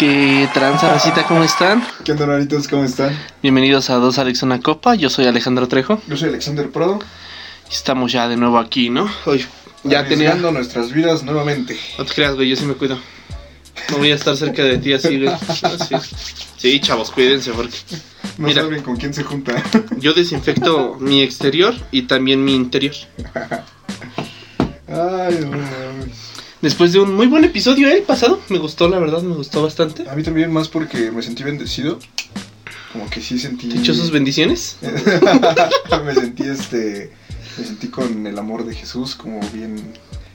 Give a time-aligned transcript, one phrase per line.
[0.00, 1.24] ¿Qué tranza, racita?
[1.26, 1.86] ¿Cómo están?
[2.04, 2.66] ¿Qué onda, naritos?
[2.68, 3.14] ¿Cómo están?
[3.42, 4.94] Bienvenidos a Dos Alex Una Copa.
[4.94, 6.00] Yo soy Alejandro Trejo.
[6.08, 7.00] Yo soy Alexander Prado.
[7.70, 9.10] Estamos ya de nuevo aquí, ¿no?
[9.26, 9.44] Hoy
[9.84, 10.34] ya tenía.
[10.36, 11.78] Nuestras vidas nuevamente.
[11.98, 12.98] No te creas, güey, yo sí me cuido.
[13.90, 15.28] No voy a estar cerca de ti así, güey.
[15.28, 15.94] Así.
[16.56, 17.76] Sí, chavos, cuídense porque
[18.38, 18.62] No Mira.
[18.62, 19.62] saben con quién se junta.
[19.98, 22.94] yo desinfecto mi exterior y también mi interior.
[24.88, 26.29] Ay, mames.
[26.62, 30.06] Después de un muy buen episodio el pasado, me gustó, la verdad, me gustó bastante.
[30.10, 31.98] A mí también más porque me sentí bendecido.
[32.92, 33.68] Como que sí sentí...
[33.68, 34.76] Dichosos bendiciones.
[36.04, 37.12] me sentí este...
[37.56, 39.76] Me sentí con el amor de Jesús como bien...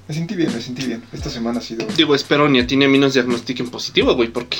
[0.08, 1.04] Me sentí bien, me sentí bien.
[1.14, 1.86] Esta semana ha sido...
[1.96, 4.58] Digo, espero ni a ti ni a mí nos diagnostiquen positivo, güey, porque.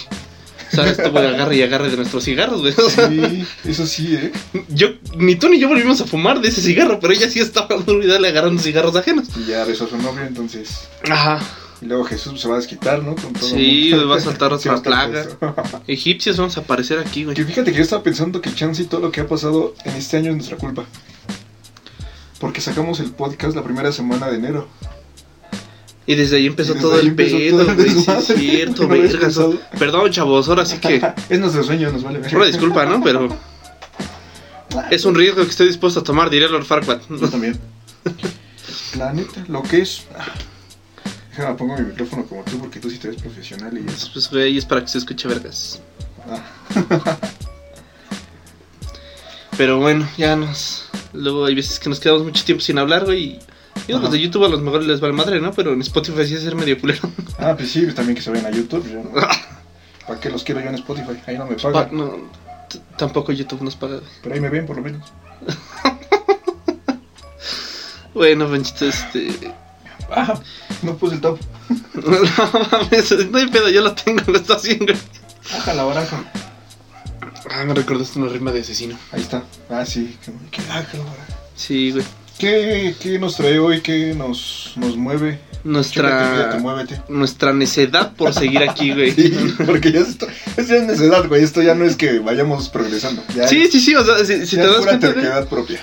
[0.76, 0.98] ¿Sabes?
[1.00, 2.74] Estuvo de agarre y agarre de nuestros cigarros, güey.
[2.78, 4.32] O sea, Sí, eso sí, ¿eh?
[4.70, 7.76] yo, ni tú ni yo volvimos a fumar de ese cigarro, pero ella sí estaba
[7.78, 9.28] duro y dale agarrando cigarros ajenos.
[9.38, 10.88] Y ya besó a su novio, entonces...
[11.10, 11.40] Ajá.
[11.82, 13.16] Y luego Jesús se va a desquitar, ¿no?
[13.16, 14.08] Con todo Sí, mundo.
[14.08, 15.26] va a saltar otra plaga.
[15.88, 17.36] Egipcios vamos a aparecer aquí, güey.
[17.36, 19.96] Que fíjate que yo estaba pensando que chance y todo lo que ha pasado en
[19.96, 20.86] este año es nuestra culpa.
[22.40, 24.68] Porque sacamos el podcast la primera semana de enero.
[26.08, 27.90] Y desde ahí empezó desde todo ahí el empezó pedo, todo el güey.
[27.90, 29.60] Sí, es cierto, No.
[29.80, 31.02] Perdón, chavos, ahora sí que.
[31.30, 32.36] es nuestro sueño, nos vale ver.
[32.36, 33.02] Una disculpa, ¿no?
[33.04, 33.30] Pero
[34.92, 37.02] es un riesgo que estoy dispuesto a tomar, diría Lord Farquaad.
[37.10, 37.60] Yo también.
[38.98, 40.04] La neta, lo que es.
[41.32, 44.10] Déjame pongo mi micrófono como tú porque tú sí te ves profesional y eso.
[44.14, 45.82] Pues, güey, es para que se escuche vergas.
[46.30, 47.18] Ah,
[49.58, 50.86] Pero bueno, ya nos.
[51.14, 53.24] Luego hay veces que nos quedamos mucho tiempo sin hablar, güey.
[53.24, 53.40] Y
[53.88, 54.12] digo, los Ajá.
[54.18, 55.52] de YouTube a los mejores les vale madre, ¿no?
[55.52, 57.02] Pero en Spotify sí es ser medio culero.
[57.38, 58.88] Ah, pues sí, pues también que se vayan a YouTube.
[58.92, 59.12] yo no-
[60.08, 61.20] ¿Para qué los quiero yo en Spotify?
[61.28, 61.98] Ahí no me Pa- pagan.
[61.98, 62.16] no,
[62.98, 64.00] tampoco YouTube nos paga.
[64.24, 65.12] Pero ahí me ven por lo menos.
[68.14, 69.54] Bueno, Panchito, este.
[70.10, 70.40] Ah,
[70.84, 71.38] no puse el top.
[71.96, 72.12] No
[72.72, 74.94] mames, no hay pedo, yo lo tengo, lo está haciendo.
[75.52, 76.24] Baja la baraja.
[77.52, 78.98] Ah, me recordaste una rima de asesino.
[79.12, 79.44] Ahí está.
[79.70, 80.18] Ah, sí.
[80.24, 81.34] Que, que baja la baraja.
[81.56, 82.06] Sí, güey.
[82.38, 83.82] ¿Qué, ¿Qué nos trae hoy?
[83.82, 85.40] ¿Qué nos, nos mueve?
[85.64, 86.60] Nuestra.
[87.10, 89.12] Nuestra necedad por seguir aquí, güey.
[89.12, 89.34] Sí,
[89.66, 91.44] porque ya esto, ya es necesidad, güey.
[91.44, 93.24] Esto ya no es que vayamos progresando.
[93.36, 95.48] Ya Sí, es, sí, sí, o sea, si, si ya te es das cuenta, terquedad
[95.48, 95.80] propia.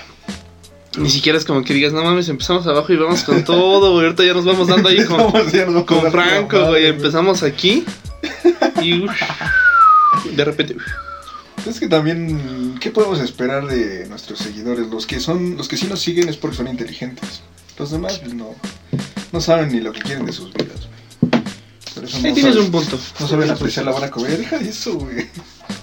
[0.99, 4.05] ni siquiera es como que digas, no mames, empezamos abajo y vamos con todo, güey.
[4.07, 5.33] Ahorita ya nos vamos dando ahí con,
[5.87, 6.87] con Franco, güey.
[6.87, 7.85] Empezamos aquí
[8.81, 9.11] y uf,
[10.37, 10.77] de repente.
[10.77, 10.83] uf.
[11.67, 14.89] Es que también, ¿qué podemos esperar de nuestros seguidores?
[14.89, 17.43] Los que son, los que sí nos siguen es porque son inteligentes.
[17.79, 18.55] Los demás, pues no,
[19.33, 20.81] no saben ni lo que quieren de sus vidas,
[21.21, 21.33] güey.
[21.95, 22.99] Por eso Ahí no tienes saben, un punto.
[23.21, 24.37] no saben apreciar la buena comida.
[24.37, 25.29] Deja de eso, güey.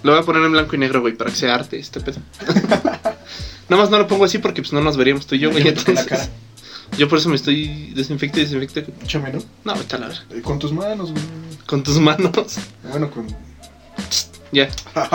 [0.03, 2.19] Lo voy a poner en blanco y negro, güey, para que sea arte este pedo.
[3.69, 5.68] Nada más no lo pongo así porque pues no nos veríamos tú y yo, güey.
[5.68, 6.28] Entonces, cara.
[6.97, 8.85] yo por eso me estoy desinfecte y desinfecte.
[9.03, 9.39] Échame, ¿no?
[9.63, 10.23] No, vete a la verga.
[10.31, 11.23] Eh, Con tus manos, güey.
[11.66, 12.31] Con tus manos.
[12.89, 13.28] Bueno, con...
[14.51, 14.67] Ya.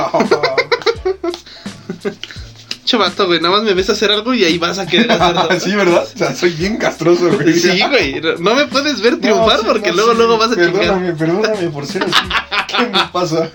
[2.85, 5.49] Chavato, güey, nada más me ves hacer algo y ahí vas a querer hacerlo.
[5.61, 6.07] sí, ¿verdad?
[6.15, 7.55] O sea, soy bien castroso, güey.
[7.59, 8.21] Sí, güey.
[8.39, 10.17] no- me puedes ver triunfar No, sí, porque no, luego, sí.
[10.19, 10.73] luego vas a chingar.
[10.73, 12.13] Perdóname, perdóname por ser así.
[12.77, 13.51] ¿Qué me pasa?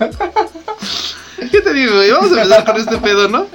[1.50, 2.10] ¿Qué te digo, güey?
[2.10, 3.46] Vamos a empezar con este pedo, ¿no?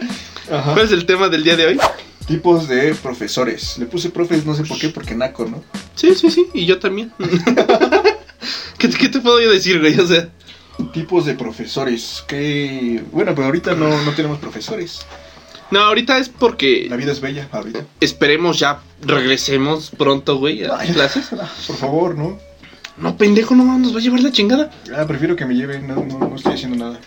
[0.52, 0.74] Ajá.
[0.74, 1.80] ¿Cuál es el tema del día de hoy?
[2.26, 3.78] Tipos de profesores.
[3.78, 5.62] Le puse profes, no sé por qué, porque naco, ¿no?
[5.96, 6.48] Sí, sí, sí.
[6.54, 7.12] Y yo también.
[8.78, 10.00] ¿Qué, qué te puedo yo decir, güey?
[10.00, 10.30] O sea,
[10.94, 12.24] Tipos de profesores.
[12.28, 13.04] Que.
[13.12, 15.06] Bueno, pero ahorita no, no tenemos profesores.
[15.72, 17.86] no, ahorita es porque La vida es bella, la vida.
[18.02, 21.28] esperemos ya regresemos pronto, güey, a clases.
[21.68, 22.38] Por favor, ¿no?
[22.98, 24.72] No, pendejo, no nos va a llevar la chingada.
[24.96, 27.00] Ah, prefiero que me lleven, no, no, no estoy haciendo nada.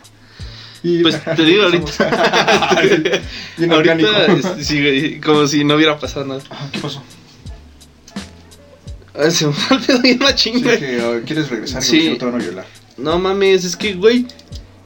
[0.82, 1.88] Y, Pues, te digo ahorita.
[3.70, 6.40] Ahorita, sí, güey, como si no hubiera pasado nada.
[6.50, 7.02] Ajá, ¿Qué pasó?
[9.14, 10.78] Ah, Se me olvidó bien la Sí, chinga.
[10.78, 12.06] que ah, quieres regresar Sí.
[12.06, 12.66] y no te van a violar.
[12.98, 14.26] No mames, es que, güey,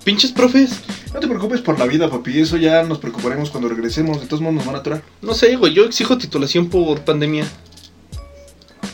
[0.05, 0.81] pinches profes.
[1.15, 2.39] No te preocupes por la vida, papi.
[2.41, 4.21] Eso ya nos preocuparemos cuando regresemos.
[4.21, 5.03] De todos modos, nos van a atorar.
[5.23, 7.45] No sé, güey, yo exijo titulación por pandemia.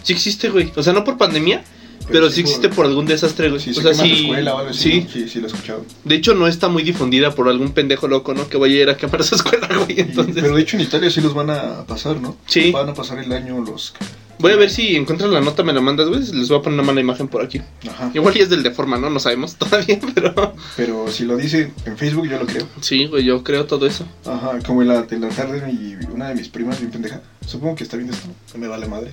[0.02, 0.72] Sí existe, güey.
[0.76, 1.62] O sea, no por pandemia,
[2.10, 3.60] pero, sí por- existe por algún desastre, güey.
[3.60, 4.12] Si o se sea, sí.
[4.22, 4.80] escuela o algo así.
[5.02, 5.06] sí.
[5.12, 5.84] sí, sí, lo he escuchado.
[6.04, 8.48] De hecho, no está muy difundida por algún pendejo loco, ¿no?
[8.48, 9.98] Que vaya a ir a quemar su escuela, güey.
[9.98, 12.36] Y- Entonces, pero de hecho en Italia sí los van a pasar, ¿no?
[12.46, 12.70] Sí.
[12.72, 13.94] Van a pasar el año los...
[14.38, 16.20] voy a ver si encuentras la nota, me la mandas, güey.
[16.32, 17.60] Les voy a poner una mala imagen por aquí.
[17.88, 18.10] Ajá.
[18.14, 19.10] Igual y es del de forma, ¿no?
[19.10, 20.54] No sabemos todavía, pero.
[20.76, 22.66] Pero si lo dice en Facebook yo lo creo.
[22.80, 24.06] Sí, güey, yo creo todo eso.
[24.24, 27.76] Ajá, como en la, en la tarde mi, una de mis primas, bien pendeja, supongo
[27.76, 29.12] que está viendo esto, me vale madre,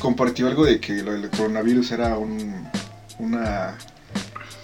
[0.00, 2.68] compartió algo de que lo del coronavirus era un,
[3.18, 3.76] una,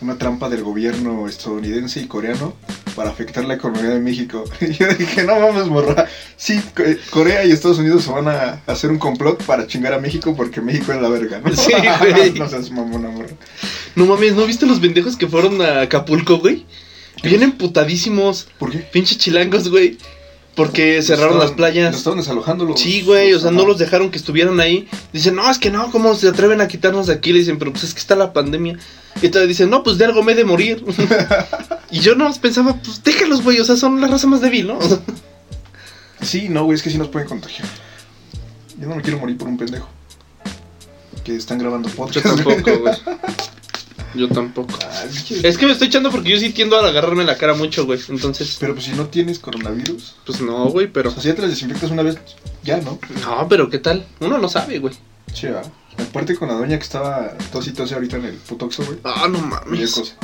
[0.02, 2.54] una trampa del gobierno estadounidense y coreano
[2.96, 4.44] para afectar la economía de México.
[4.60, 6.06] Y yo dije, no mames, morra.
[6.36, 9.98] Sí, Co- Corea y Estados Unidos se van a hacer un complot para chingar a
[9.98, 11.54] México porque México es la verga, ¿no?
[11.54, 12.32] Sí, güey.
[12.32, 13.28] no seas mamona, morra.
[13.96, 16.64] No mames, ¿no viste los pendejos que fueron a Acapulco, güey?
[17.22, 18.48] Bien emputadísimos.
[18.58, 18.78] ¿Por qué?
[18.78, 19.98] Pinche chilangos, güey.
[20.54, 21.86] Porque cerraron Estaban- las playas.
[21.92, 22.78] Los estaban desalojando los.
[22.78, 24.86] Sí, güey, o sea, no los dejaron que estuvieran ahí.
[25.12, 27.32] Dicen, no, es que no, ¿cómo se atreven a quitarnos de aquí?
[27.32, 28.78] Le dicen, pero pues es que está la pandemia.
[29.22, 30.84] Y todavía dicen, no, pues de algo me he de morir.
[31.90, 34.78] y yo no pensaba, pues déjalos, güey, o sea, son la raza más débil, ¿no?
[36.20, 37.66] Sí, no, güey, es que sí nos pueden contagiar.
[38.78, 39.88] Yo no me quiero morir por un pendejo.
[41.24, 42.26] Que están grabando yo podcast.
[42.26, 42.94] tampoco, güey.
[44.14, 44.74] Yo tampoco.
[44.82, 47.86] Ah, es que- me estoy echando porque yo sí tiendo a agarrarme la cara mucho,
[47.86, 47.98] güey.
[48.08, 51.10] Entonces, Pero pues si no tienes coronavirus, pues no, güey, pero.
[51.10, 52.18] o sea, si ya te las desinfectas una vez,
[52.62, 52.98] ya, ¿no?
[53.24, 54.06] No, pero ¿qué tal?
[54.20, 54.94] Uno no sabe, güey.
[55.32, 55.62] Sí, va.
[55.98, 58.98] Aparte con la doña que estaba tosito ahorita en el putoxo, güey.
[59.04, 59.92] Ah, no mames.
[59.92, 60.14] cosa.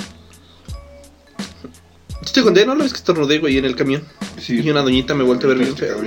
[2.26, 2.74] Yo te conté, ¿no?
[2.74, 4.02] Lo ves que estornudé, güey, en el camión.
[4.40, 4.60] Sí.
[4.60, 5.98] Y una doñita me volteó a ver bien feo.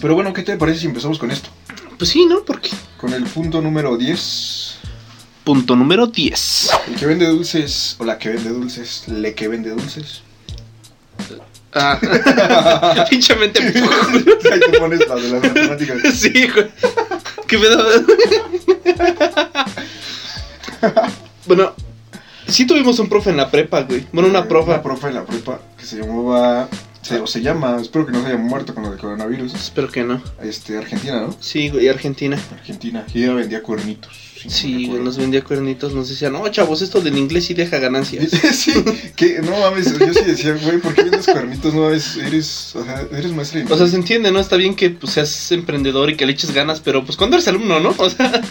[0.00, 1.50] Pero bueno, ¿qué te parece si empezamos con esto?
[1.98, 2.44] Pues sí, ¿no?
[2.44, 2.70] Porque.
[3.00, 4.78] Con el punto número 10.
[5.44, 6.70] Punto número 10.
[6.88, 10.22] El que vende dulces, o la que vende dulces, le que vende dulces.
[11.74, 11.98] Ah.
[13.10, 13.60] Pinche mente.
[13.62, 15.98] Ahí te pones la de las matemáticas.
[16.14, 16.70] sí, güey.
[17.46, 17.84] ¿Qué pedo?
[21.46, 21.74] bueno,
[22.48, 24.06] sí tuvimos un profe en la prepa, güey.
[24.12, 24.72] Bueno, una profa.
[24.72, 26.68] Una profe en la prepa que se llamaba,
[27.02, 29.52] se, o se llama, espero que no se haya muerto con lo del coronavirus.
[29.54, 30.22] Espero que no.
[30.42, 31.36] Este, Argentina, ¿no?
[31.40, 32.38] Sí, güey, Argentina.
[32.52, 33.04] Argentina.
[33.12, 34.33] Y ella vendía cuernitos.
[34.46, 38.30] Sí, güey, nos vendía cuernitos, nos decía, no, chavos, esto del inglés sí deja ganancias.
[38.52, 38.72] sí,
[39.16, 41.74] que no mames, yo sí decía, güey, ¿por qué vendes cuernitos?
[41.74, 44.40] No mames, eres, o sea, eres maestra de O sea, se entiende, ¿no?
[44.40, 47.48] Está bien que pues, seas emprendedor y que le eches ganas, pero pues cuando eres
[47.48, 47.94] alumno, ¿no?
[47.98, 48.42] O sea,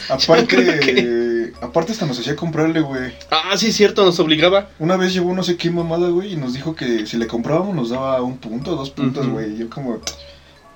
[0.48, 3.14] creo que- Aparte, aparte hasta nos hacía comprarle, güey.
[3.32, 4.70] Ah, sí, es cierto, nos obligaba.
[4.80, 7.76] Una vez llevó no sé qué mamada, güey, y nos dijo que si le comprábamos
[7.76, 9.54] nos daba un punto, dos puntos, güey.
[9.54, 10.00] Y Yo como,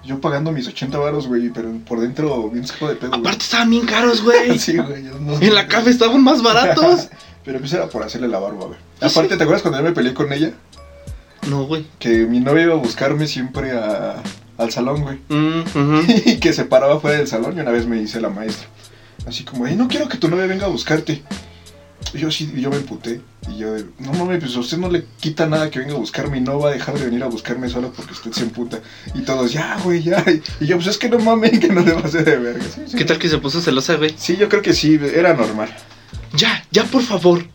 [0.08, 3.22] yo pagando mis 80 varos, güey, pero por dentro bien saco de pedo, güey.
[3.22, 4.58] Aparte estaban bien caros, güey.
[4.68, 5.04] Sí, güey.
[5.22, 7.10] no- En la café estaban más baratos.
[7.46, 8.78] Pero pues era por hacerle la barba, güey.
[9.00, 10.52] Aparte, ¿te acuerdas cuando yo me peleé con ella?
[11.50, 11.86] No, güey.
[11.98, 14.22] Que mi novia iba a buscarme siempre a,
[14.58, 15.20] al salón, güey.
[15.30, 16.00] Mm.
[16.26, 18.68] Y que se paraba fuera del salón y una vez me dice la maestra.
[19.26, 21.24] Así como, "Ay, no quiero que tu novia venga a buscarte.
[22.14, 23.22] Yo sí, yo me emputé.
[23.50, 26.38] Y yo, no mames, pues a usted no le quita nada que venga a buscarme
[26.38, 28.80] y no va a dejar de venir a buscarme solo porque usted se emputa.
[29.14, 30.24] Y todos, ya, güey, ya.
[30.60, 32.64] Y yo, pues es que no mames, que no le hacer de verga.
[32.64, 32.98] Sí, sí.
[32.98, 34.14] ¿Qué tal que se puso celosa, güey?
[34.18, 35.74] Sí, yo creo que sí, era normal.
[36.34, 37.46] Ya, ya, por favor.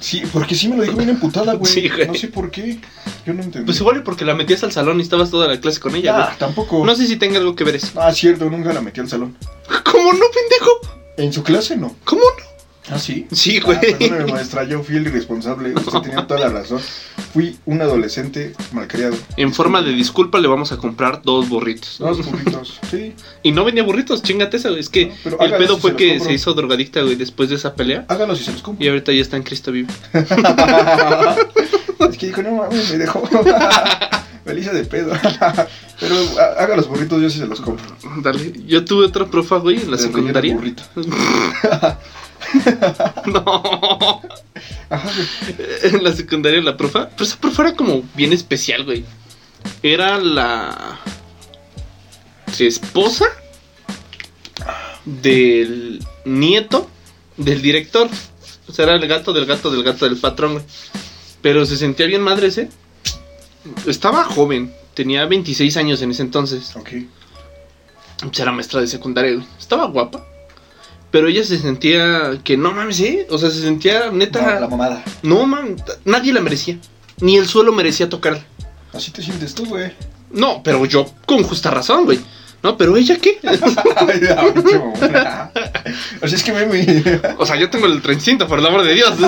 [0.00, 1.72] Sí, porque sí me lo dijo bien emputada, güey.
[1.72, 2.06] Sí, güey.
[2.08, 2.80] No sé por qué.
[3.24, 3.66] Yo no entendí.
[3.66, 6.24] Pues igual porque la metías al salón y estabas toda la clase con ella, Ah,
[6.26, 6.38] güey.
[6.38, 6.84] tampoco.
[6.84, 8.00] No sé si tenga algo que ver eso.
[8.00, 9.36] Ah, cierto, nunca la metí al salón.
[9.84, 10.70] ¿Cómo no, pendejo?
[11.16, 11.94] En su clase no.
[12.04, 12.45] ¿Cómo no?
[12.90, 13.26] Ah, sí.
[13.32, 13.80] Sí, Ah, güey.
[13.80, 15.72] perdóneme, maestra, yo fui el irresponsable.
[15.74, 16.80] Usted tenía toda la razón.
[17.32, 19.16] Fui un adolescente malcriado.
[19.36, 21.96] En forma de disculpa le vamos a comprar dos burritos.
[21.98, 23.14] Dos burritos, sí.
[23.42, 24.76] Y no venía burritos, chingate eso.
[24.76, 26.26] Es que No, pero el pedo fue se que compro.
[26.26, 28.04] se hizo drogadicta, güey, después de esa pelea.
[28.08, 28.84] Hágalos y se los compro.
[28.84, 29.88] Y ahorita ya está en Cristo vivo.
[32.10, 33.22] es que dijo, no mames, me dejó.
[34.44, 35.12] me hice de pedo.
[35.98, 36.14] Pero
[36.58, 37.84] haga los burritos, yo sí se los compro.
[38.22, 38.52] Dale.
[38.66, 40.54] Yo tuve otra profa, güey, en la De relleno secundaria.
[40.54, 40.82] burrito.
[43.26, 44.22] no.
[44.90, 45.66] Ajá, güey.
[45.82, 47.08] En la secundaria la profa.
[47.10, 49.04] Pero esa profa era como bien especial, güey.
[49.82, 51.00] Era la
[52.58, 53.26] esposa
[55.04, 56.88] del nieto
[57.36, 58.08] del director.
[58.68, 60.64] O sea, era el gato del gato del gato del patrón, güey.
[61.42, 62.70] Pero se sentía bien madre ese.
[63.86, 64.72] Estaba joven.
[64.94, 66.74] Tenía 26 años en ese entonces.
[66.76, 66.90] Ok.
[68.20, 69.46] Pues era maestra de secundaria, güey.
[69.58, 70.24] Estaba guapa.
[71.10, 73.26] Pero ella se sentía que no mames, ¿eh?
[73.30, 74.42] O sea, se sentía neta.
[74.54, 75.04] No, la mamada.
[75.22, 76.78] No, man, nadie la merecía.
[77.20, 78.44] Ni el suelo merecía tocarla.
[78.92, 79.92] Así te sientes tú, güey.
[80.30, 82.20] No, pero yo con justa razón, güey.
[82.62, 83.38] No, pero ella qué?
[86.22, 86.66] O sea, es que me...
[86.66, 89.14] me- o sea, yo tengo el trencito, por el amor de Dios.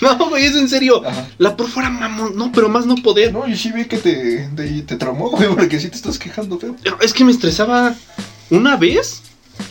[0.00, 1.02] No, güey, es en serio.
[1.04, 1.26] Ajá.
[1.38, 3.32] La por fuera mamón, no, pero más no poder.
[3.32, 6.56] No, yo sí vi que te, te, te traumó, güey, porque sí te estás quejando,
[6.56, 6.76] feo.
[6.84, 7.96] Pero Es que me estresaba.
[8.48, 9.22] Una vez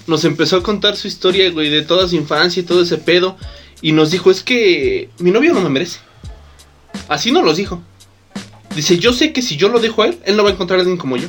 [0.07, 3.37] nos empezó a contar su historia, güey, de toda su infancia y todo ese pedo.
[3.81, 5.99] Y nos dijo, es que mi novio no me merece.
[7.07, 7.81] Así nos los dijo.
[8.75, 10.79] Dice, yo sé que si yo lo dejo a él, él no va a encontrar
[10.79, 11.27] a alguien como yo.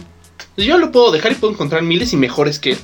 [0.56, 2.78] Yo lo puedo dejar y puedo encontrar miles y mejores que él.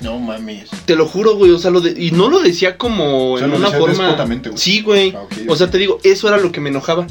[0.00, 0.68] No mames.
[0.84, 1.50] Te lo juro, güey.
[1.50, 4.14] O sea, lo de- y no lo decía como O sea, en una forma.
[4.24, 4.40] güey.
[4.56, 5.14] Sí, güey.
[5.16, 7.06] Ah, O sea, te digo, eso era lo que me enojaba.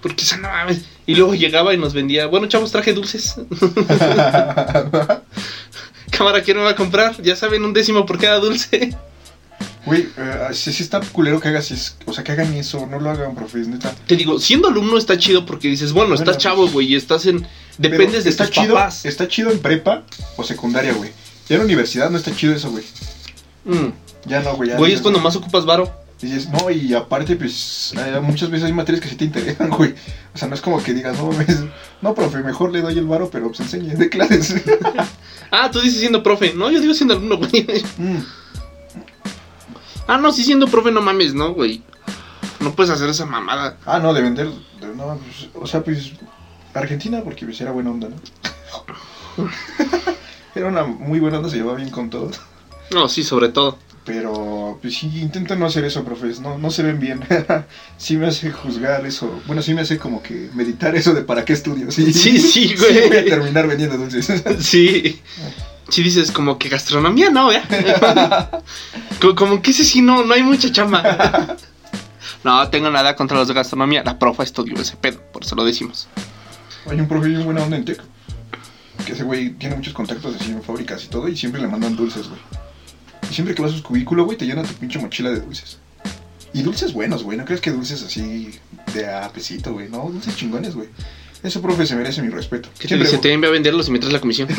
[0.00, 0.82] Porque, o sea, no mames.
[1.06, 3.34] Y luego llegaba y nos vendía, bueno, chavos, traje dulces.
[6.16, 7.20] Cámara, ¿quién me va a comprar?
[7.22, 8.94] Ya saben, un décimo por cada dulce.
[9.84, 13.00] Güey, eh, sí, sí está culero que hagas es- o sea, que hagan eso, no
[13.00, 13.92] lo hagan, profe, es neta.
[14.06, 17.26] Te digo, siendo alumno está chido porque dices, bueno, estás Bueno, chavo, güey, y estás
[17.26, 17.46] en.
[17.78, 19.04] Dependes de está tus chido, papás.
[19.04, 20.04] Está chido en prepa
[20.36, 21.10] o secundaria, güey.
[21.48, 22.84] Ya en la universidad no está chido eso, güey.
[23.64, 23.88] Mm.
[24.26, 24.70] Ya no, güey.
[24.70, 26.01] ya Güey, es dices, cuando más ocupas varo.
[26.22, 29.94] Dices, no, y aparte, pues, hay- muchas veces hay materias que sí te interesan, güey.
[30.34, 31.58] O sea, no es como que digas, no, mames,
[32.00, 34.62] no, profe, mejor le doy el varo, pero pues enseñe de clases.
[35.54, 36.54] Ah, tú dices siendo profe.
[36.54, 37.66] No, yo digo siendo alumno, güey.
[37.98, 38.20] Mm,
[40.06, 41.82] Ah, no, sí siendo profe, no mames, no, güey.
[42.60, 43.76] No puedes hacer esa mamada.
[43.84, 44.48] Ah, no, de vender,
[44.80, 46.12] de- no, pues, o sea, pues,
[46.74, 48.16] Argentina, porque pues era buena onda, ¿no?
[50.54, 52.40] era una muy buena onda, se llevaba bien con todos.
[52.92, 53.78] No, sí, sobre todo.
[54.04, 57.20] Pero, pues sí, intenta no hacer eso, profes, no, no se ven bien.
[57.98, 59.40] sí me hace juzgar eso.
[59.46, 61.90] Bueno, sí me hace como que meditar eso de para qué estudio.
[61.92, 63.08] Sí, Sí, sí, güey.
[63.08, 64.42] voy a terminar vendiendo dulces.
[64.60, 65.20] Sí.
[65.88, 67.60] Sí dices como que gastronomía no, ¿eh?
[69.20, 71.56] como, como que ese sí no, no hay mucha chamba.
[72.44, 74.02] No, tengo nada contra los de gastronomía.
[74.02, 76.08] La profa estudió ese pedo, por eso lo decimos.
[76.90, 78.02] Hay un profe bien buena onda en Tec.
[79.04, 81.28] Que ese güey tiene muchos contactos así en fábricas y todo.
[81.28, 82.40] Y siempre le mandan dulces, güey.
[83.32, 85.78] Siempre que vas a su cubículo, güey, te llena tu pinche mochila de dulces.
[86.54, 87.38] Y dulces buenos, güey.
[87.38, 88.50] No crees que dulces así
[88.94, 89.88] de a pesito, güey.
[89.88, 90.88] No, dulces chingones, güey.
[91.42, 92.68] Ese profe se merece mi respeto.
[92.78, 93.18] ¿Qué te dice?
[93.18, 94.48] Te envía a venderlos y me traes la comisión.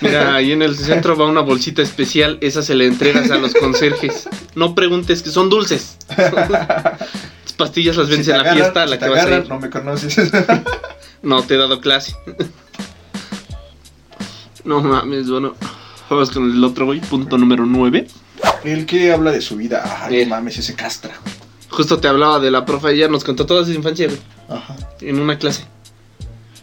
[0.00, 2.38] Mira, ahí en el centro va una bolsita especial.
[2.42, 4.28] Esa se le entregas a los conserjes.
[4.54, 5.96] No preguntes que son dulces.
[6.16, 9.24] Las pastillas las si vendes te en la agarran- fiesta a si la que vas
[9.26, 9.48] a ir.
[9.48, 10.16] No me conoces.
[11.22, 12.14] No te he dado clase.
[14.64, 15.54] No mames, bueno.
[16.08, 17.00] Vamos con el otro, güey.
[17.00, 18.06] Punto número 9.
[18.64, 20.02] El que habla de su vida.
[20.04, 20.24] Ay, Eh.
[20.24, 21.14] no mames, ese castra.
[21.70, 22.92] Justo te hablaba de la profe.
[22.92, 24.18] Ella nos contó toda su infancia, güey.
[24.48, 24.76] Ajá.
[25.00, 25.64] En una clase.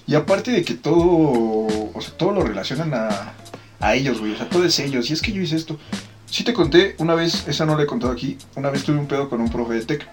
[0.07, 3.33] Y aparte de que todo, o sea, todo lo relacionan a,
[3.79, 4.33] a ellos, güey.
[4.33, 5.09] O sea, todo es ellos.
[5.09, 5.77] Y es que yo hice esto.
[6.25, 8.37] Sí te conté una vez, esa no la he contado aquí.
[8.55, 10.07] Una vez tuve un pedo con un profe de tech.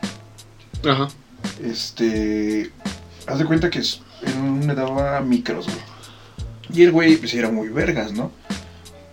[0.89, 1.09] Ajá.
[1.65, 2.71] Este.
[3.27, 4.35] Haz de cuenta que es- él
[4.67, 5.79] me daba micros, güey.
[6.73, 8.31] Y el güey, pues era muy vergas, ¿no?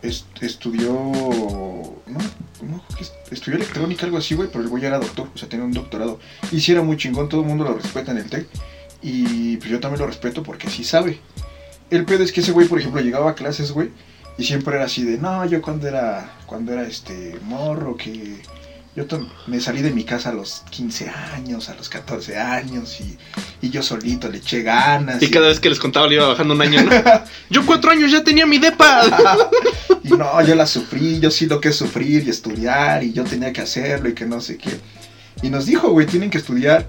[0.01, 0.93] Est- estudió.
[0.93, 2.19] No,
[2.61, 2.83] no,
[3.31, 6.19] estudió electrónica, algo así, güey, pero el güey era doctor, o sea, tenía un doctorado.
[6.51, 8.47] Y sí era muy chingón, todo el mundo lo respeta en el TEC.
[9.01, 11.19] Y pues yo también lo respeto porque sí sabe.
[11.89, 13.91] El pedo es que ese güey, por ejemplo, llegaba a clases, güey,
[14.37, 18.37] y siempre era así de, no, yo cuando era, cuando era este morro, que
[18.97, 19.05] yo
[19.45, 23.15] me salí de mi casa a los 15 años, a los 14 años, y,
[23.61, 25.21] y yo solito le eché ganas.
[25.21, 26.89] Y cada vez que les contaba le iba bajando un año, ¿no?
[27.51, 29.01] Yo cuatro años ya tenía mi depa.
[30.03, 33.23] y no, yo la sufrí, yo sí lo que es sufrir y estudiar, y yo
[33.23, 34.71] tenía que hacerlo y que no sé qué.
[35.43, 36.87] Y nos dijo, güey, tienen que estudiar,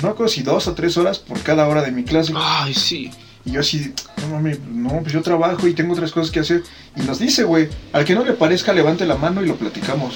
[0.00, 2.32] no recuerdo si dos o tres horas por cada hora de mi clase.
[2.36, 3.10] Ay, sí.
[3.44, 6.62] Y yo así, no mames, no, pues yo trabajo y tengo otras cosas que hacer.
[6.94, 10.14] Y nos dice, güey, al que no le parezca, levante la mano y lo platicamos.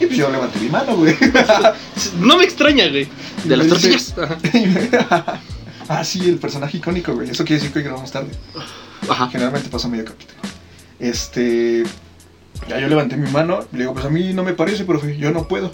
[0.00, 1.16] Y pues yo levanté mi mano, güey.
[2.18, 3.08] No me extraña, güey.
[3.44, 4.14] De las tortillas.
[5.86, 7.28] Ah, sí, el personaje icónico, güey.
[7.28, 8.30] Eso quiere decir que hoy grabamos tarde.
[9.06, 9.28] Ajá.
[9.28, 10.40] Generalmente pasa medio capítulo.
[10.98, 11.84] Este.
[12.68, 15.18] Ya yo levanté mi mano y le digo, pues a mí no me parece, profe,
[15.18, 15.72] yo no puedo.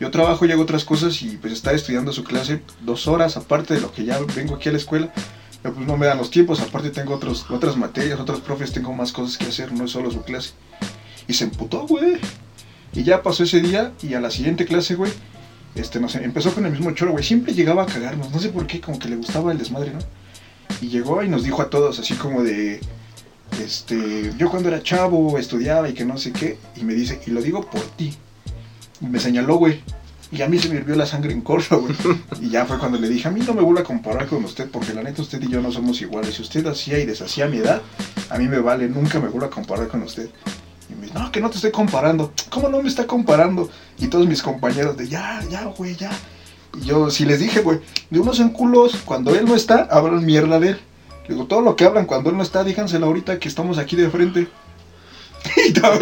[0.00, 3.74] Yo trabajo y hago otras cosas y pues está estudiando su clase dos horas aparte
[3.74, 5.12] de lo que ya vengo aquí a la escuela.
[5.60, 8.94] Pero pues no me dan los tiempos, aparte tengo otros, otras materias, otros profes, tengo
[8.94, 10.52] más cosas que hacer, no es solo su clase.
[11.26, 12.18] Y se emputó, güey.
[12.92, 15.12] Y ya pasó ese día y a la siguiente clase, güey,
[15.74, 17.24] este, no sé, empezó con el mismo choro, güey.
[17.24, 19.98] Siempre llegaba a cagarnos, no sé por qué, como que le gustaba el desmadre, ¿no?
[20.80, 22.80] Y llegó y nos dijo a todos así como de,
[23.62, 27.30] este, yo cuando era chavo estudiaba y que no sé qué, y me dice, y
[27.30, 28.14] lo digo por ti.
[29.00, 29.82] Y me señaló, güey.
[30.30, 31.94] Y a mí se me hirvió la sangre en corto, güey.
[32.40, 34.68] Y ya fue cuando le dije, a mí no me vuelva a comparar con usted,
[34.70, 36.34] porque la neta usted y yo no somos iguales.
[36.34, 37.82] Si usted hacía y deshacía mi edad,
[38.28, 40.28] a mí me vale, nunca me vuelva a comparar con usted.
[40.90, 42.32] Y me dice, no, que no te estoy comparando.
[42.50, 43.70] ¿Cómo no me está comparando?
[43.98, 46.10] Y todos mis compañeros de, ya, ya, güey, ya.
[46.80, 47.80] Y yo sí les dije, güey,
[48.10, 50.80] de unos en culos, cuando él no está, hablan mierda de él.
[51.26, 53.96] Le digo, todo lo que hablan cuando él no está, díganselo ahorita que estamos aquí
[53.96, 54.48] de frente.
[55.68, 56.00] Y todos,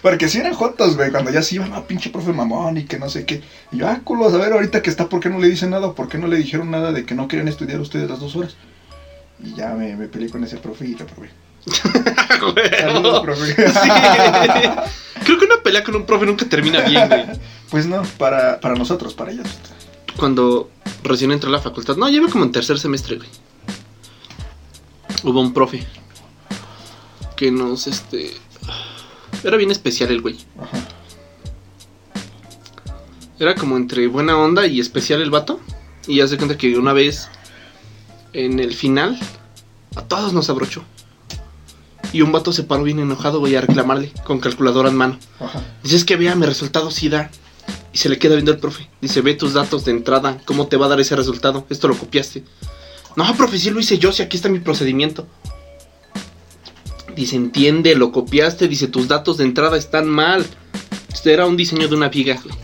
[0.00, 2.98] porque si eran jotos, güey, cuando ya se iban, ah, pinche profe mamón y que
[2.98, 3.42] no sé qué.
[3.72, 5.92] Y yo, ah, culos, a ver, ahorita que está, ¿por qué no le dicen nada?
[5.92, 8.56] ¿Por qué no le dijeron nada de que no querían estudiar ustedes las dos horas?
[9.42, 11.30] Y ya me, me peleé con ese profe y reprobé.
[12.80, 13.54] Saludos, profe.
[13.72, 13.90] Sí.
[15.24, 17.24] Creo que una pelea con un profe nunca termina bien, güey.
[17.70, 19.46] Pues no, para, para nosotros, para ellos.
[20.16, 20.70] Cuando
[21.02, 23.28] recién entré a la facultad, no, llevo como en tercer semestre, güey.
[25.24, 25.84] Hubo un profe
[27.36, 28.36] que nos, este...
[29.42, 30.36] Era bien especial el güey.
[30.60, 30.86] Ajá.
[33.38, 35.60] Era como entre buena onda y especial el vato.
[36.06, 37.28] Y ya se cuenta que una vez,
[38.32, 39.18] en el final,
[39.94, 40.84] a todos nos abrochó.
[42.16, 45.18] Y un vato se paró bien enojado, güey, a reclamarle con calculadora en mano.
[45.38, 45.62] Ajá.
[45.82, 47.30] Dice, es que vea, mi resultado sí da.
[47.92, 48.88] Y se le queda viendo el profe.
[49.02, 51.66] Dice, ve tus datos de entrada, ¿cómo te va a dar ese resultado?
[51.68, 52.42] Esto lo copiaste.
[53.16, 55.26] No, profe, sí lo hice yo, si aquí está mi procedimiento.
[57.14, 58.66] Dice, entiende, lo copiaste.
[58.66, 60.46] Dice, tus datos de entrada están mal.
[61.12, 62.56] Este era un diseño de una viga, güey.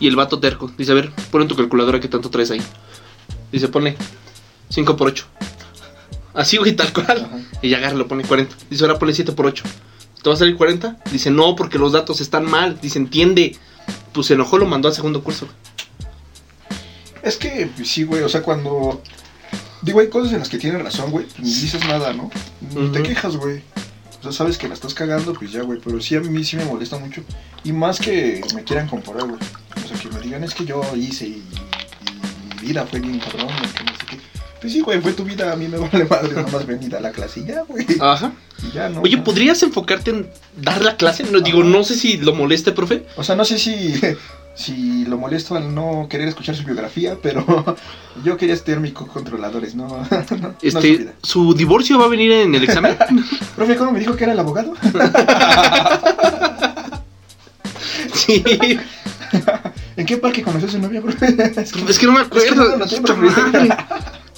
[0.00, 0.72] Y el vato terco.
[0.76, 2.62] Dice, a ver, pon en tu calculadora qué tanto traes ahí.
[3.52, 3.96] Dice, pone
[4.70, 5.26] 5 por 8.
[6.34, 7.24] Así, güey, tal cual.
[7.24, 7.38] Ajá.
[7.62, 8.54] Y ya agarra, lo pone 40.
[8.70, 9.64] Dice, ahora pone 7 por 8.
[10.22, 10.98] ¿Te va a salir 40?
[11.10, 12.78] Dice, no, porque los datos están mal.
[12.80, 13.56] Dice, entiende.
[14.12, 15.48] Pues se enojó, lo mandó al segundo curso.
[17.22, 19.02] Es que, pues, sí, güey, o sea, cuando...
[19.82, 22.30] Digo, hay cosas en las que tienes razón, güey, ni dices nada, ¿no?
[22.74, 23.62] Ni te quejas, güey.
[24.20, 25.80] O sea, sabes que la estás cagando, pues ya, güey.
[25.82, 27.22] Pero sí, a mí sí me molesta mucho.
[27.64, 29.40] Y más que me quieran comparar, güey.
[29.82, 31.42] O sea, que me digan, es que yo hice y,
[32.06, 33.99] y mi vida fue bien cabrón, que no.
[34.60, 37.10] Pues sí, güey, fue tu vida, a mí me vale madre, nomás venir a la
[37.12, 37.86] clase y ya, güey.
[37.98, 38.32] Ajá.
[38.62, 39.00] Y ya, no.
[39.00, 39.24] Oye, no.
[39.24, 40.28] ¿podrías enfocarte en
[40.60, 41.24] dar la clase?
[41.24, 43.06] No, digo, no sé si lo moleste, profe.
[43.16, 43.98] O sea, no sé si,
[44.54, 47.44] si lo molesto al no querer escuchar su biografía, pero
[48.24, 51.12] yo quería tener mi controladores, no, no, su Este, vida.
[51.22, 52.98] ¿Su divorcio va a venir en el examen?
[53.56, 54.74] Profe, ¿cómo me dijo que era el abogado?
[58.14, 58.44] sí.
[59.96, 61.26] ¿En qué parque conoció a su novia, profe?
[61.88, 62.78] Es que no me Es que no acuerdo.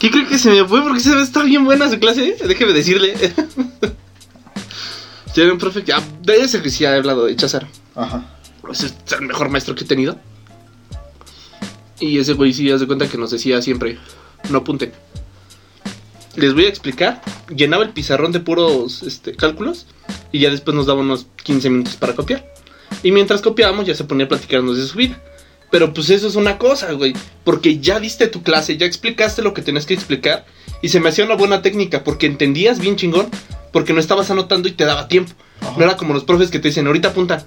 [0.02, 0.82] ¿Qué creo que se me fue?
[0.82, 2.36] Porque se- está bien buena su clase.
[2.46, 3.14] Déjeme decirle.
[5.32, 5.92] Tiene un profe que...
[5.92, 7.68] ah, De ese que sí ha hablado de Chazar.
[7.94, 8.26] Ajá.
[8.70, 10.18] Ese es el mejor maestro que he tenido.
[12.00, 13.96] Y ese güey sí, haz de cuenta que nos decía siempre,
[14.50, 14.92] no apunten.
[16.34, 17.22] Les voy a explicar.
[17.54, 19.86] Llenaba el pizarrón de puros este, cálculos
[20.32, 22.52] y ya después nos daba unos 15 minutos para copiar.
[23.04, 25.22] Y mientras copiábamos ya se ponía a platicarnos de su vida.
[25.72, 27.14] Pero pues eso es una cosa, güey.
[27.44, 30.44] Porque ya diste tu clase, ya explicaste lo que tenías que explicar.
[30.82, 33.26] Y se me hacía una buena técnica porque entendías bien chingón.
[33.72, 35.32] Porque no estabas anotando y te daba tiempo.
[35.62, 35.72] Ajá.
[35.78, 37.42] No era como los profes que te dicen, ahorita apuntan.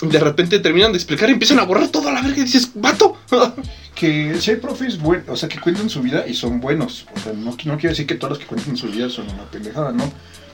[0.00, 2.72] De repente terminan de explicar y empiezan a borrar todo a la verga y dices,
[2.74, 3.16] vato.
[3.94, 7.06] Que si hay profes buenos, o sea, que cuentan su vida y son buenos.
[7.16, 9.50] O sea, no, no quiero decir que todos los que cuentan su vida son una
[9.50, 10.12] pendejada, ¿no?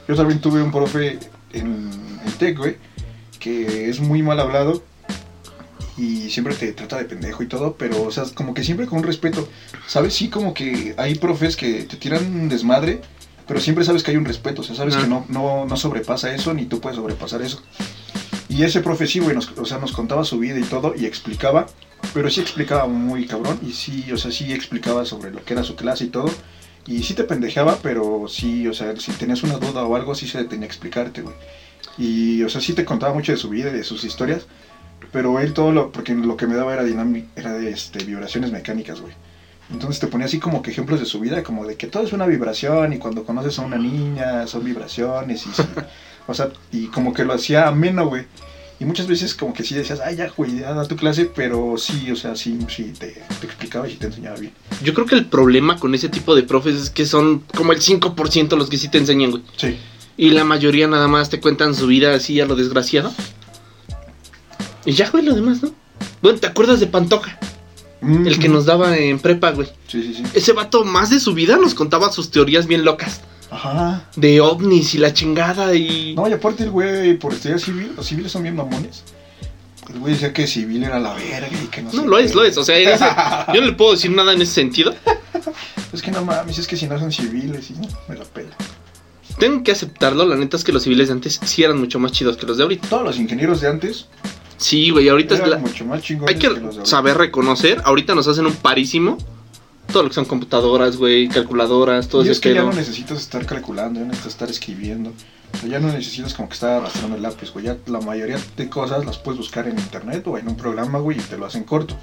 [0.08, 1.18] Yo también tuve un profe
[1.52, 1.90] en,
[2.24, 2.76] en Tech, güey,
[3.38, 4.82] que es muy mal hablado
[5.96, 9.02] y siempre te trata de pendejo y todo, pero, o sea, como que siempre con
[9.02, 9.48] respeto.
[9.86, 10.14] ¿Sabes?
[10.14, 13.00] Sí, como que hay profes que te tiran un desmadre,
[13.46, 15.02] pero siempre sabes que hay un respeto, o sea, sabes Ah.
[15.02, 17.62] que no, no, no sobrepasa eso, ni tú puedes sobrepasar eso.
[18.48, 21.06] Y ese profe sí, güey, nos, o sea, nos contaba su vida y todo, y
[21.06, 21.66] explicaba,
[22.12, 25.64] pero sí explicaba muy cabrón, y sí, o sea, sí explicaba sobre lo que era
[25.64, 26.30] su clase y todo,
[26.86, 30.28] y sí te pendejeaba, pero sí, o sea, si tenías una duda o algo, sí
[30.28, 31.34] se detenía a explicarte, güey.
[31.98, 34.46] Y, o sea, sí te contaba mucho de su vida y de sus historias,
[35.14, 38.50] pero él todo lo, porque lo que me daba era dinámica, era de este, vibraciones
[38.50, 39.14] mecánicas, güey.
[39.72, 42.12] Entonces te ponía así como que ejemplos de su vida, como de que todo es
[42.12, 45.62] una vibración y cuando conoces a una niña son vibraciones y sí,
[46.26, 48.24] o sea, y como que lo hacía ameno, güey.
[48.80, 51.76] Y muchas veces como que sí decías, ay, ya, güey, ya da tu clase, pero
[51.78, 54.52] sí, o sea, sí, sí, te, te explicaba y sí te enseñaba bien.
[54.82, 57.78] Yo creo que el problema con ese tipo de profes es que son como el
[57.78, 59.44] 5% los que sí te enseñan, güey.
[59.56, 59.76] Sí.
[60.16, 63.12] Y la mayoría nada más te cuentan su vida así a lo desgraciado.
[64.84, 65.70] Y ya, güey, lo demás, ¿no?
[66.22, 67.38] Bueno, ¿te acuerdas de Pantoja?
[68.02, 69.68] El que nos daba en prepa, güey.
[69.86, 70.22] Sí, sí, sí.
[70.34, 73.22] Ese vato más de su vida nos contaba sus teorías bien locas.
[73.50, 74.04] Ajá.
[74.16, 76.14] De ovnis y la chingada y...
[76.14, 79.04] No, y aparte el güey, por estudiar civil, los civiles son bien mamones.
[79.92, 82.24] El güey decía que civil era la verga y que no No, sé lo qué.
[82.24, 82.56] es, lo es.
[82.58, 84.94] O sea, ese- yo no le puedo decir nada en ese sentido.
[85.92, 88.50] Es que no mames, es que si no son civiles, y no, me la pela.
[89.38, 92.10] Tengo que aceptarlo, la neta es que los civiles de antes sí eran mucho más
[92.10, 92.88] chidos que los de ahorita.
[92.88, 94.06] Todos los ingenieros de antes
[94.64, 97.82] Sí, güey, ahorita es eran la- mucho más chingones hay que los saber reconocer.
[97.84, 99.18] Ahorita nos hacen un parísimo.
[99.92, 103.18] Todo lo que son computadoras, güey, calculadoras, todo y ese es que ya no necesitas
[103.18, 105.12] estar calculando, ya no necesitas estar escribiendo.
[105.52, 107.66] O sea, ya no necesitas como que estar arrastrando el lápiz, güey.
[107.66, 111.18] Ya la mayoría de cosas las puedes buscar en internet o en un programa, güey,
[111.18, 111.94] y te lo hacen corto.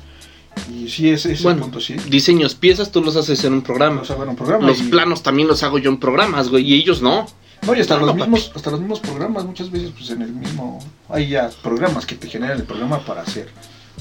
[0.71, 1.95] Y sí, ese, ese Bueno, punto sí.
[2.09, 4.01] Diseños, piezas, tú los haces en un programa.
[4.01, 4.67] O sea, bueno, un programa.
[4.67, 7.25] Los y- planos también los hago yo en programas, güey, y ellos no.
[7.65, 8.21] No, y hasta, No, los papi.
[8.21, 10.79] mismos, hasta los mismos programas, muchas veces, pues en el mismo.
[11.09, 13.49] Hay ya programas que te generan el programa para hacer,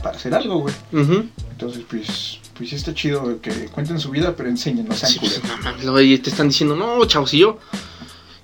[0.02, 0.74] para hacer algo, güey.
[0.92, 5.18] Entonces, pues, pues sí está chido que cuenten su vida, pero enseñen, no sean Sí,
[5.20, 7.58] pues, no mames, güey, te están diciendo, no, chavos, y yo.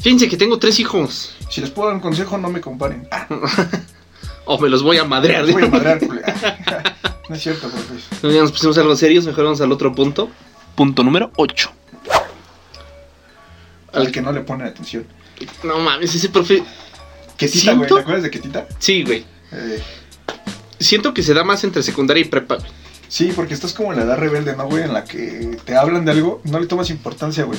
[0.00, 1.35] Fíjense que tengo tres hijos.
[1.50, 3.09] Si les puedo dar un consejo, no me comparen.
[3.11, 3.26] Ah,
[4.48, 5.44] O me los voy a madrear.
[5.44, 5.98] les voy a madrear,
[7.29, 7.68] No es cierto,
[8.20, 8.33] pues.
[8.33, 10.31] Ya nos pusimos algo serios, mejor vamos al otro punto.
[10.76, 11.72] Punto número 8.
[13.96, 15.06] Al que no le ponen atención.
[15.64, 16.62] No mames, ese profe.
[17.37, 18.66] Ketita, güey, ¿te acuerdas de Ketita?
[18.78, 19.24] Sí, güey.
[19.52, 19.82] Eh,
[20.78, 22.56] Siento que se da más entre secundaria y prepa.
[22.56, 22.70] güey.
[23.09, 24.82] sí, porque estás como en la edad rebelde, ¿no, güey?
[24.85, 27.59] En la que te hablan de algo, no le tomas importancia, güey.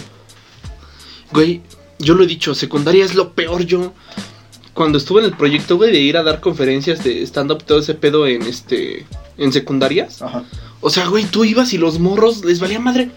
[1.32, 1.62] Güey,
[2.00, 3.94] yo lo he dicho, secundaria es lo peor yo.
[4.74, 7.96] Cuando estuve en el proyecto, güey, de ir a dar conferencias de stand-up, todo ese
[7.96, 9.06] pedo en este.
[9.38, 10.22] en secundarias.
[10.22, 10.44] Ajá.
[10.82, 13.10] O sea, güey, tú ibas y los morros les valía madre.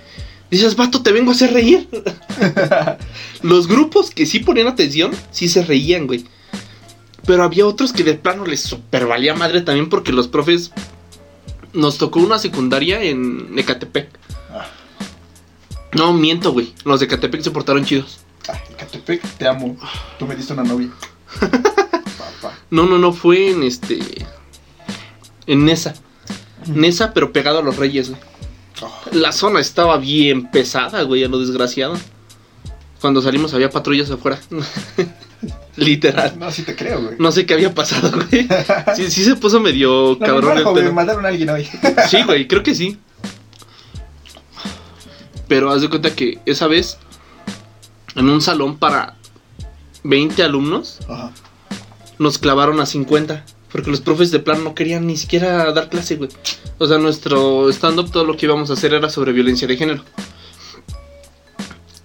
[0.51, 1.89] Dices, vato, te vengo a hacer reír.
[3.43, 6.25] Los grupos que sí ponían atención, sí se reían, güey.
[7.25, 10.73] Pero había otros que de plano les super valía madre también porque los profes
[11.73, 14.09] nos tocó una secundaria en Ecatepec.
[14.53, 14.67] Ah,
[15.93, 16.75] No, miento, güey.
[16.85, 18.21] Los de Ecatepec se portaron chidos.
[18.49, 19.77] ah, Ecatepec, te amo.
[20.19, 20.89] Tú me diste una novia.
[21.39, 22.55] Papá.
[22.71, 23.99] No, no, no, fue en este.
[25.47, 25.95] En Nesa.
[26.67, 28.21] Nesa, pero pegado a los Reyes, güey.
[29.13, 31.97] La zona estaba bien pesada, güey, a lo desgraciado.
[33.01, 34.39] Cuando salimos había patrullas afuera.
[35.77, 36.39] Literal.
[36.39, 37.15] no, sí te creo, güey.
[37.19, 38.47] No sé qué había pasado, güey.
[38.95, 40.93] Sí, sí se puso medio No, cabrón pedo.
[40.93, 41.67] mataron a alguien hoy.
[42.09, 42.99] Sí, güey, creo que sí.
[45.49, 46.99] Pero haz de cuenta que esa vez,
[48.15, 49.17] en un salón para
[50.05, 51.33] 20 alumnos, Ajá.
[52.19, 53.45] nos clavaron a 50.
[53.71, 56.31] Porque los profes de plan no querían ni siquiera dar clase, güey.
[56.79, 60.05] O sea, nuestro stand-up, todo lo que íbamos a hacer era sobre violencia de género.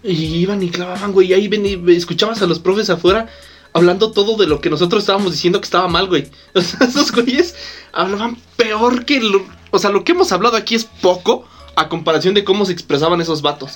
[0.04, 1.30] Y iban y clavaban, güey.
[1.30, 3.28] Y ahí ven y escuchabas a los profes afuera
[3.75, 6.30] hablando todo de lo que nosotros estábamos diciendo que estaba mal, güey.
[6.54, 7.56] O sea, esos güeyes
[7.91, 9.45] hablaban peor que lo.
[9.71, 13.19] O sea, lo que hemos hablado aquí es poco a comparación de cómo se expresaban
[13.19, 13.73] esos vatos.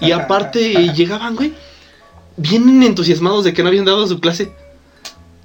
[0.00, 1.54] Y aparte llegaban, güey,
[2.36, 4.52] bien entusiasmados de que no habían dado su clase.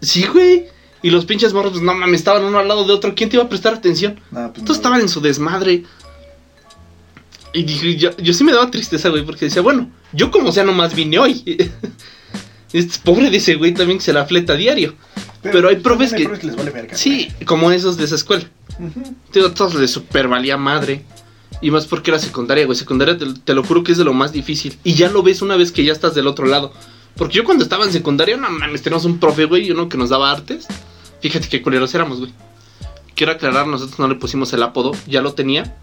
[0.01, 0.67] Sí, güey.
[1.03, 3.13] Y los pinches morros, pues no mames, estaban uno al lado de otro.
[3.15, 4.19] ¿Quién te iba a prestar atención?
[4.31, 5.83] Pues Todos no, estaban en su desmadre.
[7.53, 10.63] Y dije, yo, yo sí me daba tristeza, güey, porque decía, bueno, yo como sea
[10.63, 11.71] nomás vine hoy.
[12.73, 14.93] Es pobre de ese güey también que se la fleta diario.
[15.41, 16.97] pero hay profes que- les vale verga.
[16.97, 18.43] Sí, como esos de esa escuela.
[18.77, 21.05] A todos les super valía madre.
[21.61, 22.77] Y más porque era secundaria, güey.
[22.77, 24.77] Secundaria, te, te lo juro que es de lo más difícil.
[24.83, 26.73] Y ya lo ves una vez que ya estás del otro lado.
[27.17, 30.09] Porque yo cuando estaba en secundaria, no mames, teníamos un profe, güey, uno que nos
[30.09, 30.67] daba artes.
[31.21, 32.31] Fíjate qué culeros éramos, güey.
[33.15, 35.75] Quiero aclarar, nosotros no le pusimos el apodo, ya lo tenía.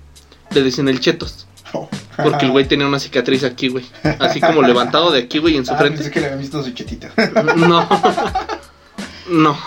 [0.52, 1.46] Le decían el chetos.
[1.72, 1.88] Oh.
[2.22, 3.84] Porque el güey tenía una cicatriz aquí, güey.
[4.20, 6.10] Así como levantado de aquí, güey, en su Ah, pensé frente.
[6.14, 7.10] que le habían visto su chetita.
[7.56, 7.88] No.
[9.28, 9.58] No.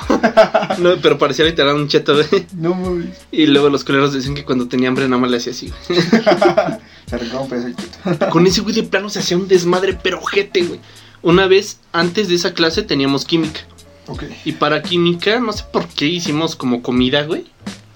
[0.78, 2.46] No, pero parecía literal un cheto, güey.
[2.54, 3.18] no mames.
[3.32, 6.02] Y luego los culeros decían que cuando tenía hambre nada más le hacía así, güey.
[7.08, 8.30] Se de cheto.
[8.30, 10.80] Con ese güey de plano se hacía un desmadre, pero ojete, güey.
[11.22, 13.62] Una vez, antes de esa clase, teníamos química.
[14.08, 14.24] Ok.
[14.46, 17.46] Y para química, no sé por qué hicimos como comida, güey.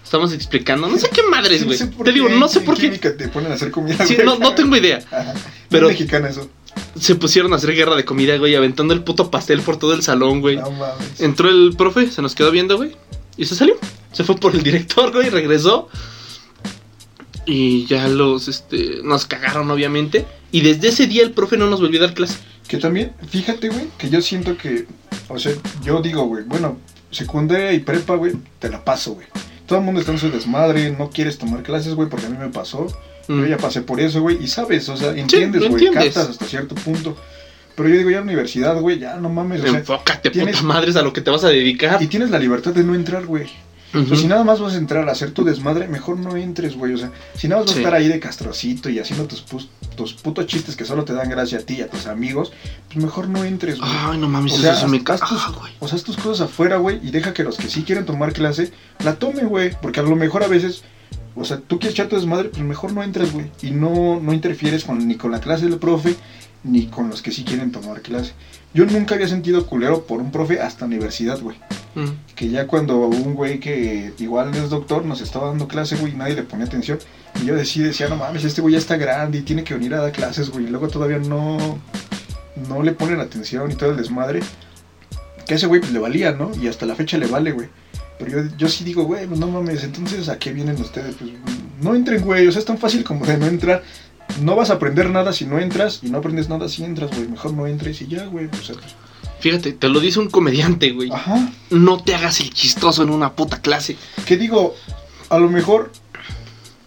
[0.04, 1.78] Estamos explicando, no sé qué madres, güey.
[1.78, 2.88] Sí, sé por Te digo, no sé por qué.
[2.88, 4.06] química te ponen a hacer comida.
[4.06, 4.98] Sí, no, no tengo idea.
[5.12, 5.34] Ajá.
[5.34, 6.50] Pero- Pero mexicana eso.
[7.00, 10.04] Se pusieron a hacer guerra de comida, güey, aventando el puto pastel por todo el
[10.04, 10.58] salón, güey.
[10.58, 11.22] No mames.
[11.22, 12.96] Entró el profe, se nos quedó viendo, güey.
[13.38, 13.76] Y se salió.
[14.12, 15.88] Se fue por el director, güey, regresó.
[17.46, 20.26] Y ya los, este, nos cagaron, obviamente.
[20.52, 22.38] Y desde ese día el profe no nos volvió a dar clase.
[22.72, 24.86] Que también, fíjate, güey, que yo siento que,
[25.28, 25.52] o sea,
[25.84, 26.78] yo digo, güey, bueno,
[27.12, 29.28] secundaria y prepa, güey, te la paso, güey.
[29.66, 32.38] Todo el mundo está en su desmadre, no quieres tomar clases, güey, porque a mí
[32.38, 32.88] me pasó.
[33.28, 33.46] Yo Mm.
[33.48, 37.18] ya pasé por eso, güey, y sabes, o sea, entiendes, güey, captas hasta cierto punto.
[37.76, 40.68] Pero yo digo, ya la universidad, güey, ya no mames, o sea, Enfócate, tienes- puta
[40.68, 42.02] madres, a lo que te vas a dedicar.
[42.02, 43.48] y tienes la libertad de no entrar, güey.
[43.91, 46.93] Sea, si nada más vas a entrar a hacer tu desmadre, mejor no entres, güey.
[46.93, 47.80] O sea, si nada más vas Sí.
[47.80, 49.45] a estar ahí de castrocito y haciendo tus,
[49.95, 52.51] tus putos chistes que solo te dan gracia a ti y a tus amigos,
[52.88, 53.91] pues mejor no entres, güey.
[53.93, 55.27] Ay, no mames, O sea, eso me caga,
[55.60, 55.73] güey.
[55.80, 58.34] O sea, haz tus cosas afuera, güey, y deja que los que sí quieren tomar
[58.34, 58.71] clase
[59.04, 59.71] la tomen, güey.
[59.82, 60.84] Porque a lo mejor a veces,
[61.36, 63.51] o sea, tú quieres echar tu desmadre, pues mejor no entres, güey.
[63.62, 66.15] Y no, no interfieres con, ni con la clase del profe,
[66.63, 68.34] ni con los que sí quieren tomar clase.
[68.74, 71.58] Yo nunca había sentido culero por un profe hasta universidad, güey.
[71.96, 72.36] Mm.
[72.36, 76.36] Que ya cuando un güey que igual es doctor nos estaba dando clase, güey, nadie
[76.36, 76.98] le ponía atención.
[77.42, 79.94] Y yo decía, decía, no mames, este güey ya está grande y tiene que venir
[79.94, 80.66] a dar clases, güey.
[80.66, 81.80] Y luego todavía no,
[82.70, 84.40] no le ponen atención y todo el desmadre.
[85.46, 86.52] Que a ese güey pues le valía, ¿no?
[86.62, 87.68] Y hasta la fecha le vale, güey.
[88.18, 91.16] Pero yo, yo sí digo, güey, no mames, entonces ¿a qué vienen ustedes?
[91.16, 91.32] Pues
[91.82, 92.48] no entren, güey.
[92.48, 93.84] O sea, es tan fácil como de no entrar.
[94.39, 97.28] No vas a aprender nada si no entras y no aprendes nada si entras, güey.
[97.28, 98.48] Mejor no entres y ya, güey.
[98.48, 98.96] O sea, pues,
[99.39, 101.12] Fíjate, te lo dice un comediante, güey.
[101.12, 101.52] ajá.
[101.70, 103.98] No te hagas el chistoso en una puta clase.
[104.26, 104.76] que digo,
[105.30, 105.91] a lo mejor,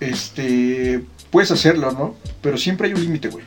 [0.01, 2.17] este, puedes hacerlo, ¿no?
[2.41, 3.45] Pero siempre hay un límite, güey.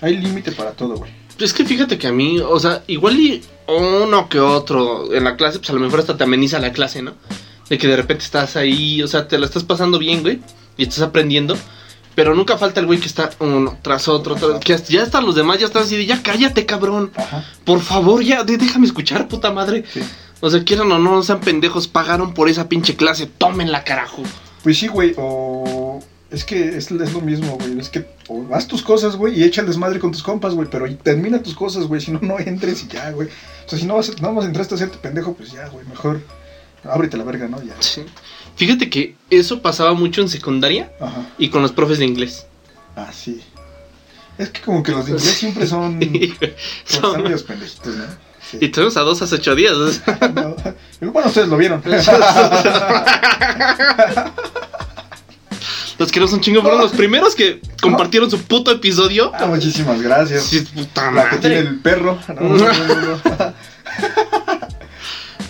[0.00, 1.12] Hay límite para todo, güey.
[1.38, 5.36] Es que fíjate que a mí, o sea, igual y uno que otro en la
[5.36, 7.14] clase, pues a lo mejor hasta te ameniza la clase, ¿no?
[7.68, 10.40] De que de repente estás ahí, o sea, te la estás pasando bien, güey,
[10.76, 11.56] y estás aprendiendo.
[12.14, 15.34] Pero nunca falta el güey que está uno tras otro, tras- que ya están los
[15.34, 17.10] demás, ya están así de, ya cállate, cabrón.
[17.16, 17.44] Ajá.
[17.64, 19.84] Por favor, ya, déjame escuchar, puta madre.
[19.92, 20.00] Sí.
[20.40, 24.22] O sea, quieran o no, no sean pendejos, pagaron por esa pinche clase, tómenla, carajo.
[24.62, 26.02] Pues sí, güey, o...
[26.30, 27.78] Es que es, es lo mismo, güey.
[27.78, 30.66] Es que o haz tus cosas, güey, y echa el desmadre con tus compas, güey.
[30.70, 32.00] Pero termina tus cosas, güey.
[32.00, 33.28] Si no, no entres y ya, güey.
[33.28, 35.84] O sea, si no vas, nada más entraste a hacerte pendejo, pues ya, güey.
[35.86, 36.22] Mejor
[36.84, 37.62] ábrete la verga, ¿no?
[37.62, 37.74] Ya.
[37.80, 38.04] Sí.
[38.56, 41.26] Fíjate que eso pasaba mucho en secundaria Ajá.
[41.38, 42.46] y con los profes de inglés.
[42.96, 43.40] Ah, sí.
[44.38, 45.98] Es que como que los de inglés siempre son.
[46.84, 48.04] Son- medios pendejitos, ¿no?
[48.50, 48.58] Sí.
[48.60, 49.72] Y tuvimos a dos hace ocho días.
[50.34, 50.56] No.
[51.12, 51.82] Bueno, ustedes lo vieron.
[55.98, 59.30] Los que no son chingos fueron los primeros que compartieron su puto episodio.
[59.34, 60.44] Ah, muchísimas gracias.
[60.44, 62.18] Sí, puta La que tiene el perro.
[62.28, 63.20] No, no, no.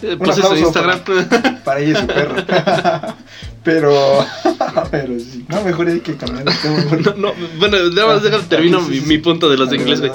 [0.02, 1.00] Eh, Pues Instagram.
[1.64, 2.34] Para ella y su perro.
[3.64, 4.26] Pero.
[4.90, 5.44] Pero sí.
[5.48, 6.44] No, mejor hay que cambiar.
[6.44, 10.00] No, no, bueno, nada más déjame termino Sí, sí, mi, punto de los de inglés,
[10.00, 10.12] güey.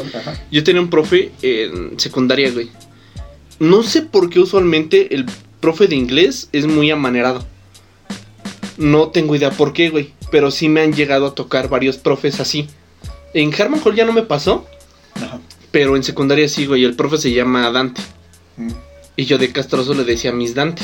[0.51, 2.69] Yo tenía un profe en secundaria, güey.
[3.59, 5.25] No sé por qué usualmente el
[5.61, 7.45] profe de inglés es muy amanerado.
[8.77, 10.13] No tengo idea por qué, güey.
[10.31, 12.67] Pero sí me han llegado a tocar varios profes así.
[13.33, 14.67] En Harman Hall ya no me pasó,
[15.15, 15.39] Ajá.
[15.71, 16.83] pero en secundaria sí, güey.
[16.83, 18.01] El profe se llama Dante.
[18.57, 18.71] Mm.
[19.17, 20.83] Y yo de castroso le decía Miss Dante.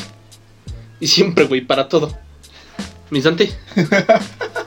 [1.00, 2.18] Y siempre, güey, para todo.
[3.10, 3.54] Miss Dante.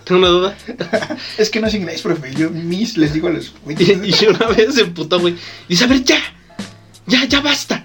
[0.05, 0.57] Tengo una duda.
[1.37, 2.33] Es que no es inglés, profe.
[2.35, 3.53] Yo, mis, les digo a los.
[3.69, 5.37] Y, y una vez se emputó, güey.
[5.69, 6.19] Dice, a ver, ya.
[7.07, 7.85] Ya, ya basta.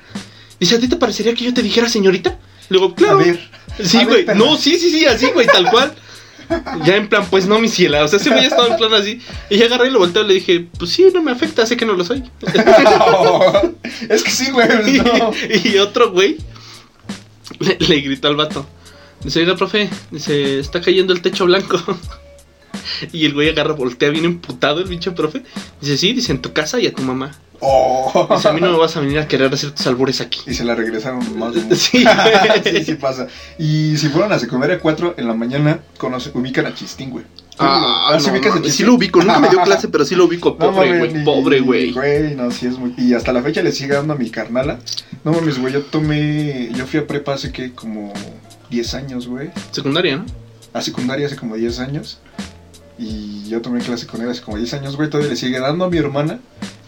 [0.59, 2.37] Dice, ¿a ti te parecería que yo te dijera señorita?
[2.69, 3.17] Luego, A claro.
[3.17, 3.39] ver.
[3.83, 4.25] Sí, a ver, güey.
[4.25, 4.37] perra.
[4.37, 5.95] No, sí, sí, sí, así, güey, tal cual.
[6.85, 8.03] Ya en plan, pues no, mi ciela.
[8.03, 9.19] O sea, ese güey estaba en plan así.
[9.49, 11.77] Y ya agarré y lo volteé y le dije, pues sí, no me afecta, sé
[11.77, 12.23] que no lo soy.
[14.09, 14.67] es que sí, güey.
[14.95, 15.31] Y, No.
[15.63, 16.37] y otro güey
[17.59, 18.65] le, le gritó al vato.
[19.23, 21.79] Dice, oiga, profe, dice, está cayendo el techo blanco.
[23.11, 25.43] Y el güey agarra, voltea bien emputado el pinche profe.
[25.81, 27.31] Dice, sí, dice, en tu casa y a tu mamá.
[27.63, 28.27] Oh.
[28.35, 30.41] Dice, a mí no me vas a venir a querer hacer tus albures aquí.
[30.47, 31.75] Y se la regresaron más de.
[31.75, 32.03] Sí,
[32.63, 33.27] sí, sí pasa.
[33.57, 37.23] Y si fueron a secundaria 4 en la mañana, conoce, ubican a Chistín, güey.
[37.59, 38.71] Ah, ¿sí no, ubicas a mames, Chistín?
[38.71, 40.57] sí lo ubico, nunca me dio clase, pero sí lo ubico.
[40.59, 41.91] No Pobre güey, pobre güey.
[41.93, 42.95] Güey, no, sí es muy.
[42.97, 44.79] Y hasta la fecha le sigue dando a mi carnala.
[45.23, 46.71] No mames, güey, yo tomé.
[46.73, 48.11] Yo fui a prepa hace que como
[48.71, 49.51] 10 años, güey.
[49.71, 50.25] Secundaria, ¿no?
[50.73, 52.19] A secundaria hace como 10 años.
[52.97, 55.09] Y yo tomé clase con él hace como 10 años, güey.
[55.09, 56.39] Todavía le sigue dando a mi hermana.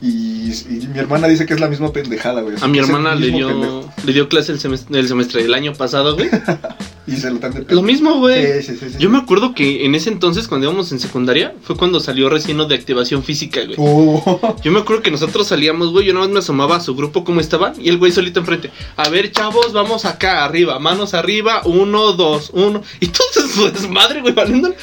[0.03, 2.55] Y, y mi hermana dice que es la misma pendejada, güey.
[2.59, 3.93] A mi hermana le dio, pendejo.
[4.05, 6.29] le dio clase el semestre, el semestre del año pasado, güey.
[7.05, 8.61] Y se lo están de Lo mismo, güey.
[8.61, 8.97] Sí, sí, sí, sí.
[8.97, 12.53] Yo me acuerdo que en ese entonces, cuando íbamos en secundaria, fue cuando salió recién
[12.65, 13.75] de activación física, güey.
[13.77, 14.55] Oh.
[14.63, 17.25] Yo me acuerdo que nosotros salíamos, güey, yo nada más me asomaba a su grupo
[17.25, 18.71] cómo estaban y el güey solito enfrente.
[18.95, 22.83] A ver, chavos, vamos acá, arriba, manos arriba, uno, dos, uno.
[23.01, 24.73] Y todo su desmadre, güey, valiendo.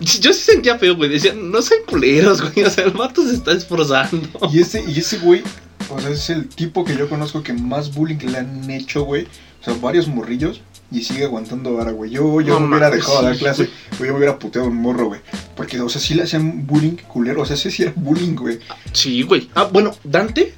[0.00, 1.10] Yo sí sentía feo, güey.
[1.10, 2.66] Decía, no sean culeros, güey.
[2.66, 4.28] O sea, el vato se está esforzando.
[4.52, 5.42] Y ese, y ese güey,
[5.90, 9.26] o sea, es el tipo que yo conozco que más bullying le han hecho, güey.
[9.60, 10.60] O sea, varios morrillos.
[10.90, 12.10] Y sigue aguantando vara, güey.
[12.10, 13.70] Yo, yo No me hubiera dejado de dar sí, clase.
[13.98, 15.20] Güey, yo me hubiera puteado un morro, güey.
[15.54, 17.42] Porque, o sea, sí le hacían bullying culero.
[17.42, 18.58] O sea, ese sí era bullying, güey.
[18.92, 19.50] Sí, güey.
[19.54, 20.54] Ah, bueno, Dante.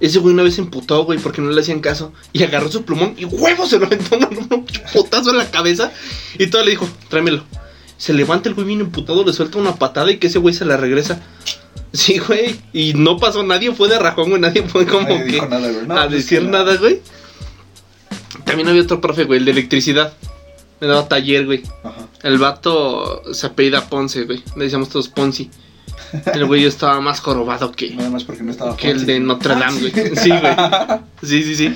[0.00, 2.12] Ese güey una vez se emputó, güey, porque no le hacían caso.
[2.32, 4.16] Y agarró su plumón y huevo se lo aventó
[4.50, 5.92] un putazo en la cabeza.
[6.38, 7.44] Y todo le dijo, tráemelo.
[7.96, 10.66] Se levanta el güey bien emputado, le suelta una patada y que ese güey se
[10.66, 11.22] la regresa.
[11.92, 12.60] Sí, güey.
[12.74, 14.40] Y no pasó nadie, fue de rajón, güey.
[14.40, 15.86] Nadie fue como Nadie que dijo nada, güey.
[15.86, 17.00] No, a pues, decir nada, güey.
[18.44, 20.12] También había otro profe, güey, el de electricidad.
[20.80, 21.62] Me daba taller, güey.
[21.82, 22.06] Ajá.
[22.22, 24.42] El vato se apellida Ponce, güey.
[24.56, 25.50] Le decíamos todos Ponzi.
[26.32, 29.54] El güey estaba más jorobado que, Nada más porque no estaba que el de Notre
[29.54, 29.92] Ah, Dame, güey.
[30.16, 30.42] Sí, güey.
[31.22, 31.74] Sí, sí, sí.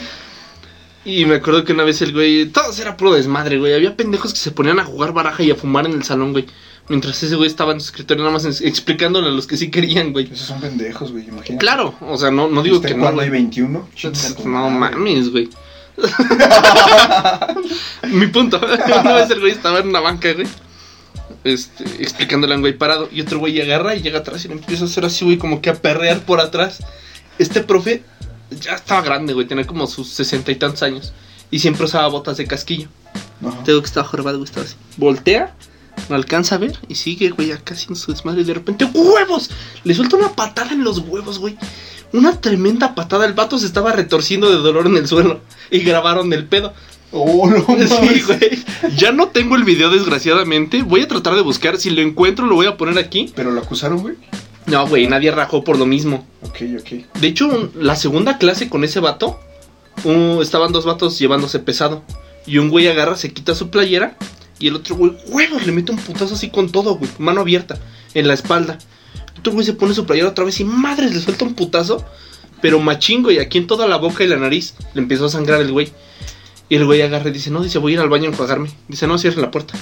[1.05, 3.75] Y me acuerdo que una vez el güey, todos era puro desmadre, güey.
[3.75, 6.47] Había pendejos que se ponían a jugar baraja y a fumar en el salón, güey.
[6.89, 10.13] Mientras ese güey estaba en su escritorio nada más explicándole a los que sí querían,
[10.13, 10.27] güey.
[10.31, 11.65] Esos son pendejos, güey, imagínate.
[11.65, 13.31] Claro, o sea, no, no digo que no, hay güey.
[13.31, 13.89] 21.
[13.95, 15.49] chinga tu No mames, güey.
[18.11, 18.59] Mi punto.
[18.59, 20.47] Una vez el güey estaba en una banca, güey.
[21.45, 23.09] Este, explicándole a un güey parado.
[23.13, 25.61] Y otro güey agarra y llega atrás y le empieza a hacer así, güey, como
[25.61, 26.79] que a perrear por atrás.
[27.39, 28.03] Este profe
[28.61, 29.47] ya estaba grande, güey.
[29.47, 31.13] Tenía como sus sesenta y tantos años.
[31.51, 32.89] Y siempre usaba botas de casquillo.
[33.45, 33.63] Ajá.
[33.65, 34.77] Te digo que estaba jorobado, güey, estaba así.
[34.97, 35.55] Voltea,
[36.09, 38.43] no alcanza a ver y sigue, güey, acá sin su desmadre.
[38.43, 39.51] Y de repente, ¡huevos!
[39.85, 41.57] Le suelta una patada en los huevos, güey.
[42.13, 43.25] Una tremenda patada.
[43.25, 45.41] El vato se estaba retorciendo de dolor en el suelo.
[45.71, 46.73] Y grabaron el pedo.
[47.13, 48.65] Oh, no Sí, güey.
[48.97, 50.83] Ya no tengo el video, desgraciadamente.
[50.83, 51.77] Voy a tratar de buscar.
[51.77, 53.33] Si lo encuentro, lo voy a poner aquí.
[53.35, 54.15] Pero lo acusaron, güey.
[54.67, 56.27] No, güey, nadie rajó por lo mismo.
[56.43, 57.19] Ok, ok.
[57.21, 59.41] De hecho, la segunda clase con ese vato,
[60.41, 62.05] estaban dos vatos llevándose pesado.
[62.47, 64.17] Y un güey agarra, se quita su playera.
[64.59, 67.11] Y el otro güey, huevos, le mete un putazo así con todo, güey.
[67.19, 67.79] Mano abierta,
[68.15, 68.79] en la espalda.
[69.35, 72.05] El otro güey se pone su playera otra vez y madres, le suelta un putazo.
[72.61, 75.63] Pero machingo, y aquí en toda la boca y la nariz le empezó a sangrar
[75.63, 75.93] el güey.
[76.71, 78.71] Y el güey agarra y dice, no, dice, voy a ir al baño a enjuagarme.
[78.89, 79.75] Dice, no, cierren la puerta.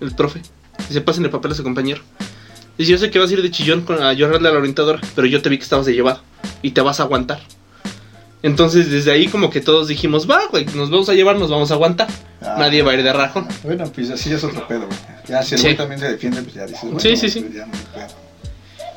[0.00, 0.42] El profe.
[0.88, 2.02] Dice, pasen el papel a su compañero.
[2.76, 5.00] Dice, yo sé que vas a ir de chillón con- a llorarle a la orientadora,
[5.14, 6.20] pero yo te vi que estabas de llevado
[6.60, 7.40] y te vas a aguantar.
[8.42, 11.70] Entonces, desde ahí como que todos dijimos, va, güey, nos vamos a llevar, nos vamos
[11.70, 12.08] a aguantar.
[12.42, 12.56] Ah.
[12.58, 13.46] Nadie va a ir de rajón.
[13.62, 14.98] Bueno, pues así es otro pedo, güey.
[15.28, 15.66] Ya si el Sí.
[15.68, 17.40] güey también se defiende, pues ya dices, bueno, Sí, sí, sí.
[17.40, 17.72] pues ya no.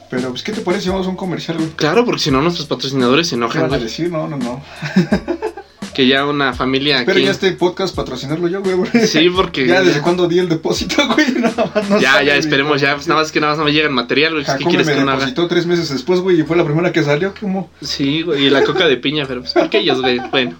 [0.09, 1.69] Pero, pues, ¿qué te parece si vamos a un comercial, güey?
[1.75, 3.83] Claro, porque si no nuestros patrocinadores se ¿Qué enojan, van a güey.
[3.83, 4.11] decir?
[4.11, 4.61] No, no, no.
[5.97, 7.23] Que ya una familia aquí...
[7.23, 8.75] ya este podcast patrocinarlo yo, güey.
[8.75, 9.65] porque Sí, porque...
[9.65, 11.31] Ya, ¿desde cuándo di el depósito, güey?
[11.31, 12.93] Nada más no ya, ya, esperemos ya.
[12.93, 14.45] Pues nada más que nada más no me llega el material, güey.
[14.45, 15.21] ¿Qué quieres me que no haga?
[15.21, 17.33] depositó tres meses después, güey, y fue la primera que salió.
[17.41, 17.71] ¿Cómo?
[17.81, 20.19] Sí, güey, y la coca de piña, pero pues ¿por qué ellos, güey?
[20.29, 20.57] Bueno,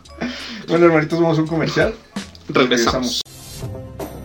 [0.67, 1.93] Bueno, hermanitos, vamos a un comercial.
[2.50, 3.21] regresamos.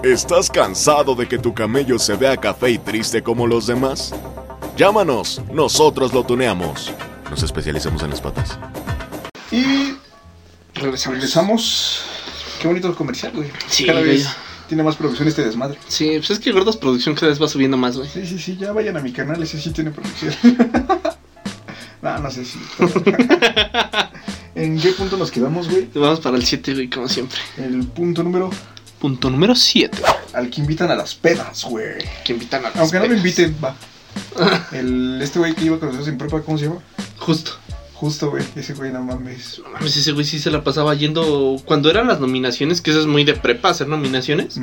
[0.02, 4.14] ¿Estás cansado de que tu camello se vea café y triste como los demás?
[4.78, 6.90] Llámanos, nosotros lo tuneamos.
[7.28, 8.58] Nos especializamos en las patas.
[9.50, 9.91] Y
[10.82, 11.14] Regresamos.
[11.16, 12.02] regresamos.
[12.60, 13.50] Qué bonito el comercial, güey.
[13.68, 14.26] Sí, Cada vez
[14.68, 15.78] tiene más producción este desmadre.
[15.88, 18.08] Sí, pues es que Gordos Producción cada vez va subiendo más, güey.
[18.08, 20.34] Sí, sí, sí, ya vayan a mi canal, ese sí tiene producción.
[22.02, 22.58] no, no sé si.
[24.54, 25.88] ¿En qué punto nos quedamos, güey?
[25.94, 27.38] Vamos para el 7, güey, como siempre.
[27.56, 28.50] El punto número
[29.00, 29.98] Punto número 7.
[30.34, 31.96] al que invitan a las pedas, güey.
[32.24, 33.18] Que invitan a las Aunque no me pedas.
[33.24, 33.74] inviten, va.
[34.72, 36.80] El, este güey que iba con nosotros en prepa, ¿cómo se llama?
[37.18, 37.52] Justo.
[38.02, 38.42] Justo, güey.
[38.56, 39.60] Ese güey, no mames.
[39.62, 41.62] No mames, ese güey sí se la pasaba yendo.
[41.64, 44.58] Cuando eran las nominaciones, que eso es muy de prepa, hacer nominaciones.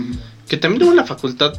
[0.50, 1.54] Que también en la facultad.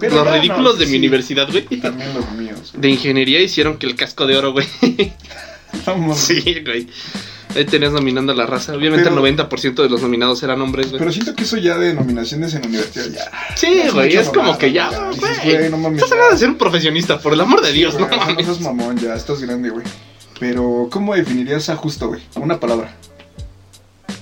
[0.00, 1.64] Pero los ridículos no, de mi universidad, güey.
[1.80, 2.74] También los míos.
[2.76, 4.66] De ingeniería hicieron que el casco de oro, güey.
[5.86, 6.18] No mames.
[6.18, 6.86] sí, güey.
[7.56, 8.74] Ahí tenías nominando a la raza.
[8.76, 10.98] Obviamente Pero- el 90% de los nominados eran hombres, güey.
[10.98, 13.56] Pero siento que eso ya de nominaciones en universidad ya.
[13.56, 14.90] Sí, güey, es como que ya,
[15.44, 15.70] güey.
[15.70, 18.44] no mames, Estás hablando de ser un profesionista, por el amor de Dios, no mames.
[18.44, 19.84] seas mamón, ya estás grande, güey.
[20.40, 22.22] Pero, ¿cómo definirías a justo, güey?
[22.36, 22.96] Una palabra.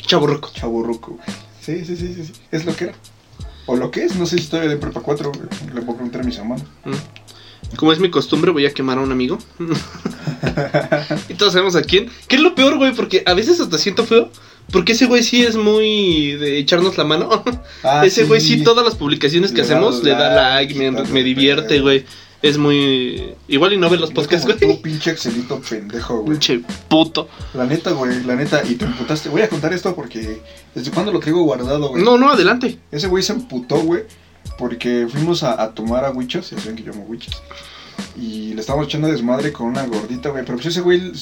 [0.07, 0.51] Chaburruco.
[0.53, 1.39] Chaburruco, güey.
[1.61, 2.33] Sí, sí, sí, sí, sí.
[2.51, 2.95] Es lo que era.
[3.67, 5.49] O lo que es, no sé si todavía de prepa 4, güey.
[5.75, 6.65] Le puedo preguntar a mis hermanos.
[6.85, 7.77] Mm.
[7.77, 9.39] Como es mi costumbre, voy a quemar a un amigo.
[11.29, 12.11] y todos sabemos a quién.
[12.29, 12.93] ¿Qué es lo peor, güey?
[12.93, 14.31] Porque a veces hasta siento feo.
[14.71, 17.43] Porque ese güey sí es muy de echarnos la mano.
[17.83, 20.91] Ah, ese güey sí, todas las publicaciones que Le da hacemos le da like, me,
[20.91, 22.05] me divierte, güey.
[22.43, 23.35] Es muy.
[23.49, 24.83] Igual y no ve los podcasts, güey.
[24.83, 26.33] pinche Excelito pendejo, güey.
[26.33, 27.29] Pinche puto.
[27.55, 28.63] La neta, güey, la neta.
[28.69, 29.29] Y te emputaste.
[29.29, 30.43] Voy a contar esto porque.
[30.75, 32.03] ¿Desde cuándo lo traigo guardado, güey?
[32.03, 32.79] No, no, adelante.
[32.91, 34.03] Ese güey se emputó, güey,
[34.59, 37.41] porque fuimos a, a tomar a Wichos, ya saben que yo amo Wichos.
[38.21, 40.45] Y le estábamos echando desmadre con una gordita, güey.
[40.45, 41.13] Pero pues ese güey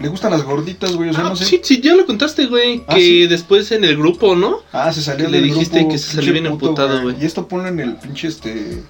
[0.00, 1.44] le gustan las gorditas, güey, o sea, Ah, no sé.
[1.44, 2.82] Sí, sí, ya lo contaste, güey.
[2.86, 3.26] Ah, que sí.
[3.26, 4.60] después en el grupo, ¿no?
[4.72, 7.16] Ah, se salió que le del dijiste grupo, que se salió bien emputado, güey.
[7.20, 8.82] Y esto ponlo en el pinche este.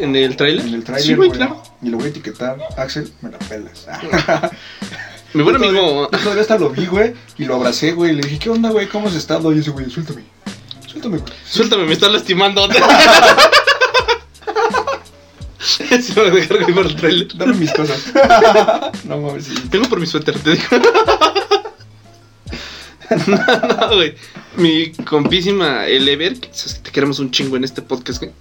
[0.00, 0.66] En el trailer.
[0.66, 1.62] En el trailer, Sí, güey, claro.
[1.82, 2.58] Y lo voy a etiquetar.
[2.76, 3.86] Axel, me la pelas.
[5.34, 6.10] Mi buen amigo.
[6.10, 8.10] Yo todavía hasta lo vi, güey, y lo abracé, güey.
[8.12, 8.88] Y le dije, ¿qué onda, güey?
[8.88, 9.52] ¿Cómo has estado?
[9.52, 10.24] Y ese güey, suéltame.
[10.86, 11.32] Suéltame, güey.
[11.48, 12.68] Suéltame, me estás lastimando.
[15.60, 15.84] Se
[16.14, 17.28] me va a dejar güey, por el trailer.
[17.36, 18.02] Dame mis cosas.
[19.04, 19.54] no mames, sí.
[19.70, 20.64] Tengo por mi suéter, te digo.
[23.26, 24.14] no, no, güey.
[24.56, 28.32] Mi compísima el Ever, que sabes que te queremos un chingo en este podcast, güey.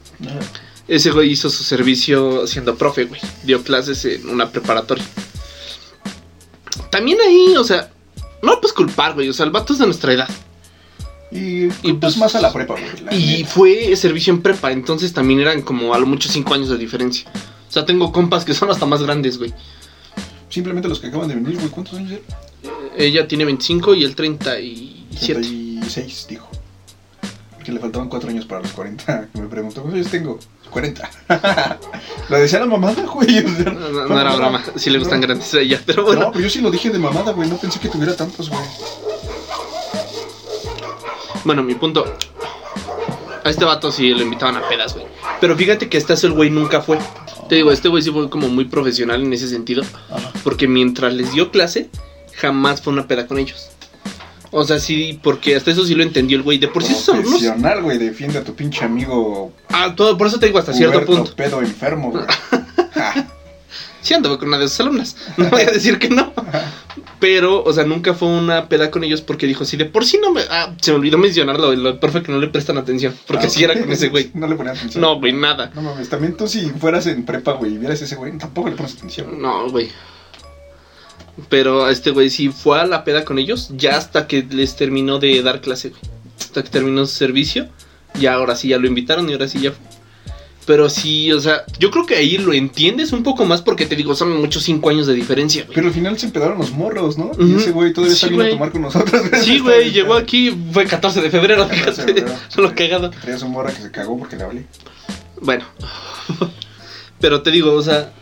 [0.90, 3.22] Ese güey hizo su servicio siendo profe, güey.
[3.44, 5.06] Dio clases en una preparatoria.
[6.90, 7.92] También ahí, o sea,
[8.42, 9.30] no lo puedes culpar, güey.
[9.30, 10.30] O sea, el vato es de nuestra edad.
[11.32, 13.04] Y, Y, pues pues, más a la prepa, güey.
[13.06, 13.50] la Y neta.
[13.50, 17.30] fue servicio en prepa, entonces también eran como a lo mucho 5 años de diferencia.
[17.70, 19.54] O sea, tengo compas que son hasta más grandes, güey.
[20.50, 21.70] Simplemente los que acaban de venir, güey.
[21.70, 22.24] ¿Cuántos años eran?
[22.98, 25.34] Ella tiene 25 y él 37.
[25.42, 26.49] 36, dijo.
[27.70, 29.28] Que le faltaban 4 años para los 40.
[29.32, 30.40] Que me preguntó, ¿cuántos años tengo?
[30.72, 31.08] 40.
[32.30, 33.46] lo decía la mamada, güey.
[33.46, 35.28] o sea, No, no, no era broma, sí le gustan No.
[35.28, 36.30] grandes a ella, pero No, bueno.
[36.32, 37.48] pero yo sí lo dije de mamada, güey.
[37.48, 38.60] No pensé que tuviera tantos, güey.
[41.44, 42.06] Bueno, mi punto.
[43.44, 45.06] A este vato sí lo invitaban a pedas, güey.
[45.40, 46.98] Pero fíjate que hasta el güey nunca fue.
[47.50, 49.84] Te digo, este güey sí fue como muy profesional en ese sentido.
[50.10, 50.32] Ajá.
[50.44, 51.92] Porque mientras les dio clase,
[52.36, 53.70] jamás fue una peda con ellos.
[54.52, 56.58] O sea, sí, porque hasta eso sí lo entendió el güey.
[56.58, 57.42] De por sí son unos...
[57.84, 57.98] Güey.
[57.98, 59.54] Defiende a tu pinche amigo.
[59.70, 61.36] Ah, todo, por eso te digo hasta cierto punto.
[61.36, 62.24] pedo enfermo, güey.
[64.02, 65.16] Sí ando con una de sus alumnas.
[65.36, 66.32] No voy a decir que no.
[67.20, 70.18] Pero, o sea, nunca fue una peda con ellos porque dijo, si de por sí
[70.22, 70.42] no me...
[70.50, 73.14] Ah, se me olvidó mencionarlo, lo perfecto que no le prestan atención.
[73.28, 74.32] Porque Ah, sí era con ese güey.
[74.34, 75.02] No le ponía atención.
[75.02, 75.70] No, güey, nada.
[75.76, 78.76] No mames, también tú si fueras en prepa, güey, y vieras ese güey, tampoco le
[78.78, 79.40] pones atención.
[79.42, 79.90] No, güey.
[81.48, 84.76] Pero a este güey sí fue a la peda con ellos ya hasta que les
[84.76, 86.02] terminó de dar clase, güey.
[86.40, 87.68] Hasta que terminó su servicio.
[88.20, 89.80] Ya ahora sí ya lo invitaron y ahora sí ya fue.
[90.66, 93.96] Pero sí, o sea, yo creo que ahí lo entiendes un poco más porque te
[93.96, 95.74] digo, son muchos cinco años de diferencia, güey.
[95.74, 97.32] Pero al final se empedaron los morros, ¿no?
[97.40, 98.58] Y ese güey todavía está Sí, viendo a güey.
[98.58, 99.22] tomar con nosotros.
[99.44, 102.38] Sí, Está güey, llegó está aquí, fue 14 de febrero, 14 de febrero.
[102.58, 103.10] Lo cagado.
[103.10, 104.66] Traía su morra que se cagó porque le hablé.
[105.42, 105.66] Bueno,
[107.20, 108.14] pero te digo, o sea,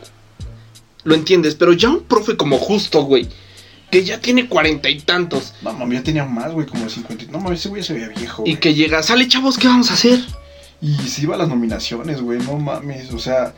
[1.08, 3.30] lo entiendes, pero ya un profe como justo, güey,
[3.90, 7.32] que ya tiene cuarenta y tantos, No mames, ya tenía más, güey, como de 50.
[7.32, 8.44] No mames, ese güey se veía viejo.
[8.46, 8.60] y güey.
[8.60, 10.20] que llega, sale chavos, ¿qué vamos a hacer?
[10.82, 13.54] Y se iba a las nominaciones, güey, no mames, o sea.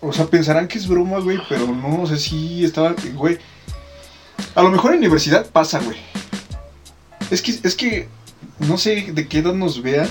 [0.00, 3.36] O sea, pensarán que es broma, güey, pero no, o sea, sí estaba, güey.
[4.54, 5.98] A lo mejor en universidad pasa, güey.
[7.30, 8.08] Es que, es que,
[8.60, 10.08] no sé de qué edad nos vean,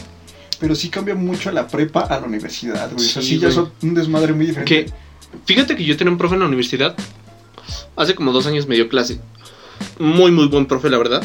[0.60, 3.08] pero sí cambia mucho la prepa a la universidad, güey.
[3.08, 4.86] o sea, Sí, sí, ya son un desmadre muy diferente.
[4.86, 5.09] Que,
[5.46, 6.96] fíjate que yo tenía un profe en la universidad.
[7.96, 9.20] Hace como dos años me dio clase.
[10.00, 11.24] Muy, muy buen profe, la verdad.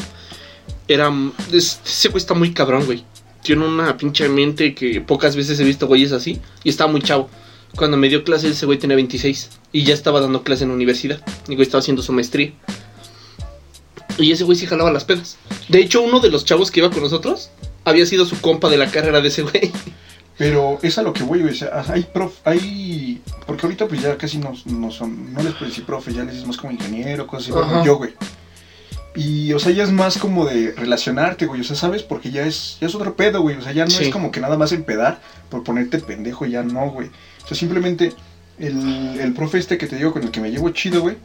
[0.87, 1.11] Era.
[1.51, 3.03] es- Ese güey está muy cabrón, güey.
[3.43, 6.39] Tiene una pinche mente que pocas veces he visto güeyes así.
[6.63, 7.29] Y estaba muy chavo.
[7.75, 9.49] Cuando me dio clase, ese güey tenía 26.
[9.71, 11.21] Y ya estaba dando clase en la universidad.
[11.47, 12.53] Y güey estaba haciendo su maestría.
[14.17, 15.37] Y ese güey sí jalaba las pedas.
[15.67, 17.49] De hecho, uno de los chavos que iba con nosotros
[17.83, 19.71] había sido su compa de la carrera de ese güey.
[20.37, 21.53] Pero es a lo que voy, güey.
[21.53, 23.21] O sea, hay prof, hay.
[23.47, 25.33] Porque ahorita, pues ya casi no, no son.
[25.33, 27.59] No les puedes decir profe, ya les dices más como ingeniero, cosas así.
[27.63, 27.83] Ajá.
[27.85, 28.13] yo, güey.
[29.15, 31.61] Y, o sea, ya es más como de relacionarte, güey.
[31.61, 32.03] O sea, ¿sabes?
[32.03, 33.55] Porque ya es, ya es otro pedo, güey.
[33.55, 34.03] O sea, ya no Sí.
[34.03, 37.07] es como que nada más empedar por ponerte pendejo, ya no, güey.
[37.45, 38.11] O sea, simplemente
[38.59, 41.15] el, el profe este que te digo con el que me llevo chido, güey.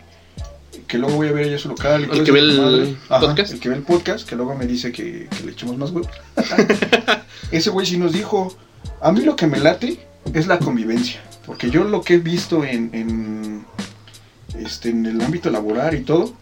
[0.86, 2.08] Que luego voy a ver allá su local.
[2.12, 2.96] Y ¿El que ve el.
[3.08, 3.52] Ajá, podcast?
[3.54, 6.04] El que ve el podcast, que luego me dice que, que le echemos más, güey.
[7.50, 8.56] Ese güey sí nos dijo,
[9.00, 9.98] a mí lo que me late
[10.34, 11.20] es la convivencia.
[11.46, 13.64] Porque yo lo que he visto en,
[14.58, 16.34] este, en el ámbito laboral y todo,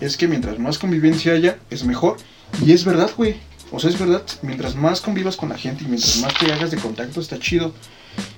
[0.00, 2.16] es que mientras más convivencia haya, es mejor.
[2.64, 3.36] Y es verdad, güey.
[3.72, 4.22] O sea, es verdad.
[4.42, 7.72] Mientras más convivas con la gente y mientras más te hagas de contacto, está chido.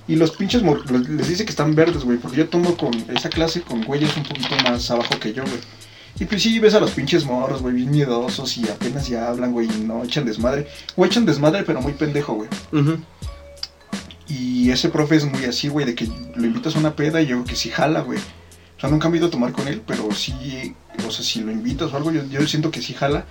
[0.07, 2.17] Y los pinches mor- les dice que están verdes, güey.
[2.19, 5.59] Porque yo tomo con esa clase con güeyes un poquito más abajo que yo, güey.
[6.19, 9.51] Y pues sí, ves a los pinches morros, güey, bien miedosos y apenas ya hablan,
[9.51, 10.67] güey, y no echan desmadre.
[10.95, 12.49] O echan desmadre, pero muy pendejo, güey.
[14.27, 17.27] Y ese profe es muy así, güey, de que lo invitas a una peda y
[17.27, 18.19] yo que sí jala, güey.
[18.77, 21.41] O sea, nunca me he ido a tomar con él, pero sí, o sea, si
[21.41, 23.25] lo invitas o algo, yo, yo siento que sí jala.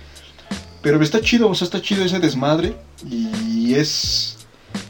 [0.81, 2.75] Pero está chido, o sea, está chido ese desmadre
[3.09, 4.37] y es,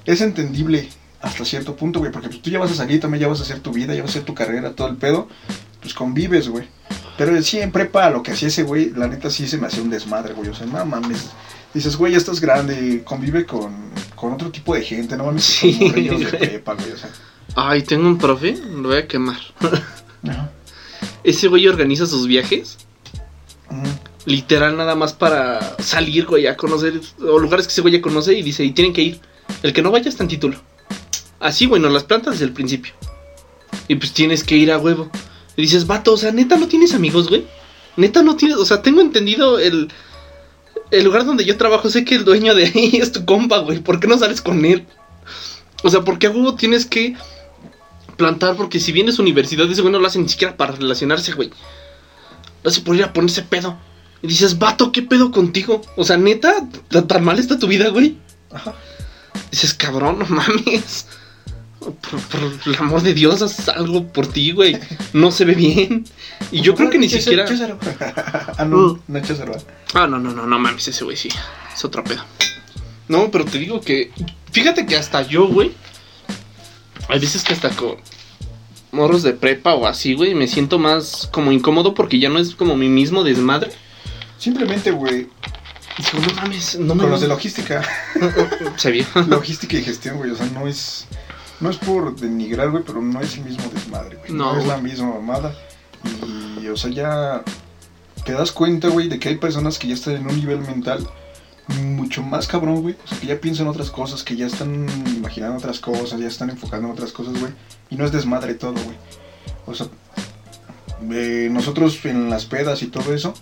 [0.06, 0.90] es entendible
[1.22, 3.44] hasta cierto punto, güey, porque pues, tú ya vas a salir, también ya vas a
[3.44, 5.30] hacer tu vida, ya vas a hacer tu carrera, todo el pedo,
[5.82, 6.68] pues convives, güey.
[7.18, 9.84] Pero sí, en prepa, lo que hacía ese güey, la neta sí se me hacía
[9.84, 11.30] un desmadre, güey, o sea, no mames.
[11.74, 13.74] Dices, güey, ya estás grande, convive con,
[14.16, 16.40] con otro tipo de gente, no mames, Sí, con morrillos de güey.
[16.40, 17.10] prepa, güey, o sea.
[17.56, 19.40] Ay, tengo un profe, lo voy a quemar.
[20.28, 20.52] Ajá.
[21.24, 22.78] Ese güey organiza sus viajes,
[24.26, 28.34] literal, nada más para salir, güey, a conocer, o lugares que ese güey ya conoce
[28.34, 29.20] y dice, y tienen que ir.
[29.62, 30.58] El que no vaya está en título.
[31.40, 32.94] Así, güey, nos las plantas desde el principio.
[33.88, 35.10] Y pues tienes que ir a huevo.
[35.58, 37.46] Y dices, vato, o sea, neta, ¿no tienes amigos, güey?
[37.98, 39.90] Neta, no tienes, o sea, tengo entendido el...
[40.94, 43.80] El lugar donde yo trabajo, sé que el dueño de ahí es tu compa, güey.
[43.80, 44.86] ¿Por qué no sales con él?
[45.84, 47.16] O sea, ¿por qué a huevo tienes que
[48.16, 48.56] plantar?
[48.56, 51.50] Porque si vienes a universidad, ese güey no lo hace ni siquiera para relacionarse, güey.
[52.64, 53.78] Lo hace por ir a ponerse pedo.
[54.22, 55.82] Y dices, vato, ¿qué pedo contigo?
[55.98, 56.54] O sea, neta,
[56.90, 58.18] ¿tan- tan mal está tu vida, güey.
[58.54, 58.74] Ajá.
[59.52, 61.08] Dices, cabrón, no mames.
[61.84, 64.80] Por, por el amor de Dios, haz algo por ti, güey.
[65.14, 66.06] No se ve bien.
[66.52, 67.46] Y yo creo que ni siquiera.
[68.58, 69.02] Ah, no, Mm.
[69.08, 69.22] no.
[69.94, 71.30] Ah, no, no, no, no mames, ese güey sí.
[71.74, 72.24] Es otro pedo.
[73.08, 74.12] No, pero te digo que.
[74.52, 75.72] Fíjate que hasta yo, güey.
[77.10, 77.96] Hay veces que hasta con
[78.92, 82.56] morros de prepa o así, güey, me siento más como incómodo porque ya no es
[82.56, 83.72] como mi mismo desmadre.
[84.38, 85.28] Simplemente, güey,
[85.98, 87.02] Digo, no mames, no me.
[87.04, 87.82] con los de logística.
[88.78, 89.06] Se vio.
[89.28, 91.06] logística y gestión, güey, o sea, no es...
[91.60, 94.32] No es por denigrar, güey, pero no es el mismo desmadre, güey.
[94.32, 95.56] No, No, es la misma mamada.
[96.62, 97.44] Y, o sea, ya
[98.26, 101.08] te das cuenta, güey, de que hay personas que ya están en un nivel mental
[101.82, 102.96] mucho más cabrón, güey.
[103.04, 106.50] O sea, que ya piensan otras cosas, que ya están imaginando otras cosas, ya están
[106.50, 107.54] enfocando en otras cosas, güey.
[107.90, 108.98] Y no es desmadre todo, güey.
[109.66, 109.88] O sea,
[111.12, 113.34] eh, nosotros en las pedas y todo eso,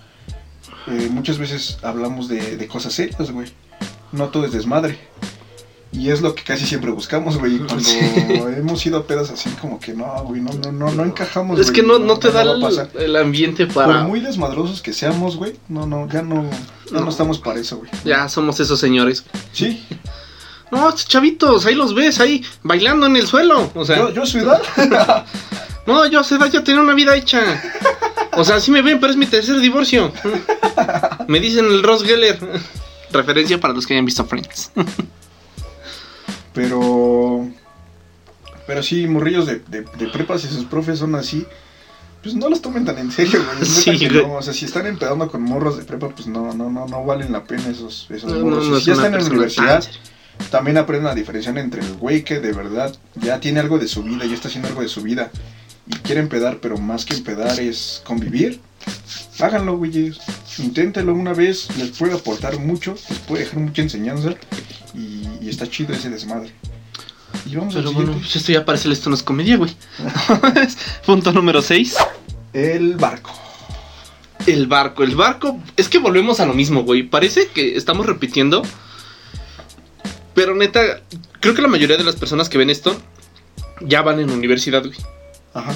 [0.87, 3.51] eh, muchas veces hablamos de, de cosas serias, güey.
[4.11, 4.99] No todo es desmadre.
[5.93, 7.57] Y es lo que casi siempre buscamos, güey.
[7.67, 7.99] Cuando Sí.
[8.57, 11.59] hemos ido a pedas así, como que no, güey, no, no, no, no encajamos.
[11.59, 14.03] Es güey, que no, no te da el, ambiente Por para.
[14.03, 17.09] muy desmadrosos que seamos, güey, no, no, ya no, ya no, No.
[17.09, 17.91] estamos para eso, güey.
[18.05, 19.25] Ya somos esos señores.
[19.51, 19.85] Sí,
[20.71, 23.69] No, chavitos, ahí los ves, ahí bailando en el suelo.
[23.75, 24.61] O sea, yo, yo a su edad.
[25.85, 27.61] no, yo a esa edad ya tenía una vida hecha.
[28.37, 30.13] O sea, sí me ven, pero es mi tercer divorcio.
[31.27, 32.39] Me dicen el Ross Geller.
[33.11, 34.71] Referencia para los que hayan visto Friends.
[36.53, 37.47] Pero.
[38.67, 41.45] Pero sí, morrillos de, de, de prepas y sus profes son así.
[42.23, 43.65] Pues no los tomen tan en serio, güey.
[43.67, 44.21] Sí, güey.
[44.27, 44.33] no.
[44.35, 47.31] O sea, si están empezando con morros de prepa, pues no, no, no, no valen
[47.31, 48.67] la pena esos, esos No, morros.
[48.67, 49.83] no si ya están en la universidad,
[50.51, 54.03] también aprenden a diferenciar entre el güey que de verdad ya tiene algo de su
[54.03, 55.31] vida, ya está haciendo algo de su vida
[55.87, 58.59] y quiere empedar, pero más que empedar es convivir.
[59.39, 60.19] Háganlo, güeyes.
[60.59, 64.35] Inténtenlo una vez, les puede aportar mucho, les puede dejar mucha enseñanza
[64.93, 66.51] y, y está chido ese desmadre.
[67.45, 69.75] Y vamos al Pero bueno, pues esto ya parece esto no es comedia, güey.
[71.05, 71.95] Punto número 6.
[72.53, 73.31] El barco.
[74.45, 75.59] El barco, el barco.
[75.77, 77.03] Es que volvemos a lo mismo, güey.
[77.03, 78.61] Parece que estamos repitiendo.
[80.33, 81.01] Pero neta,
[81.39, 82.99] creo que la mayoría de las personas que ven esto
[83.81, 84.97] ya van en universidad, güey.
[85.53, 85.73] Ajá.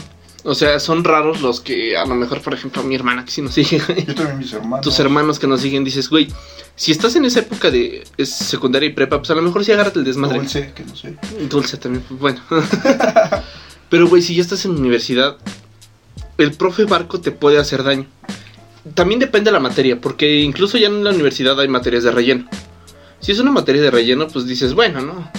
[0.47, 3.41] O sea, son raros los que, a lo mejor, por ejemplo, mi hermana que sí
[3.41, 3.81] nos sigue.
[4.07, 4.81] Yo también mis hermanos.
[4.81, 6.27] Tus hermanos que nos siguen, dices, güey,
[6.75, 9.71] si estás en esa época de es secundaria y prepa, pues a lo mejor sí
[9.71, 10.37] agárrate el desmadre.
[10.37, 11.17] Dulce, que no sé.
[11.49, 12.41] Dulce también, pues bueno.
[13.89, 15.37] Pero, güey, si ya estás en universidad,
[16.37, 18.05] el profe barco te puede hacer daño.
[18.93, 22.47] También depende de la materia, porque incluso ya en la universidad hay materias de relleno.
[23.19, 25.31] Si es una materia de relleno, pues dices, bueno, ¿no?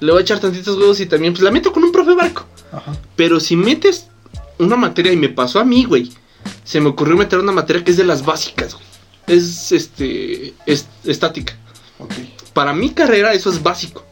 [0.00, 2.46] Le voy a echar tantitos huevos y también, pues la meto con un profe barco.
[2.72, 2.96] Ajá.
[3.14, 4.09] Pero si metes
[4.60, 6.10] una materia, y me pasó a mí, güey,
[6.64, 8.86] se me ocurrió meter una materia que es de las básicas, güey.
[9.26, 11.56] Es, este, es estática.
[12.52, 14.04] Para mi carrera eso es básico.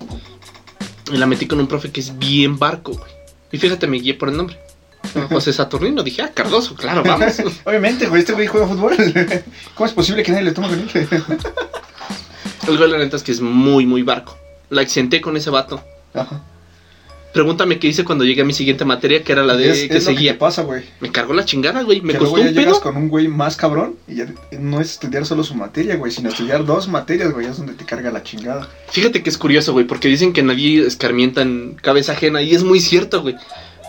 [1.12, 3.10] Y la metí con un profe que es bien barco, güey.
[3.50, 4.58] Y fíjate, me guié por el nombre.
[5.30, 6.02] José Saturnino.
[6.02, 7.40] Dije, ah, Cardoso, claro, vamos.
[7.64, 8.96] Obviamente, güey, este güey juega fútbol.
[9.74, 10.88] ¿Cómo es posible que nadie le tome con él?
[12.68, 14.36] el güey, la neta es que es muy, muy barco.
[14.70, 15.82] La exenté con ese vato.
[16.14, 16.42] Ajá.
[17.32, 19.98] Pregúntame qué hice cuando llegué a mi siguiente materia, que era la de es, que
[19.98, 20.38] es seguía.
[20.38, 20.84] pasa, güey.
[21.00, 22.00] me cargó la chingada, güey.
[22.00, 22.80] Me que costó luego ya un pedo.
[22.80, 24.26] con un güey más cabrón y ya
[24.58, 27.84] no es estudiar solo su materia, güey, sino estudiar dos materias, güey, es donde te
[27.84, 28.68] carga la chingada.
[28.90, 32.40] Fíjate que es curioso, güey, porque dicen que nadie escarmienta en cabeza ajena.
[32.42, 33.36] Y es muy cierto, güey.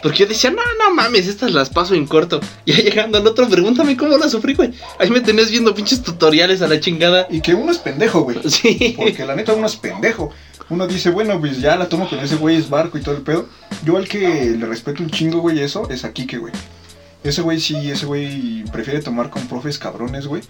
[0.01, 2.39] Porque yo decía, no, no mames, estas las paso en corto.
[2.65, 4.71] Ya llegando al otro, pregúntame cómo la sufrí, güey.
[4.99, 7.27] Ahí me tenés viendo pinches tutoriales a la chingada.
[7.29, 8.37] Y que uno es pendejo, güey.
[8.49, 8.95] Sí.
[8.97, 10.31] Porque la neta uno es pendejo.
[10.69, 13.21] Uno dice, bueno, pues ya la tomo con ese güey, es barco y todo el
[13.23, 13.47] pedo.
[13.83, 16.53] Yo al que le respeto un chingo, güey, eso, es a Kike, güey.
[17.23, 20.41] Ese güey sí, ese güey prefiere tomar con profes cabrones, güey.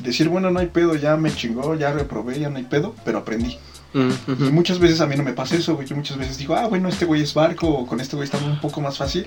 [0.00, 3.18] Decir, bueno, no hay pedo, ya me chingó, ya reprobé, ya no hay pedo, pero
[3.18, 3.56] aprendí.
[3.94, 4.44] Mm, Y ujú.
[4.52, 5.86] muchas veces a mí no me pasa eso, güey.
[5.86, 8.36] Yo muchas veces digo, ah, bueno, este güey es barco, o con este güey está
[8.38, 9.26] un poco más fácil.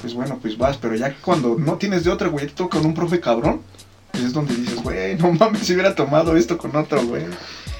[0.00, 2.88] Pues bueno, pues vas, pero ya cuando no tienes de otra, güey, te toca con
[2.88, 3.62] un profe cabrón.
[4.10, 7.24] Pues es donde dices, güey, no mames, si hubiera tomado esto con otro, güey.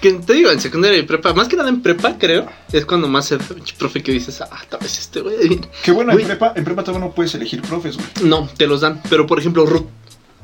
[0.05, 3.09] Que te digo, en secundaria y prepa, más que nada en prepa, creo, es cuando
[3.09, 3.39] más el
[3.79, 5.59] profe que dices, ah, tal vez este güey.
[5.83, 6.25] Qué bueno, Güey.
[6.25, 8.29] en prepa, en prepa todavía no puedes elegir profes, güey.
[8.29, 9.01] No, te los dan.
[9.09, 9.87] Pero por ejemplo, Ruth.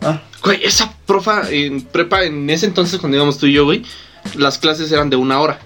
[0.01, 3.85] Ah, Güey, esa profa en prepa, en ese entonces, cuando íbamos tú y yo, güey,
[4.37, 5.61] las clases eran de una hora.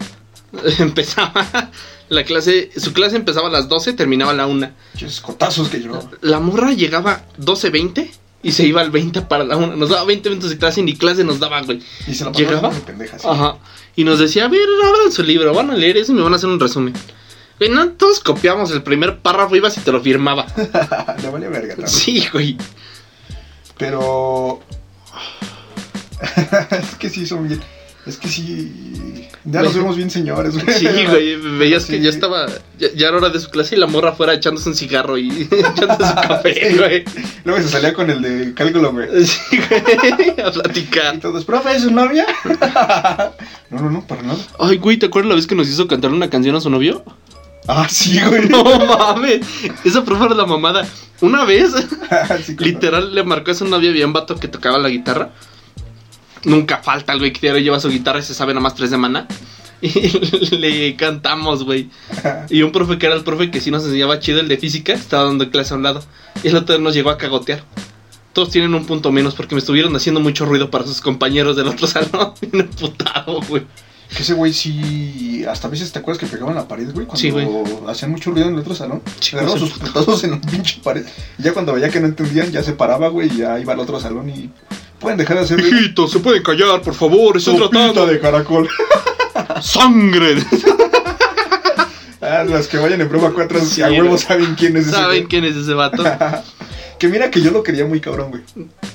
[0.81, 1.71] Empezaba
[2.09, 4.71] la clase, su clase empezaba a las 12, terminaba a la 1.
[4.97, 6.01] chis cotazos que yo.
[6.21, 8.11] La morra llegaba 12.20
[8.45, 9.75] y se iba al 20 para la 1.
[9.75, 11.81] Nos daba 20 minutos de clase y ni clase nos daba, güey.
[12.07, 12.71] Y se la ¿Llegaba?
[12.71, 13.27] pendeja, sí.
[13.29, 13.57] Ajá.
[13.97, 16.35] Y nos decía, a ver, abran su libro, van a leer eso y me van
[16.35, 16.93] a hacer un resumen.
[17.59, 20.47] Güey, no, todos copiamos el primer párrafo, ibas y te lo firmaba.
[21.23, 21.89] Le vale verga también.
[21.89, 22.59] Sí, güey.
[23.79, 24.61] Pero.
[26.71, 27.63] es que sí, son bien.
[28.07, 29.29] Es que sí.
[29.45, 30.79] Ya nos vemos bien señores, güey.
[30.79, 32.47] Sí, güey, veías que ya estaba,
[32.79, 35.31] ya, ya era hora de su clase y la morra fuera echándose un cigarro y
[35.51, 36.77] echándose su café, Sí.
[36.79, 37.05] güey.
[37.45, 39.09] Luego se salía con el de cálculo, güey.
[39.27, 41.19] Sí, güey, a Y platicar.
[41.21, 42.27] todos, profe, ¿es su novia?
[43.71, 44.39] no, no, no, para nada.
[44.59, 47.03] Ay, güey, ¿te acuerdas la vez que nos hizo cantar una canción a su novio?
[47.67, 48.49] Ah, sí, güey.
[48.49, 49.41] No mames,
[49.85, 50.87] esa prueba era la mamada.
[51.23, 51.73] Una vez,
[52.45, 55.31] Sí, literal, le marcó a su novia bien vato que tocaba la guitarra.
[56.45, 58.97] Nunca falta el güey que lleva su guitarra y se sabe nada más tres de
[58.99, 59.27] maná.
[59.83, 61.91] Y le cantamos, güey.
[62.49, 64.95] Y un profe que era el profe que sí nos enseñaba chido, el de física,
[64.95, 66.03] estaba dando clase a un lado.
[66.43, 67.65] Y el otro nos llegó a cagotear.
[68.33, 71.69] Todos tienen un punto menos porque me estuvieron haciendo mucho ruido para sus compañeros del
[71.69, 72.33] otro salón.
[72.41, 73.65] Bien emputado, güey.
[74.17, 75.45] Que ese güey sí.
[75.49, 77.05] Hasta a veces te acuerdas que pegaban la pared, güey.
[77.07, 77.47] Cuando Sí, güey.
[77.87, 79.03] hacían mucho ruido en el otro salón.
[79.21, 81.05] Sí, sus putazos en la pinche pared.
[81.39, 83.31] Y ya cuando veía que no entendían, ya se paraba, güey.
[83.33, 84.51] Y ya iba al otro salón y.
[85.05, 85.77] Pueden dejar de hacer ruido.
[85.77, 87.37] Hijitos, se pueden callar, por favor.
[87.37, 88.69] Estoy tratando de caracol.
[89.61, 90.37] sangre.
[92.23, 94.97] Ah, las que vayan en prueba 4 Sí, a huevo saben quién es ese.
[94.97, 96.03] ¿Saben quién es ese vato?
[96.99, 98.43] Que mira que yo lo quería muy cabrón, güey.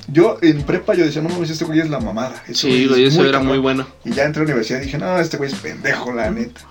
[0.08, 2.42] Yo en prepa yo decía, no mames, este güey es la mamada.
[2.48, 3.48] Este Sí, güey, es eso era cabrón".
[3.50, 3.88] muy bueno.
[4.06, 6.62] Y ya entré a la universidad y dije, no, este güey es pendejo, la neta.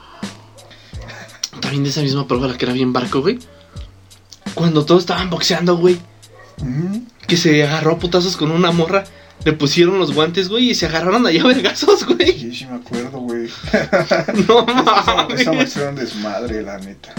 [1.61, 3.39] También de esa misma prueba, la que era bien barco, güey.
[4.55, 5.99] Cuando todos estaban boxeando, güey.
[6.62, 7.03] Mm.
[7.26, 9.05] Que se agarró a putazos con una morra.
[9.45, 12.39] Le pusieron los guantes, güey, y se agarraron allá a vergazos, güey.
[12.39, 13.49] Sí, sí me acuerdo, güey.
[14.49, 15.47] No Esa mames.
[15.47, 17.14] maestra era un desmadre, la neta.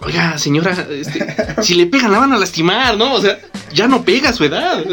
[0.00, 1.26] Oiga, señora, este,
[1.62, 3.14] si le pegan la van a lastimar, ¿no?
[3.14, 3.38] O sea,
[3.72, 4.84] ya no pega a su edad.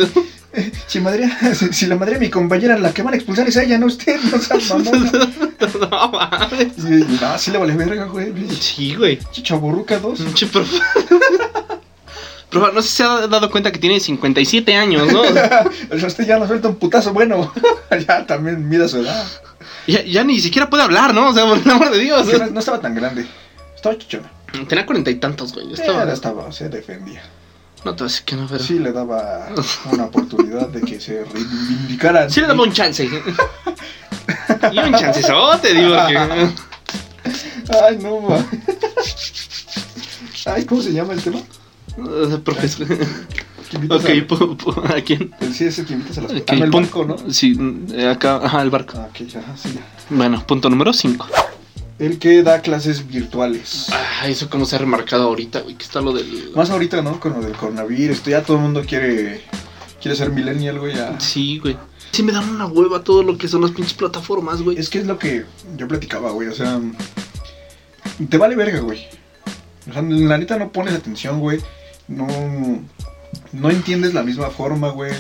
[0.88, 3.56] Si, madre, si, si la madre de mi compañera la que van a expulsar es
[3.58, 4.58] a ella, no usted, no sea.
[5.80, 6.78] No mames.
[6.78, 8.34] No, sí le vale verga, güey.
[8.60, 9.20] Sí, güey.
[9.32, 10.20] Chichaburruca 2.
[10.22, 10.48] Pinche
[12.50, 15.22] Profa, no sé si se ha dado cuenta que tiene 57 años, ¿no?
[15.92, 17.54] Usted ya nos suelta un putazo bueno.
[18.08, 19.28] ya también mida su edad.
[19.88, 21.30] ya, ya ni siquiera puede hablar, ¿no?
[21.30, 22.26] O sea, por el amor de Dios.
[22.26, 23.28] No, no estaba tan grande.
[23.76, 24.32] Estaba chichona.
[24.68, 25.72] Tenía cuarenta y tantos, güey.
[25.74, 26.12] Estaba...
[26.12, 26.14] Estaba...
[26.14, 27.22] estaba, se defendía.
[27.86, 28.64] No te voy a decir que no, pero...
[28.64, 29.48] Sí le daba
[29.92, 32.30] una oportunidad de que se reivindicaran.
[32.30, 33.06] Sí le daba un chance.
[34.72, 36.18] y un chancesote, digo que...
[36.18, 38.46] Ay, no, ma.
[40.46, 41.40] Ay, ¿cómo se llama el tema?
[41.98, 42.88] Uh, profesor.
[43.88, 45.32] Ok, a- pu- pu- ¿a quién?
[45.42, 47.32] el- Sí, ese que invitas a las Ok, Ah, no, el pun- barco, ¿no?
[47.32, 47.56] Sí,
[48.10, 48.94] acá, ajá, el barco.
[48.98, 49.70] Ah, ok, ajá, sí.
[50.10, 51.28] Bueno, punto número 5.
[52.00, 53.88] El que da clases virtuales.
[53.92, 56.52] Ah, eso como se ha remarcado ahorita, güey, que está lo del...
[56.56, 57.20] Más ahorita, ¿no?
[57.20, 58.24] Con lo del coronavirus.
[58.24, 59.42] Ya todo el mundo quiere
[60.02, 60.96] quiere ser millennial, güey.
[60.96, 61.20] Ya.
[61.20, 61.78] Sí, güey.
[62.12, 64.80] Sí me dan una hueva todo lo que son las pinches plataformas, güey.
[64.80, 65.46] Es que es lo que
[65.78, 66.48] yo platicaba, güey.
[66.48, 66.80] O sea,
[68.30, 69.06] te vale verga, güey.
[69.90, 71.60] O sea, la neta no pones atención, güey.
[72.10, 72.28] No,
[73.54, 75.14] no entiendes la misma forma, güey.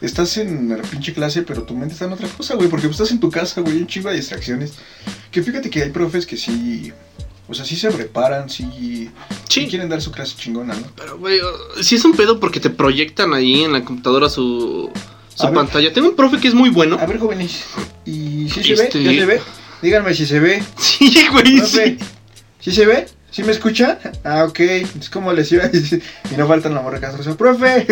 [0.00, 2.68] Estás en la pinche clase, pero tu mente está en otra cosa, güey.
[2.68, 4.72] Porque estás en tu casa, güey, un chingo de distracciones.
[5.30, 6.92] Que fíjate que hay profes que sí.
[7.48, 9.10] O sea, sí se preparan, sí, sí
[9.48, 9.66] Sí.
[9.68, 10.86] quieren dar su clase chingona, ¿no?
[10.96, 11.38] Pero, güey,
[11.82, 14.90] sí es un pedo porque te proyectan ahí en la computadora su,
[15.34, 15.54] su A ver.
[15.56, 15.92] pantalla.
[15.92, 16.96] Tengo un profe que es muy bueno.
[17.00, 17.64] A ver, jóvenes.
[18.06, 19.04] ¿Y si se Este- ve?
[19.04, 19.40] ¿Ya se ve?
[19.82, 20.62] Díganme si se ve.
[20.78, 22.04] Sí, güey, Profe, sí.
[22.60, 23.08] ¿sí se ve?
[23.30, 23.98] ¿Sí me escuchan?
[24.24, 24.58] Ah, ok.
[24.60, 26.02] Es como les iba a decir.
[26.32, 27.36] Y no faltan la morra castrosa.
[27.36, 27.86] Profe,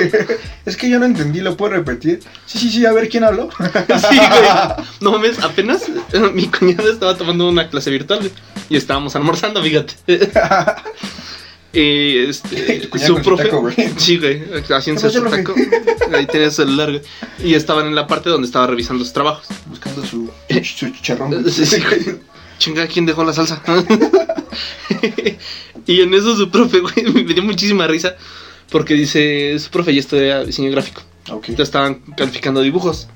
[0.67, 2.21] es que yo no entendí, ¿lo puedo repetir?
[2.45, 3.49] Sí, sí, sí, a ver quién habló.
[3.59, 4.87] Sí, güey.
[5.01, 5.83] No mames, apenas
[6.35, 8.31] mi cuñada estaba tomando una clase virtual.
[8.69, 9.95] Y estábamos almorzando, fíjate.
[11.73, 13.45] Eh, este, su profe.
[13.45, 13.75] taco, güey.
[13.97, 14.43] Sí, güey,
[14.75, 15.55] haciendo ¿Qué su taco.
[16.15, 17.03] Ahí tenía su celular, güey.
[17.45, 19.47] Y estaban en la parte donde estaba revisando sus trabajos.
[19.67, 21.49] Buscando su, su chicharrón.
[21.51, 22.19] Sí, sí, güey.
[22.59, 23.63] Chinga, ¿quién dejó la salsa?
[25.87, 28.17] y en eso su profe, güey, me dio muchísima risa.
[28.71, 31.03] Porque dice, su profe ya estudia diseño gráfico.
[31.31, 31.49] Ok.
[31.49, 33.09] Entonces estaban calificando dibujos.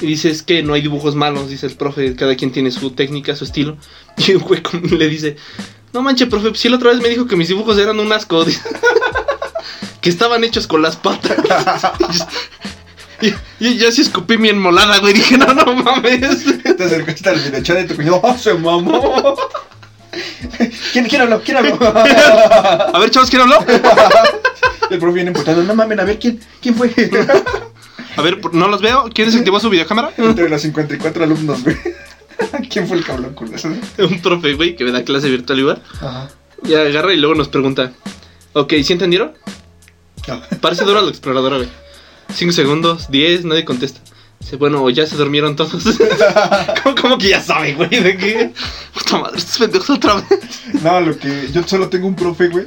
[0.00, 2.90] Y dice, es que no hay dibujos malos, dice el profe, cada quien tiene su
[2.92, 3.76] técnica, su estilo.
[4.16, 5.36] Y un güey le dice,
[5.92, 8.12] no manche, profe, pues si la otra vez me dijo que mis dibujos eran un
[8.12, 8.44] asco.
[10.00, 11.38] que estaban hechos con las patas.
[13.58, 15.14] y, yo sí escupí mi enmolada, güey.
[15.14, 16.44] Dije, no, no mames.
[16.62, 18.20] Te acercaste al videochat de tu cuñado.
[18.22, 19.36] ¡Oh, se mamó!
[20.92, 21.40] ¿Quién, ¿Quién habló?
[21.42, 21.78] ¿Quién habló?
[21.84, 23.58] A ver, chavos, ¿quién habló?
[24.90, 25.62] El profe viene emputado.
[25.62, 26.92] No mames, a ver, ¿quién, quién fue?
[28.16, 29.08] A ver, no los veo.
[29.14, 30.12] ¿Quién desactivó su videocámara?
[30.16, 31.76] Entre los 54 alumnos, güey.
[32.70, 33.68] ¿Quién fue el habló con eso?
[33.98, 35.82] Un profe, güey, que me da clase virtual igual.
[36.00, 36.28] Ajá.
[36.64, 37.92] Y agarra y luego nos pregunta,
[38.52, 39.32] ok, ¿sí entendieron?
[40.28, 40.42] No.
[40.60, 41.68] Parece dura la exploradora, güey.
[42.34, 44.00] Cinco segundos, diez, nadie contesta.
[44.58, 45.84] Bueno, ya se durmieron todos.
[46.82, 47.88] ¿Cómo, cómo que ya saben, güey?
[47.90, 48.52] ¿De qué?
[48.92, 50.26] Puta madre, estos pendejos otra vez.
[50.82, 51.48] No, lo que.
[51.52, 52.66] Yo solo tengo un profe, güey.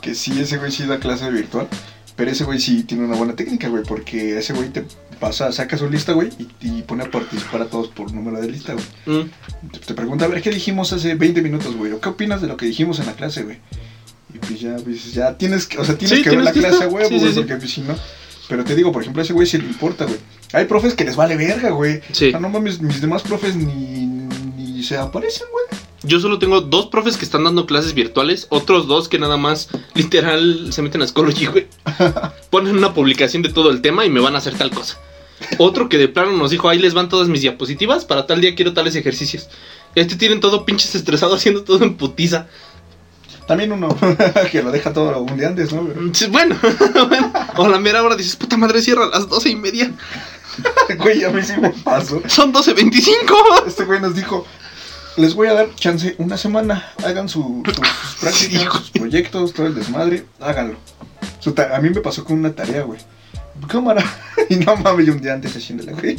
[0.00, 1.68] Que sí, ese güey sí da clase virtual.
[2.16, 3.84] Pero ese güey sí tiene una buena técnica, güey.
[3.84, 4.84] Porque ese güey te
[5.20, 6.30] pasa, saca su lista, güey.
[6.38, 8.84] Y, y pone a participar a todos por número de lista, güey.
[9.06, 9.30] Mm,
[9.70, 11.92] Te, te pregunta, a ver, ¿qué dijimos hace 20 minutos, güey?
[11.92, 13.58] ¿O qué opinas de lo que dijimos en la clase, güey?
[14.34, 15.78] Y pues ya, pues ya tienes que.
[15.78, 17.08] O sea, tienes Sí, que ver la tienes que clase, güey.
[17.08, 17.32] Sí, sí.
[17.36, 17.94] Porque pues si no.
[18.48, 20.18] Pero te digo, por ejemplo, a ese güey sí le importa, güey.
[20.52, 22.00] Hay profes que les vale verga, güey.
[22.12, 22.28] Sí.
[22.28, 24.06] O sea, no mames, mis demás profes ni,
[24.56, 25.80] ni se aparecen, güey.
[26.04, 29.68] Yo solo tengo dos profes que están dando clases virtuales, otros dos que nada más
[29.94, 31.68] literal se meten a Schoology, güey.
[32.50, 34.98] Ponen una publicación de todo el tema y me van a hacer tal cosa.
[35.58, 38.54] Otro que de plano nos dijo, ahí les van todas mis diapositivas, para tal día
[38.54, 39.48] quiero tales ejercicios.
[39.94, 42.48] Este tienen todo pinches estresado haciendo todo en putiza.
[43.46, 43.88] También uno
[44.50, 45.88] que lo deja todo un día antes, ¿no?
[46.12, 46.56] Sí, Bueno,
[47.08, 47.32] bueno.
[47.56, 49.92] O la mera hora dices, puta madre, cierra a las doce y media.
[50.98, 52.20] Güey, a mí sí me pasó.
[52.26, 53.66] Son 12.25.
[53.66, 54.46] Este güey nos dijo,
[55.16, 59.66] les voy a dar chance una semana, hagan su, sus, sus prácticas, sus proyectos, todo
[59.66, 60.76] el desmadre, háganlo.
[61.38, 63.00] Su a mí me pasó con una tarea, güey.
[63.66, 64.04] Cámara.
[64.48, 66.16] Y no mames, yo un día antes haciéndola, güey.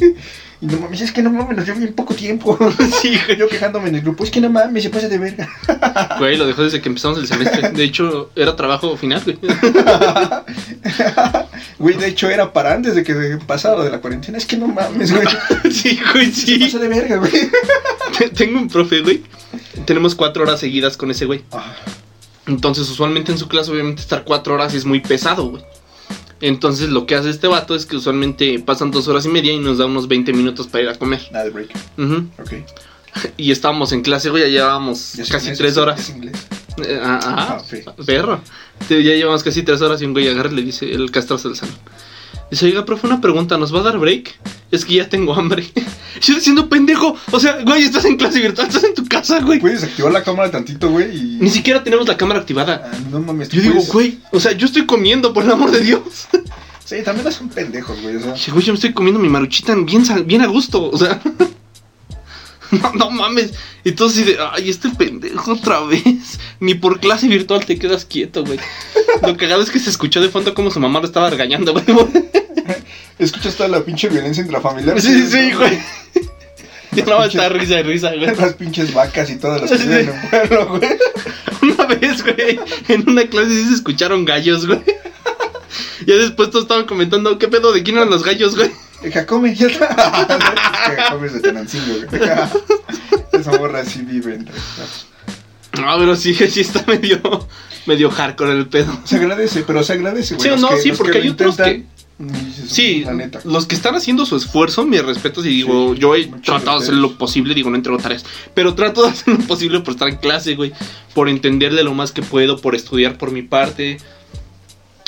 [0.64, 2.58] Y no mames, es que no mames, nos dio bien poco tiempo.
[3.02, 3.36] Sí, güey.
[3.36, 5.46] Yo quejándome en el grupo, es que no mames, se pasa de verga.
[6.18, 7.68] Güey, lo dejó desde que empezamos el semestre.
[7.70, 9.38] De hecho, era trabajo final, güey.
[11.78, 14.38] Güey, de hecho era para antes de que pasara lo de la cuarentena.
[14.38, 15.26] Es que no mames, güey.
[15.70, 16.58] Sí, güey, Se sí.
[16.58, 17.32] pasa de verga, güey.
[18.34, 19.22] Tengo un profe, güey.
[19.84, 21.42] Tenemos cuatro horas seguidas con ese güey.
[21.52, 21.74] Ah,
[22.46, 25.62] Entonces, usualmente en su clase, obviamente, estar cuatro horas es muy pesado, güey.
[26.46, 29.58] Entonces, lo que hace este vato es que usualmente pasan dos horas y media y
[29.58, 31.20] nos da unos 20 minutos para ir a comer.
[31.32, 31.70] nada de break.
[31.98, 32.28] Ujú.
[32.40, 32.52] Ok.
[33.36, 36.08] Y estábamos en clase, güey, ya llevábamos casi inglés, tres es- horas.
[36.10, 36.34] inglés.
[36.84, 37.76] Eh, ah, ah, Ah, sí.
[38.04, 38.40] perro.
[38.88, 41.56] Ya llevamos casi tres horas y un güey agarra y le dice el castroso del
[41.56, 41.76] salón.
[42.50, 44.32] Dice, oiga, profe, una pregunta, ¿nos va a dar break?
[44.70, 45.66] Es que ya tengo hambre.
[46.20, 47.16] Yo diciendo pendejo.
[47.32, 49.58] O sea, güey, estás en clase virtual, estás en tu casa, güey.
[49.60, 51.38] Puedes activar la cámara tantito, güey, y...
[51.40, 52.90] Ni siquiera tenemos la cámara activada.
[52.92, 53.48] Ah, no mames.
[53.48, 56.28] Yo digo, puedes- güey, o sea, yo estoy comiendo, por el amor de Dios.
[56.84, 58.16] Sí, también son pendejos, güey.
[58.16, 61.20] O sea, güey, yo me estoy comiendo mi maruchita bien, bien a gusto, o sea.
[62.82, 63.52] No, no mames.
[63.84, 66.38] Y tú así de, ay, este pendejo otra vez.
[66.60, 68.58] Ni por clase virtual te quedas quieto, güey.
[69.22, 71.84] Lo cagado es que se escuchó de fondo como su mamá lo estaba regañando, güey.
[73.18, 75.00] Escuchas toda la pinche violencia intrafamiliar.
[75.00, 75.78] Sí, sí, güey.
[76.92, 78.34] Ya no va a estar risa y risa, güey.
[78.36, 79.84] Las pinches vacas y todas las que Sí.
[79.84, 80.90] en el pueblo, güey.
[81.62, 82.58] Una vez, güey,
[82.88, 84.80] en una clase sí se escucharon gallos, güey.
[86.06, 88.70] Ya después todos estaban comentando, ¿qué pedo de quién eran los gallos, güey?
[89.12, 89.86] Jacome, ya está.
[90.90, 91.94] El Jacome es de Tenancingo.
[93.32, 94.54] Esa morra sí vive entre.
[95.80, 97.20] No, pero sí, sí está medio,
[97.86, 98.96] medio hardcore el pedo.
[99.04, 100.42] Se agradece, pero se agradece, güey.
[100.44, 101.88] Sí, Los no, que- sí, porque que hay otros intentan,
[102.20, 103.40] y dices, Sí, La neta.
[103.44, 106.94] los que están haciendo su esfuerzo, mis respetos, y digo, yo he tratado de hacer
[106.94, 108.24] lo posible, digo, no entrego tareas,
[108.54, 110.72] pero trato de hacer lo posible por estar en clase, güey,
[111.12, 113.98] por entenderle lo más que puedo, por estudiar por mi parte.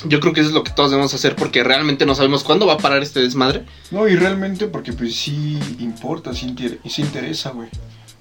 [0.05, 2.66] Yo creo que eso es lo que todos debemos hacer porque realmente no sabemos cuándo
[2.66, 3.64] va a parar este desmadre.
[3.90, 7.68] No, y realmente porque pues sí importa, sí, inter- sí interesa, güey.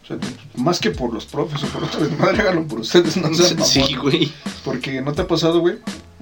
[0.03, 0.17] O sea,
[0.55, 3.63] más que por los profes o por otra vez, madre, háganlo por ustedes, no sean
[3.65, 4.31] Sí, güey.
[4.63, 5.75] Porque no te ha pasado, güey.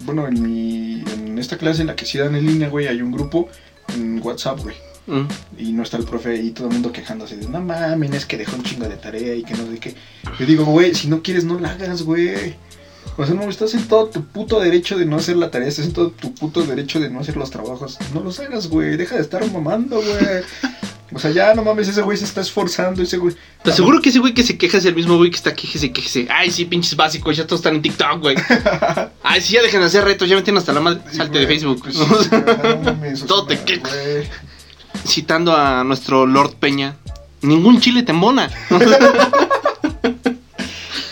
[0.06, 3.01] Bueno, en mi en esta clase en la que sí dan en línea, güey, hay
[3.01, 3.47] un grupo
[3.95, 4.76] en WhatsApp, güey.
[5.06, 5.28] Mm.
[5.60, 8.38] Y no está el profe y todo el mundo quejándose de, no mames, es que
[8.38, 9.95] dejó un chingo de tarea y que no sé qué.
[10.39, 12.56] Yo digo, güey, si no quieres, no la hagas, güey.
[13.18, 15.86] O sea, no, estás en todo tu puto derecho de no hacer la tarea, estás
[15.86, 17.97] en todo tu puto derecho de no hacer los trabajos.
[18.14, 20.43] No los hagas, güey, deja de estar mamando, güey.
[21.14, 23.36] O sea, ya no mames, ese güey se está esforzando, ese güey.
[23.64, 25.91] Te aseguro que ese güey que se queja es el mismo güey que está quejese,
[25.91, 26.28] quejese.
[26.30, 28.36] Ay, sí, pinches básicos, ya todos están en TikTok, güey.
[29.24, 31.01] Ay, sí, ya dejen de hacer retos, ya me tienen hasta la madre.
[31.12, 31.84] Sí, Salte de Facebook.
[31.84, 33.88] pues sí, no mames, Todo te queja.
[35.06, 36.95] Citando a nuestro Lord Peña.
[37.41, 38.49] Ningún chile te embona.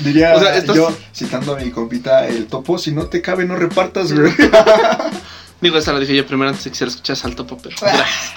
[0.03, 3.45] Diría O sea, estás- yo, citando a mi compita, el topo, si no te cabe,
[3.45, 4.31] no repartas, güey.
[5.61, 7.75] Digo, esa la dije yo primero antes de que se la escuchas al topo, pero.
[7.79, 8.33] gracias.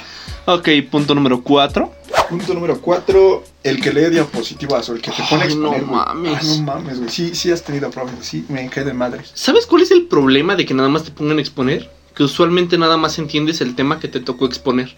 [0.46, 1.90] Ok, punto número 4.
[2.28, 5.84] Punto número 4, el que lee diapositivas o el que te pone a no exponer,
[5.84, 5.96] güey.
[6.04, 6.44] mames.
[6.58, 7.08] No mames, güey.
[7.10, 9.30] Sí, sí has tenido profes, sí, me cae de madres.
[9.32, 11.90] ¿Sabes cuál es el problema de que nada más te pongan a exponer?
[12.14, 14.94] Que usualmente nada más entiendes el tema que te tocó exponer.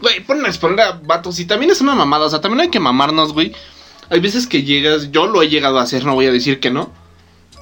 [0.00, 2.24] Güey, ponen a exponer a vatos y también es una mamada.
[2.26, 3.52] O sea, también hay que mamarnos, güey.
[4.10, 6.70] Hay veces que llegas, yo lo he llegado a hacer, no voy a decir que
[6.70, 6.90] no.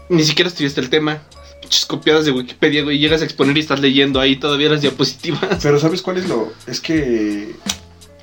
[0.08, 1.22] Ni siquiera estudiaste el tema.
[1.60, 2.98] Pinches copiadas de Wikipedia, güey.
[2.98, 5.58] Llegas a exponer y estás leyendo ahí todavía las diapositivas.
[5.62, 6.52] Pero ¿sabes cuál es lo?
[6.66, 7.56] Es que,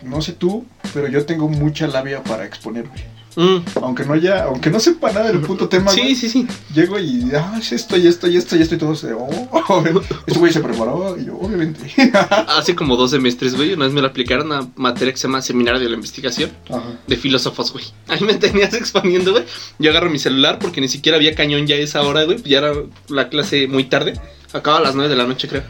[0.01, 3.12] no sé tú, pero yo tengo mucha labia para exponer, güey.
[3.36, 6.47] Mm, Aunque no haya, aunque no sepa nada del puto tema, Sí, güey, sí, sí.
[6.73, 9.27] llego y, ah, es esto y esto y esto y esto y todo se, oh,
[10.27, 11.79] este güey se preparó y yo, obviamente.
[12.47, 15.41] Hace como dos semestres, güey, una vez me lo aplicaron a materia que se llama
[15.41, 16.51] Seminario de la Investigación.
[16.69, 16.84] Ajá.
[17.07, 17.86] de filósofos, güey.
[18.07, 19.45] Ahí me tenías exponiendo, güey.
[19.79, 22.41] Yo agarro mi celular porque ni siquiera había cañón ya a esa hora, güey.
[22.43, 22.73] Ya era
[23.09, 24.13] la clase muy tarde.
[24.53, 25.63] Acaba a las 9 de la noche, creo.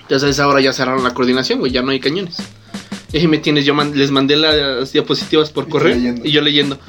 [0.00, 1.72] Entonces a esa hora ya cerraron la coordinación, güey.
[1.72, 2.36] Ya no hay cañones.
[3.14, 6.80] Y ahí me tienes, yo man- les mandé las diapositivas por correo y yo leyendo.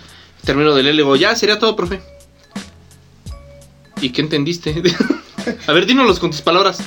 [0.44, 2.02] Termino de leer, le digo, ya, sería todo, profe.
[4.02, 4.74] ¿Y qué entendiste?
[5.68, 6.80] a ver, dínoslos con tus palabras.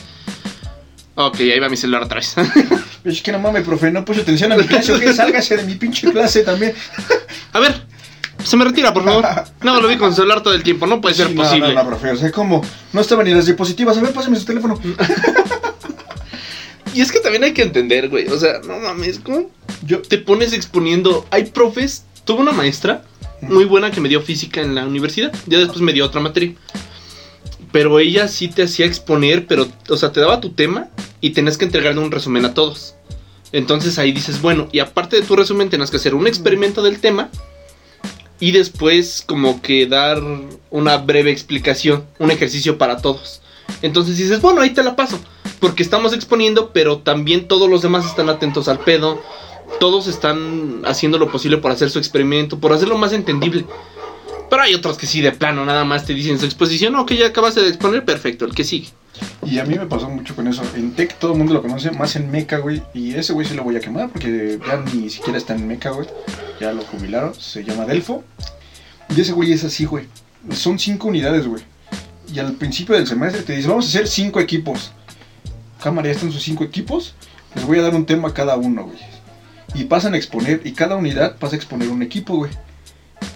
[1.14, 2.34] Ok, ahí va mi celular otra vez.
[3.04, 5.14] Es que no mames, profe, no puse atención a mi clase, ¿o qué?
[5.14, 6.74] Sálgase de mi pinche clase también.
[7.52, 7.80] a ver,
[8.44, 9.24] se me retira, por favor.
[9.62, 11.74] No, lo vi con celular todo el tiempo, no puede ser Sí, no, posible.
[11.74, 12.60] No, no, profe, o sea, como
[12.92, 14.78] no estaban ni las diapositivas, a ver, pásame su teléfono.
[16.94, 18.26] Y es que también hay que entender, güey.
[18.28, 19.50] O sea, no mames, ¿cómo
[19.84, 21.26] Yo, te pones exponiendo?
[21.30, 22.04] Hay profes.
[22.24, 23.04] Tuve una maestra
[23.42, 25.32] muy buena que me dio física en la universidad.
[25.46, 26.54] Ya después me dio otra materia.
[27.72, 30.88] Pero ella sí te hacía exponer, pero, o sea, te daba tu tema
[31.20, 32.94] y tenías que entregarle un resumen a todos.
[33.52, 37.00] Entonces ahí dices, bueno, y aparte de tu resumen, tenías que hacer un experimento del
[37.00, 37.30] tema
[38.40, 40.22] y después como que dar
[40.70, 43.40] una breve explicación, un ejercicio para todos.
[43.82, 45.18] Entonces dices, bueno, ahí te la paso,
[45.58, 49.22] porque estamos exponiendo, pero también todos los demás están atentos al pedo,
[49.80, 53.64] todos están haciendo lo posible por hacer su experimento, por hacerlo más entendible.
[54.50, 57.26] Pero hay otros que sí, de plano, nada más te dicen su exposición, ok, ya
[57.26, 58.88] acabaste de exponer, perfecto, el que sigue.
[59.44, 60.62] y a mí me pasó mucho con eso.
[60.74, 62.82] En Tech todo el mundo lo conoce, más en Meca, güey.
[62.94, 65.90] Y ese güey sí lo voy a quemar porque ya ni siquiera está en Meca,
[65.90, 66.08] güey.
[66.60, 68.24] Ya lo jubilaron, se llama Delfo.
[69.14, 70.06] Y ese güey es así, güey.
[70.52, 71.62] Son cinco unidades, güey.
[72.32, 74.92] Y al principio del semestre te dice, vamos a hacer cinco equipos.
[75.82, 77.14] Cámara, ya están sus cinco equipos.
[77.54, 78.98] Les voy a dar un tema a cada uno, güey.
[79.74, 82.50] Y pasan a exponer, y cada unidad pasa a exponer un equipo, güey.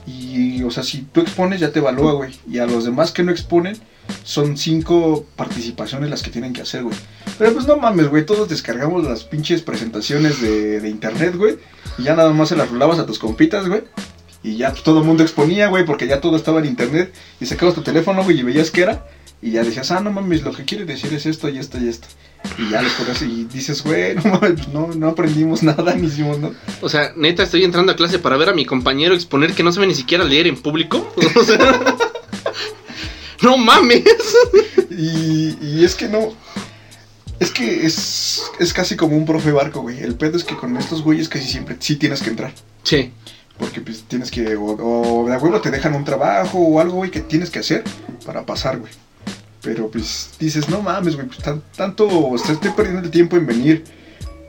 [0.07, 2.35] Y, o sea, si tú expones, ya te evalúa, güey.
[2.51, 3.77] Y a los demás que no exponen,
[4.25, 6.97] son cinco participaciones las que tienen que hacer, güey.
[7.39, 8.27] Pero pues no mames, güey.
[8.27, 11.59] Todos descargamos las pinches presentaciones de, internet, güey.
[11.99, 13.83] Y ya nada más se las rolabas a tus compitas, güey.
[14.43, 17.13] Y ya todo el mundo exponía, güey, porque ya todo estaba en internet.
[17.41, 19.07] Y sacabas tu teléfono, güey, y veías qué era.
[19.41, 21.89] Y ya decías, ah, no mames, lo que quiere decir es esto y esto y
[21.89, 22.09] esto.
[22.59, 24.15] Y ya les pones y dices, güey,
[24.73, 26.55] no, no aprendimos nada, ni hicimos nada.
[26.81, 29.73] O sea, neta, estoy entrando a clase para ver a mi compañero exponer que no
[29.73, 31.13] sabe ni siquiera leer en público.
[31.35, 31.59] O sea,
[33.43, 34.05] no mames.
[34.91, 36.35] Y, y es que no.
[37.41, 40.01] Es que es, es casi como un profe barco, güey.
[40.01, 42.53] El pedo es que con estos güeyes casi siempre sí tienes que entrar.
[42.85, 43.11] Sí.
[43.59, 47.11] Porque pues tienes que, o, o de huevo te dejan un trabajo o algo, güey,
[47.11, 47.83] que tienes que hacer
[48.25, 48.93] para pasar, güey.
[49.63, 53.85] Pero pues dices, no mames, güey, pues tan- tanto, estoy perdiendo el tiempo en venir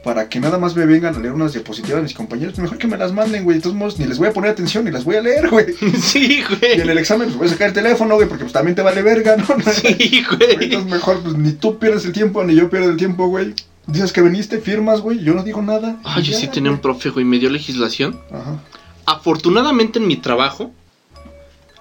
[0.04, 2.58] para que nada más me vengan a leer unas diapositivas mis compañeros.
[2.58, 3.58] Mejor que me las manden, güey.
[3.58, 5.68] De todos modos, ni les voy a poner atención, ni las voy a leer, güey.
[6.02, 6.90] Sí, Y en güey.
[6.90, 9.38] el examen pues voy a sacar el teléfono, güey, porque pues también te vale verga,
[9.38, 9.46] ¿no?
[9.72, 10.64] Sí, Güey, güey.
[10.66, 13.54] Entonces mejor, pues ni tú pierdes el tiempo, ni yo pierdo el tiempo, güey.
[13.86, 16.00] Dices que veniste, firmas, güey, yo no digo nada.
[16.04, 16.82] Ah, yo Ya, sí tenía un güey.
[16.82, 18.20] profe, güey, me dio legislación.
[18.32, 18.60] Ajá.
[19.06, 20.72] Afortunadamente en mi trabajo,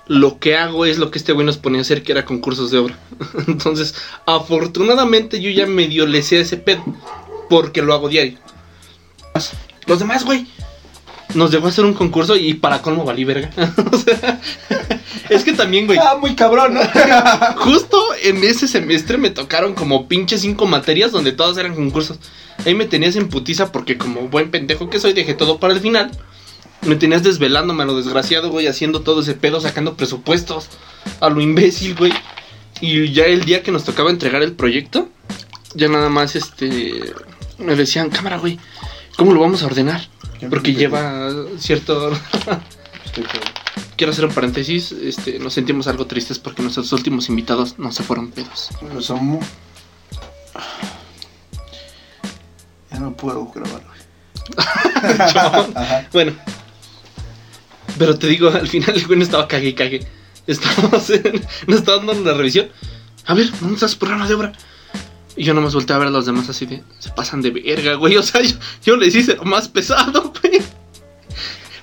[0.06, 2.70] lo que hago es lo que este güey nos ponía a hacer, que era concursos
[2.70, 2.98] de obra.
[3.46, 3.94] Entonces,
[4.26, 6.84] afortunadamente yo ya medio le sé ese pedo,
[7.48, 8.38] porque lo hago diario.
[9.86, 10.46] Los demás, güey,
[11.34, 13.50] nos dejó hacer un concurso y para colmo valí verga.
[13.92, 14.40] o sea,
[15.30, 16.80] es que también, güey, Ah, muy cabrón, ¿no?
[17.56, 22.18] justo en ese semestre me tocaron como pinche cinco materias donde todas eran concursos.
[22.64, 25.80] Ahí me tenías en putiza porque como buen pendejo que soy dejé todo para el
[25.80, 26.10] final.
[26.86, 30.68] Me tenías desvelándome a lo desgraciado, güey, haciendo todo ese pedo, sacando presupuestos
[31.20, 32.12] a lo imbécil, güey.
[32.80, 35.08] Y ya el día que nos tocaba entregar el proyecto,
[35.74, 37.12] ya nada más este
[37.58, 38.58] me decían, "Cámara, güey,
[39.16, 40.08] ¿cómo lo vamos a ordenar?"
[40.50, 42.12] Porque lleva cierto.
[43.96, 48.02] Quiero hacer un paréntesis, este, nos sentimos algo tristes porque nuestros últimos invitados no se
[48.02, 48.70] fueron pedos.
[48.90, 49.46] Pues somos...
[52.90, 54.02] Ya no puedo grabar, güey.
[56.12, 56.32] Bueno,
[58.02, 60.04] pero te digo, al final el güey no estaba cague y cague.
[60.48, 62.66] Estábamos en, nos estaba dando una revisión.
[63.26, 64.52] A ver, ¿dónde está su programa de obra?
[65.36, 67.94] Y yo nomás volteé a ver a los demás así de, se pasan de verga,
[67.94, 68.16] güey.
[68.22, 70.60] O sea, yo, yo les hice lo más pesado, güey.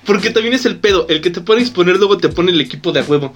[0.04, 2.60] Porque también es el pedo, el que te pone a exponer luego te pone el
[2.60, 3.32] equipo de a huevo.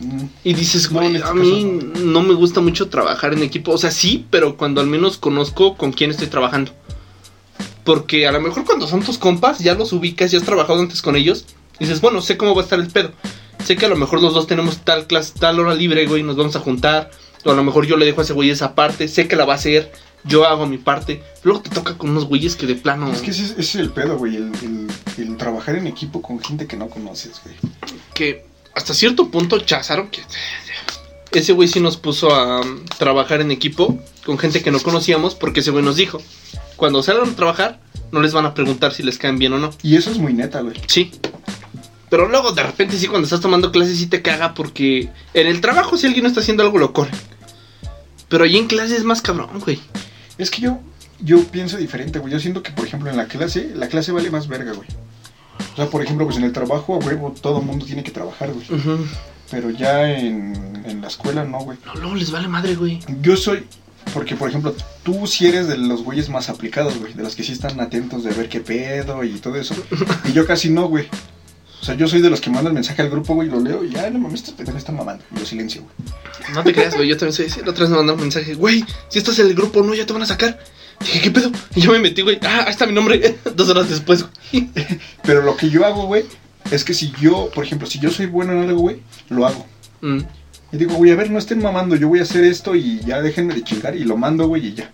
[0.00, 3.72] Mm, Y dices, güey, este a mí caso no me gusta mucho trabajar en equipo.
[3.72, 6.72] O sea, sí, pero cuando al menos conozco con quién estoy trabajando.
[7.84, 11.02] Porque a lo mejor cuando son tus compas, ya los ubicas, ya has trabajado antes
[11.02, 11.44] con ellos.
[11.78, 13.12] Dices, bueno, sé cómo va a estar el pedo.
[13.64, 16.36] Sé que a lo mejor los dos tenemos tal clase, tal hora libre, güey, nos
[16.36, 17.10] vamos a juntar.
[17.44, 19.44] O a lo mejor yo le dejo a ese güey esa parte, sé que la
[19.44, 19.90] va a hacer,
[20.24, 21.22] yo hago mi parte.
[21.42, 23.10] Luego te toca con unos güeyes que de plano...
[23.12, 24.36] Es que ese, es- ese es el pedo, güey.
[24.36, 27.56] El, el- el trabajar en equipo con gente que no conoces, güey.
[28.14, 30.22] que hasta cierto punto Cházaro, que
[31.32, 35.34] ese güey sí nos puso a um, trabajar en equipo con gente que no conocíamos,
[35.34, 36.20] porque ese güey nos dijo,
[36.76, 37.80] cuando salgan a trabajar,
[38.12, 39.70] no les van a preguntar si les caen bien o no.
[39.82, 40.76] Y eso es muy neta, güey.
[40.86, 41.10] Sí.
[42.08, 45.60] Pero luego de repente sí cuando estás tomando clases sí te caga porque en el
[45.62, 47.10] trabajo si alguien no está haciendo algo lo corre.
[48.28, 49.80] Pero ahí en clase es más cabrón, güey.
[50.38, 50.80] Es que yo,
[51.20, 52.32] yo pienso diferente, güey.
[52.32, 54.88] Yo siento que, por ejemplo, en la clase, la clase vale más verga, güey.
[55.72, 58.10] O sea, por ejemplo, pues en el trabajo, a huevo, todo el mundo tiene que
[58.10, 58.66] trabajar, güey.
[59.50, 61.78] Pero ya en, en la escuela, no, güey.
[61.84, 63.00] No, luego les vale madre, güey.
[63.20, 63.64] Yo soy,
[64.12, 67.14] porque, por ejemplo, tú sí eres de los güeyes más aplicados, güey.
[67.14, 69.74] De los que sí están atentos de ver qué pedo y todo eso.
[70.28, 71.08] Y yo casi no, güey.
[71.80, 73.82] O sea, yo soy de los que manda el mensaje al grupo, güey, lo leo
[73.82, 75.24] y ya, no mames, estos pendejos están mamando.
[75.34, 76.54] Y lo silencio, güey.
[76.54, 77.08] No te creas, güey.
[77.08, 77.60] Yo también soy así.
[77.60, 80.06] La otra vez me mandaron un mensaje, güey, si estás en el grupo, no, ya
[80.06, 80.60] te van a sacar.
[81.00, 81.50] Dije, ¿qué pedo?
[81.74, 82.38] Y yo me metí, güey.
[82.42, 83.38] Ah, ahí está mi nombre.
[83.56, 84.68] Dos horas después, güey.
[85.24, 86.24] Pero lo que yo hago, güey,
[86.70, 89.66] es que si yo, por ejemplo, si yo soy bueno en algo, güey, lo hago.
[90.02, 90.20] Mm.
[90.72, 93.20] Y digo, güey, a ver, no estén mamando, yo voy a hacer esto y ya
[93.20, 94.90] déjenme de chingar y lo mando, güey, y ya.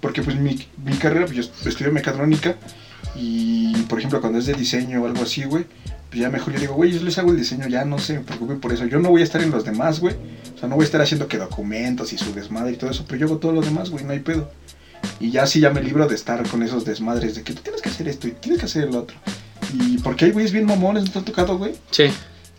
[0.00, 2.56] Porque pues mi, mi carrera, pues yo estudio mecatrónica
[3.16, 5.66] y, por ejemplo, cuando es de diseño o algo así, güey,
[6.08, 8.60] pues ya mejor yo digo, güey, yo les hago el diseño, ya no se preocupen
[8.60, 8.86] por eso.
[8.86, 10.14] Yo no voy a estar en los demás, güey.
[10.54, 13.04] O sea, no voy a estar haciendo que documentos y su desmadre y todo eso,
[13.06, 14.50] pero yo hago todo lo demás, güey, no hay pedo.
[15.18, 17.82] Y ya sí ya me libro de estar con esos desmadres de que tú tienes
[17.82, 19.16] que hacer esto y tienes que hacer el otro.
[19.72, 21.74] Y porque hay güeyes bien mamones, ¿no te han tocado, güey?
[21.90, 22.04] Sí.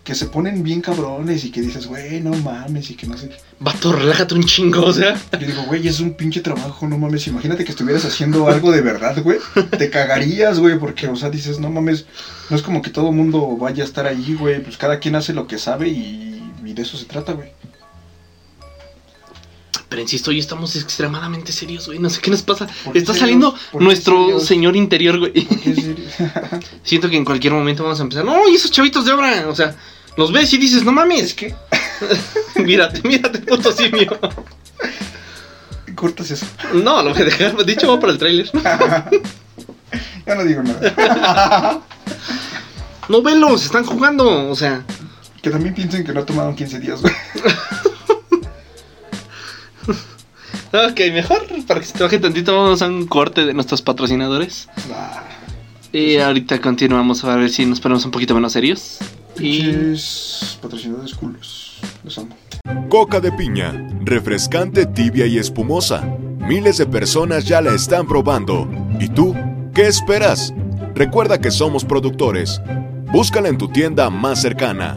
[0.03, 3.29] Que se ponen bien cabrones y que dices, güey, no mames, y que no sé.
[3.59, 5.15] Vato, relájate un chingo, o sea.
[5.39, 7.27] Yo digo, güey, es un pinche trabajo, no mames.
[7.27, 9.37] Imagínate que estuvieras haciendo algo de verdad, güey.
[9.77, 12.05] Te cagarías, güey, porque, o sea, dices, no mames,
[12.49, 14.63] no es como que todo el mundo vaya a estar ahí, güey.
[14.63, 17.49] Pues cada quien hace lo que sabe y, y de eso se trata, güey.
[19.91, 21.99] Pero insisto, hoy estamos extremadamente serios, güey.
[21.99, 22.65] No sé qué nos pasa.
[22.65, 23.19] ¿Por qué Está serios?
[23.19, 24.45] saliendo ¿Por qué nuestro serios?
[24.45, 25.33] señor interior, güey.
[26.83, 28.23] Siento que en cualquier momento vamos a empezar.
[28.23, 29.49] No, y esos chavitos de obra.
[29.49, 29.75] O sea,
[30.15, 31.33] los ves y dices, no es mames.
[31.33, 31.53] que
[32.63, 34.17] mírate, mírate, puto simio.
[35.95, 36.45] cortas eso.
[36.73, 37.65] No, lo voy a dejar.
[37.65, 38.49] Dicho, va para el tráiler.
[40.25, 41.81] Ya no digo nada.
[43.09, 44.49] No velos, están jugando.
[44.49, 44.85] O sea,
[45.41, 47.13] Que también piensen que no tomaron 15 días, güey.
[50.73, 54.69] Ok, mejor para que se trabaje tantito, vamos a un corte de nuestros patrocinadores.
[55.91, 58.99] Y ahorita continuamos a ver si nos ponemos un poquito menos serios.
[59.39, 59.95] Y
[60.61, 61.79] patrocinadores culos.
[62.03, 62.35] Los amo.
[62.89, 66.01] Coca de piña, refrescante, tibia y espumosa.
[66.37, 68.69] Miles de personas ya la están probando.
[68.99, 69.35] ¿Y tú?
[69.73, 70.53] ¿Qué esperas?
[70.95, 72.61] Recuerda que somos productores.
[73.11, 74.95] Búscala en tu tienda más cercana.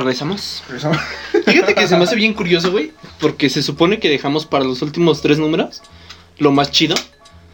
[0.00, 0.62] Regresamos.
[0.66, 0.98] Regresamos.
[1.46, 2.92] Fíjate que se me hace bien curioso, güey.
[3.20, 5.82] Porque se supone que dejamos para los últimos tres números
[6.38, 6.94] lo más chido,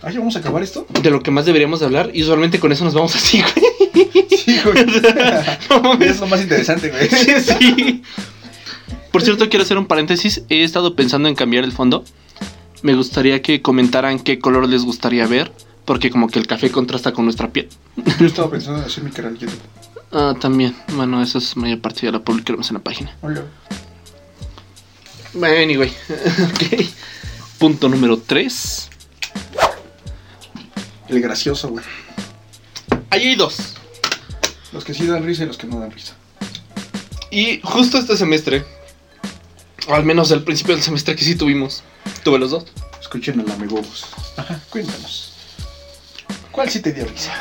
[0.03, 0.87] Ah, ¿ya vamos a acabar esto?
[1.03, 2.11] de lo que más deberíamos de hablar.
[2.15, 4.09] Y usualmente con eso nos vamos así, güey.
[4.31, 4.87] Sí, güey.
[5.69, 6.13] No mames.
[6.13, 7.09] es lo más interesante, güey.
[7.43, 8.03] sí.
[9.13, 10.43] Por cierto, quiero hacer un paréntesis.
[10.49, 12.05] He estado pensando en cambiar el fondo.
[12.83, 15.53] Me gustaría que comentaran qué color les gustaría ver.
[15.85, 17.69] Porque como que el café contrasta con nuestra piel.
[18.19, 19.59] Yo estaba pensando en hacer mi canal YouTube.
[20.13, 20.77] Ah, también.
[20.95, 23.17] Bueno, eso es mayor parte de la publicaremos en la página.
[23.23, 23.45] Oiga.
[25.33, 25.89] Bueno, anyway.
[26.09, 26.85] ok.
[27.59, 28.89] Punto número 3.
[31.09, 31.85] El gracioso, güey.
[33.11, 33.75] Ahí hay dos.
[34.73, 36.15] Los que sí dan risa y los que no dan risa.
[37.31, 38.65] Y justo este semestre,
[39.89, 41.83] o al menos al principio del semestre que sí tuvimos,
[42.25, 42.65] tuve los dos.
[43.01, 44.07] Escuchen al amigos.
[44.37, 45.33] Ajá, cuéntanos.
[46.51, 47.33] ¿Cuál sí te dio risa?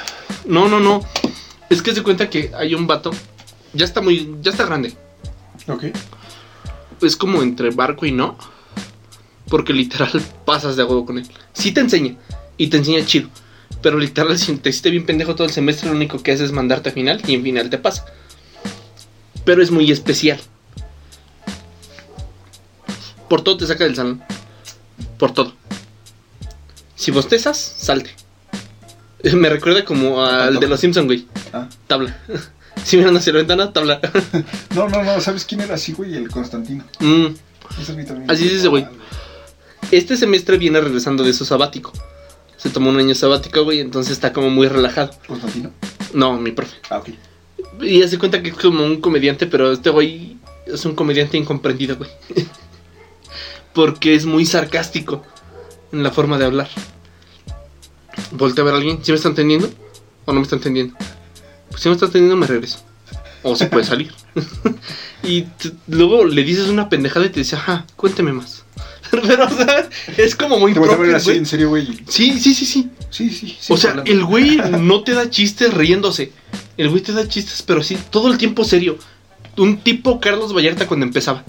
[0.46, 1.04] No, no, no.
[1.70, 3.12] Es que se cuenta que hay un vato,
[3.74, 4.94] ya está muy, ya está grande.
[5.68, 5.86] Ok.
[7.02, 8.38] Es como entre barco y no.
[9.50, 10.12] Porque literal
[10.46, 11.28] pasas de huevo con él.
[11.54, 12.16] Sí te enseña.
[12.58, 13.30] Y te enseña chido.
[13.82, 16.52] Pero literal, si te hiciste bien pendejo todo el semestre, lo único que hace es
[16.52, 18.06] mandarte a final y en final te pasa.
[19.46, 20.40] Pero es muy especial.
[23.30, 24.22] Por todo te saca del salón.
[25.18, 25.54] Por todo.
[26.96, 28.12] Si bostezas, salte.
[29.34, 31.28] Me recuerda como al de los Simpson, güey.
[31.54, 31.68] Ah.
[31.88, 32.18] Tabla.
[32.86, 34.00] Si miran hacia la ventana, tabla.
[34.76, 35.20] No, no, no.
[35.20, 36.16] ¿Sabes quién era así, güey?
[36.16, 36.86] El Constantino.
[37.00, 37.26] Mm.
[37.82, 38.08] Ese.
[38.30, 38.88] Así es ese güey.
[39.92, 41.92] Este semestre viene regresando de su sabático.
[42.56, 45.12] Se tomó un año sabático, güey, entonces está como muy relajado.
[45.28, 45.72] ¿Constantino?
[46.14, 46.78] No, mi profe.
[46.90, 47.10] Ah, ok.
[47.82, 51.98] Y hace cuenta que es como un comediante, pero este güey es un comediante incomprendido,
[51.98, 52.10] güey.
[53.74, 55.26] Porque es muy sarcástico
[55.92, 56.70] en la forma de hablar.
[58.32, 59.00] Voltea a ver a alguien.
[59.04, 59.70] ¿Sí me está entendiendo?
[60.26, 60.96] ¿O no me está entendiendo?
[61.70, 62.80] Pues si me está entendiendo, me regreso.
[63.44, 64.14] O se puede salir.
[65.24, 65.46] y
[65.88, 68.64] luego le dices una pendejada y te dice, ajá, cuénteme más.
[69.12, 71.38] pero, o sea, es como muy propio, así, güey.
[71.38, 71.88] en serio, güey.
[72.08, 72.90] Sí, sí, sí, sí.
[73.10, 73.58] Sí, sí.
[73.60, 74.12] sí O sea, hablando.
[74.12, 76.32] el güey no te da chistes riéndose.
[76.78, 78.98] El güey te da chistes, pero sí, todo el tiempo serio.
[79.58, 81.44] Un tipo Carlos Vallarta cuando empezaba.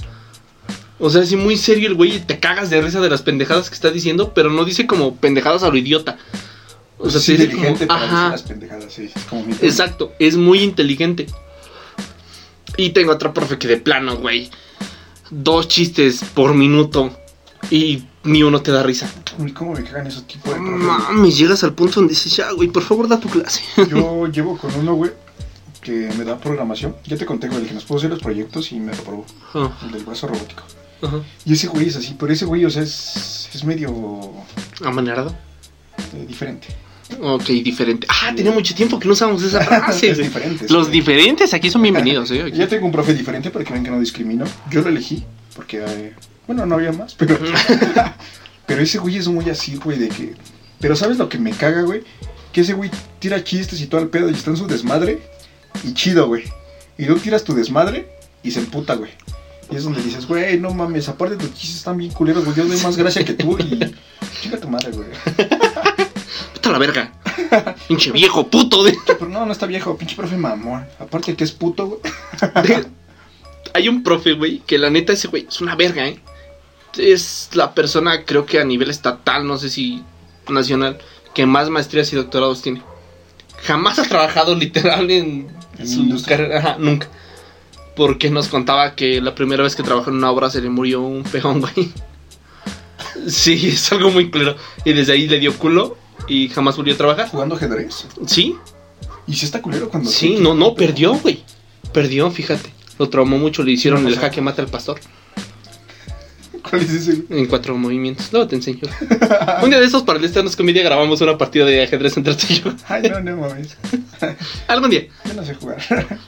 [0.98, 3.68] O sea, sí, muy serio el güey y te cagas de risa de las pendejadas
[3.68, 6.18] que está diciendo, pero no dice como pendejadas a lo idiota.
[7.02, 9.10] O sea, sí, como, inteligente para ajá, las pendejadas, sí.
[9.28, 11.26] Como mi exacto, es muy inteligente.
[12.76, 14.50] Y tengo otro profe que de plano, güey.
[15.30, 17.10] Dos chistes por minuto
[17.70, 19.10] y ni uno te da risa.
[19.38, 20.78] Uy, ¿Cómo me cagan esos tipos de profes?
[20.82, 23.62] Mames, llegas al punto donde dices, ya, güey, por favor, da tu clase.
[23.88, 25.12] Yo llevo con uno, güey,
[25.80, 26.96] que me da programación.
[27.06, 29.24] Ya te conté, güey, el que nos puso hacer los proyectos y me reprobó.
[29.54, 30.62] Ah, El del brazo robótico.
[31.02, 31.20] ajá.
[31.44, 34.32] Y ese güey es así, pero ese güey, o sea, es, es medio
[34.84, 35.34] ¿Amanerado?
[36.14, 36.68] eh, diferente.
[37.20, 38.06] Ok, diferente.
[38.08, 40.10] Ah, tenía mucho tiempo que no usábamos esa frase.
[40.10, 40.28] es güey.
[40.28, 40.66] diferente.
[40.68, 42.42] Los diferentes aquí son bienvenidos, ¿eh?
[42.48, 42.56] Aquí.
[42.58, 44.44] Ya tengo un profe diferente para que vean que no discrimino.
[44.70, 45.24] Yo lo elegí
[45.56, 46.14] porque, eh,
[46.46, 47.38] bueno, no había más, pero...
[48.66, 50.34] pero ese güey es muy así, güey, de que...
[50.80, 52.02] Pero ¿sabes lo que me caga, güey?
[52.52, 55.20] Que ese güey tira chistes y todo el pedo y está en su desmadre
[55.84, 56.44] y chido, güey.
[56.96, 58.08] Y luego tiras tu desmadre
[58.42, 59.10] y se emputa, güey.
[59.70, 62.56] Y es donde dices, güey, no mames, aparte tus chistes están bien culeros, güey.
[62.56, 63.78] Yo doy más gracia que tú y...
[64.42, 65.08] Chinga tu madre, güey.
[66.60, 67.12] Puta la verga.
[67.88, 68.84] Pinche viejo puto.
[68.84, 68.94] De...
[69.06, 70.86] Pero no, no está viejo, pinche profe mamón.
[70.98, 72.00] Aparte que es puto, güey.
[73.72, 76.20] Hay un profe, güey, que la neta ese güey es una verga, ¿eh?
[76.98, 80.02] Es la persona, creo que a nivel estatal, no sé si
[80.48, 80.98] nacional,
[81.32, 82.82] que más maestrías y doctorados tiene.
[83.62, 85.48] Jamás ha trabajado literal en,
[85.78, 86.36] En su industria.
[86.36, 86.58] carrera.
[86.58, 87.08] Ajá, nunca.
[87.96, 91.00] Porque nos contaba que la primera vez que trabajó en una obra se le murió
[91.00, 91.90] un peón, güey.
[93.28, 94.56] Sí, es algo muy claro.
[94.84, 95.96] Y desde ahí le dio culo
[96.30, 97.28] y jamás volvió a trabajar.
[97.28, 98.06] Jugando ajedrez.
[98.26, 98.56] Sí,
[99.26, 100.08] Y si está culero cuando...
[100.08, 101.42] sí, no, no, perdió, güey.
[101.92, 102.70] Perdió, fíjate.
[103.00, 105.00] Lo traumó mucho, le hicieron el jaque mata al pastor
[106.68, 107.24] ¿Cuál es ese?
[107.30, 108.28] en cuatro movimientos.
[108.30, 108.82] Luego te enseño.
[109.62, 112.46] Un día de esos para el Stand Comedia grabamos una partida de ajedrez entre tú
[112.48, 112.72] y yo.
[112.86, 113.76] Ay, no, no mames.
[114.68, 115.08] Algún día.
[115.24, 115.78] Yo no sé jugar.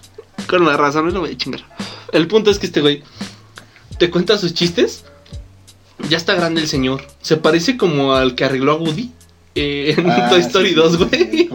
[0.48, 1.64] Con la raza, no lo voy a chingar.
[2.12, 3.04] El punto es que este güey
[3.98, 5.04] te cuenta sus chistes.
[6.08, 7.06] Ya está grande el señor.
[7.20, 9.12] Se parece como al que arregló a Woody
[9.54, 11.48] eh, en Ah, Toy Story sí, 2, sí, güey.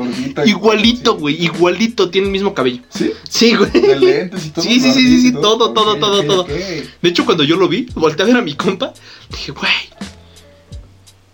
[0.49, 1.19] Igualito, sí.
[1.19, 1.43] güey.
[1.43, 2.09] Igualito.
[2.09, 2.81] Tiene el mismo cabello.
[2.89, 3.11] ¿Sí?
[3.29, 3.71] Sí, güey.
[3.99, 4.63] Lentes y todo.
[4.65, 6.43] Sí, sí, sí, sí, todo, todo, todo, todo.
[6.43, 8.93] De hecho, cuando yo lo vi, volteé a ver a mi compa.
[9.29, 9.71] Dije, güey,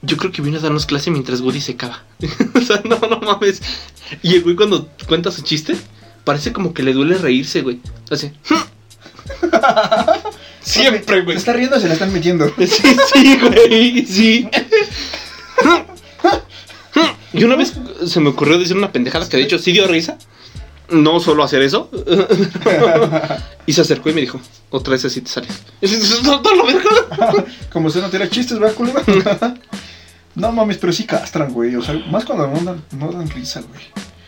[0.02, 2.04] Yo creo que vino a darnos clase mientras Woody se cava.
[2.56, 3.62] o sea, no, no mames.
[4.22, 5.76] Y el güey cuando cuenta su chiste,
[6.24, 7.80] parece como que le duele reírse, güey.
[8.10, 8.32] Así.
[10.62, 11.38] Siempre, Se güey.
[11.38, 12.50] está riendo, se la están metiendo.
[12.58, 12.68] Sí,
[13.14, 14.48] sí, güey, sí.
[17.34, 17.74] Y una vez
[18.06, 20.18] se me ocurrió decir una pendejada que de hecho sí dio risa.
[20.90, 21.90] No solo hacer eso.
[23.66, 25.50] Y se acercó y me dijo, otra vez así te sales.
[25.80, 27.46] Y dices, "No, no, la verga".
[27.72, 29.02] Como si no tuviera chistes, ¿verdad, culero?
[30.36, 31.74] no mames, pero sí castran, güey.
[31.78, 33.82] O sea, más cuando no dan, no dan risa, güey.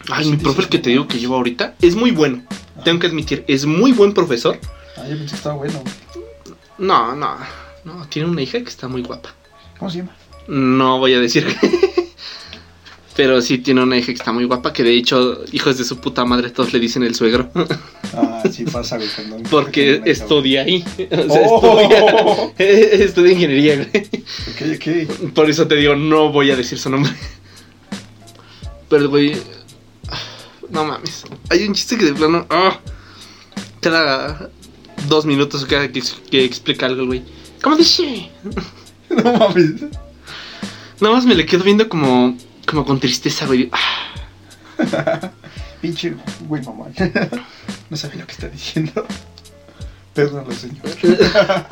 [0.09, 2.43] Ay, mi profe el que te digo que llevo ahorita es muy bueno.
[2.85, 4.57] Tengo que admitir, es muy buen profesor.
[4.95, 6.25] Ah, yo pensé que estaba bueno, güey.
[6.77, 7.35] No, no,
[7.83, 9.33] no, tiene una hija que está muy guapa.
[9.77, 10.15] ¿Cómo se llama?
[10.47, 11.84] No voy a decir que.
[13.15, 15.99] Pero sí tiene una hija que está muy guapa, que de hecho, hijos de su
[15.99, 17.49] puta madre, todos le dicen el suegro.
[18.13, 19.09] Ah, sí pasa, güey.
[19.49, 20.83] Porque estudia ahí.
[21.11, 22.51] O sea, Oh.
[22.57, 24.05] estudia, estudia ingeniería, güey.
[24.51, 25.31] Ok, ok.
[25.33, 27.11] Por eso te digo, no voy a decir su nombre.
[28.89, 29.33] Pero, güey.
[30.69, 31.23] No mames.
[31.49, 32.45] Hay un chiste que de plano.
[32.49, 32.79] ah,
[33.79, 34.49] cada
[35.07, 36.01] dos minutos cada que,
[36.31, 37.23] que explica algo, güey.
[37.61, 38.29] ¿Cómo dice?
[39.09, 39.71] No mames.
[40.99, 42.37] Nada más me le quedo viendo como.
[42.65, 43.69] Como con tristeza, güey.
[43.71, 44.15] Ah,
[45.81, 46.15] Pinche
[46.47, 46.85] güey, mamá.
[47.89, 49.05] No sabía lo que está diciendo.
[50.15, 50.85] Perdónalo, señor.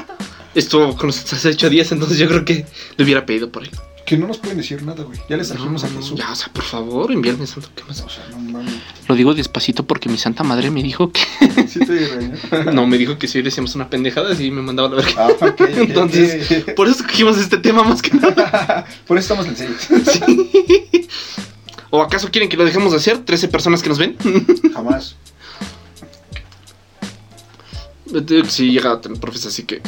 [0.55, 2.67] Estuvo con nosotros hace ocho días, entonces yo creo que
[2.97, 3.71] le hubiera pedido por él.
[4.06, 5.18] Que no nos pueden decir nada, güey.
[5.30, 6.20] Ya les trajimos a No, Jesús.
[6.20, 7.70] ya, o sea, por favor, enviarme santo.
[7.74, 8.01] ¿Qué más?
[8.01, 8.74] O sea, no mames.
[9.08, 11.22] Lo digo despacito porque mi santa madre me dijo que.
[11.68, 12.36] Sí te regañó.
[12.74, 15.14] No, me dijo que si hoy decíamos una pendejada, y me mandaba a la verga.
[15.18, 18.86] Ah, ok, ok, Entonces, por eso escogimos este tema más que nada.
[19.08, 19.76] Por eso estamos en serio.
[20.12, 21.08] Sí.
[21.89, 23.24] ¿O acaso quieren que lo dejemos de hacer?
[23.24, 24.18] ¿13 personas que nos ven?
[24.74, 25.16] Jamás.
[28.49, 29.82] Sí llega a tener profes así que.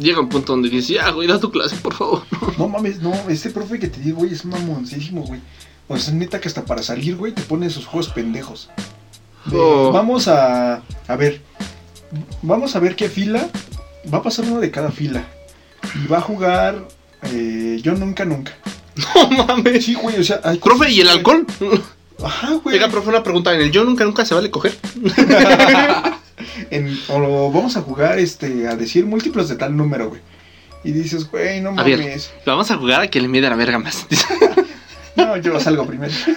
[0.00, 2.22] Llega un punto donde dices, ya, güey, da tu clase, por favor.
[2.58, 3.12] No mames, no.
[3.28, 5.40] Este profe que te digo, güey, es mamoncísimo, güey.
[5.88, 8.68] O sea, neta que hasta para salir, güey, te pone esos juegos pendejos.
[9.46, 9.90] De, Oh.
[9.92, 10.82] Vamos a.
[11.06, 11.40] A ver.
[12.42, 13.48] Vamos a ver qué fila.
[14.12, 15.24] Va a pasar uno de cada fila.
[16.02, 16.86] Y va a jugar.
[17.22, 18.52] eh, yo nunca, nunca.
[19.14, 19.84] No mames.
[19.84, 21.46] Sí, güey, o sea, hay cosas Profe, ¿y el alcohol?
[22.22, 22.76] Ajá, güey.
[22.76, 23.54] Oiga, profe, una pregunta.
[23.54, 24.76] En el yo nunca, nunca se vale coger.
[26.70, 30.20] En- o vamos a jugar este a decir múltiplos de tal número, güey.
[30.84, 31.98] Y dices, güey, no A ver.
[31.98, 32.30] mames.
[32.46, 34.06] Lo vamos a jugar a que le mide la verga más.
[35.16, 36.12] No, yo salgo primero.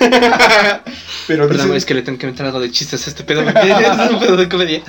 [1.27, 3.41] Pero Perdón, dices, es que le tengo que meter algo de chistes a este pedo.
[3.47, 4.81] es un pedo de comedia.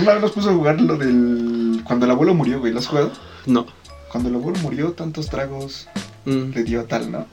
[0.00, 1.80] una vez nos puso a jugar lo del.
[1.84, 2.72] Cuando el abuelo murió, güey.
[2.72, 3.10] ¿Lo has jugado?
[3.46, 3.66] No.
[4.12, 5.88] Cuando el abuelo murió, tantos tragos
[6.24, 6.52] Mm.
[6.54, 7.26] le dio a tal, ¿no?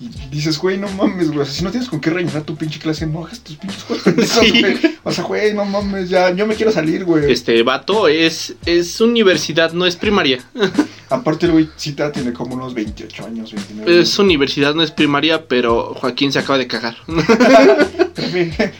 [0.00, 1.40] Y dices, güey, no mames, güey.
[1.40, 3.82] O sea, si no tienes con qué rellenar tu pinche clase, no hagas tus pinches
[3.82, 4.64] juegos pendejos, Sí.
[5.04, 7.30] O sea, güey, no mames, ya, yo me quiero salir, güey.
[7.30, 10.42] Este vato es, es universidad, no es primaria.
[11.10, 15.48] Aparte, el güey, cita tiene como unos 28 años, 29 Es universidad, no es primaria,
[15.48, 16.96] pero Joaquín se acaba de cagar.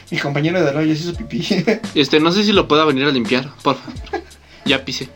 [0.09, 1.45] Mi compañero de al lado ya se hizo pipí.
[1.93, 4.23] Este, no sé si lo pueda venir a limpiar, por favor.
[4.65, 5.09] Ya pisé.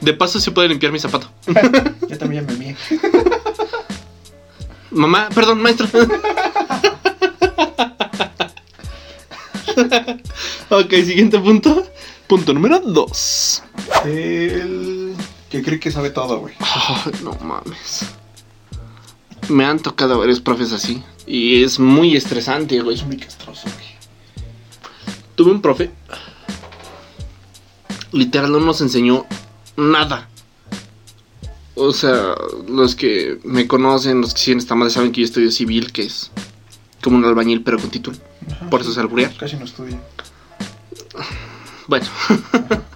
[0.00, 1.30] De paso, sí puede limpiar mi zapato.
[2.08, 2.76] Yo también ya me mié.
[4.90, 5.86] Mamá, perdón, maestro.
[10.70, 11.86] ok, siguiente punto.
[12.26, 13.62] Punto número 2.
[14.04, 15.14] El
[15.48, 16.54] que cree que sabe todo, güey.
[17.24, 18.06] no mames.
[19.48, 21.02] Me han tocado varios profes así.
[21.26, 22.96] Y es muy estresante, güey.
[22.96, 23.86] Es muy castroso, güey.
[25.34, 25.90] Tuve un profe.
[28.12, 29.26] Literal no nos enseñó
[29.76, 30.29] nada.
[31.74, 32.34] O sea,
[32.68, 36.02] los que me conocen, los que siguen esta madre saben que yo estudio civil, que
[36.02, 36.30] es
[37.02, 38.16] como un albañil pero con título.
[38.50, 39.34] Ajá, Por eso es alburear.
[39.36, 39.98] Casi no estudia.
[41.86, 42.06] Bueno.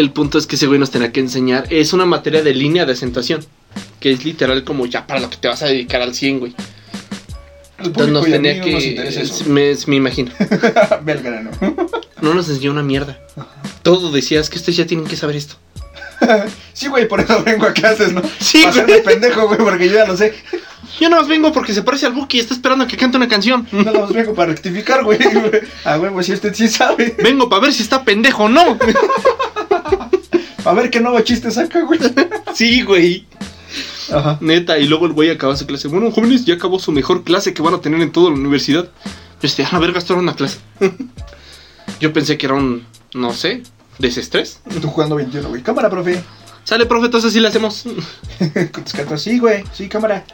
[0.00, 1.66] El punto es que ese güey nos tenía que enseñar.
[1.68, 3.44] Es una materia de línea de acentuación.
[4.00, 6.54] Que es literal como ya para lo que te vas a dedicar al 100, güey.
[7.78, 9.44] El Entonces nos tenía nos que...
[9.46, 10.32] Me, me imagino.
[11.04, 11.50] Ve al grano.
[12.22, 13.20] No nos enseñó una mierda.
[13.82, 15.56] Todo decías que ustedes ya tienen que saber esto.
[16.72, 18.22] sí, güey, por eso vengo a clases, ¿no?
[18.40, 19.02] Sí, güey.
[19.02, 20.34] pendejo, güey, porque yo ya lo sé.
[20.98, 23.16] Yo nada más vengo porque se parece al Buki y está esperando a que cante
[23.16, 23.66] una canción.
[23.72, 25.18] Nada más vengo para rectificar, güey.
[25.84, 27.16] A huevo, si usted sí sabe.
[27.22, 28.78] Vengo para ver si está pendejo o no.
[30.64, 31.98] A ver qué nuevo chiste saca, güey.
[32.54, 33.26] Sí, güey.
[34.12, 34.38] Ajá.
[34.40, 35.88] Neta, y luego el güey acaba su clase.
[35.88, 38.90] Bueno, jóvenes, ya acabó su mejor clase que van a tener en toda la universidad.
[39.40, 40.58] Este, a la verga, esto era una clase.
[42.00, 42.84] Yo pensé que era un,
[43.14, 43.62] no sé,
[44.00, 44.60] desestrés.
[44.80, 45.62] Tú jugando 21, güey.
[45.62, 46.22] Cámara, profe.
[46.64, 47.82] Sale, profe, entonces así le hacemos.
[48.72, 49.64] Con tus cartas, sí, güey.
[49.72, 50.24] Sí, cámara.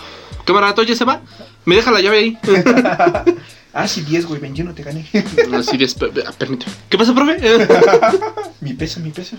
[0.44, 1.22] Camarato, ¿ya se va?
[1.64, 2.38] Me deja la llave ahí.
[3.74, 4.40] Ah, sí, 10, güey.
[4.40, 5.06] 21 te gané.
[5.54, 5.86] Así de,
[6.26, 6.72] ah, permíteme.
[6.88, 7.38] ¿Qué pasa, profe?
[8.60, 9.36] mi peso, mi peso.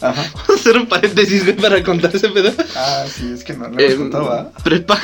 [0.00, 0.24] Ajá.
[0.54, 2.52] hacer un paréntesis, güey, para contar ese pedo?
[2.74, 4.50] Ah, sí, es que no, no Eh, me contaba.
[4.64, 4.98] Prepa.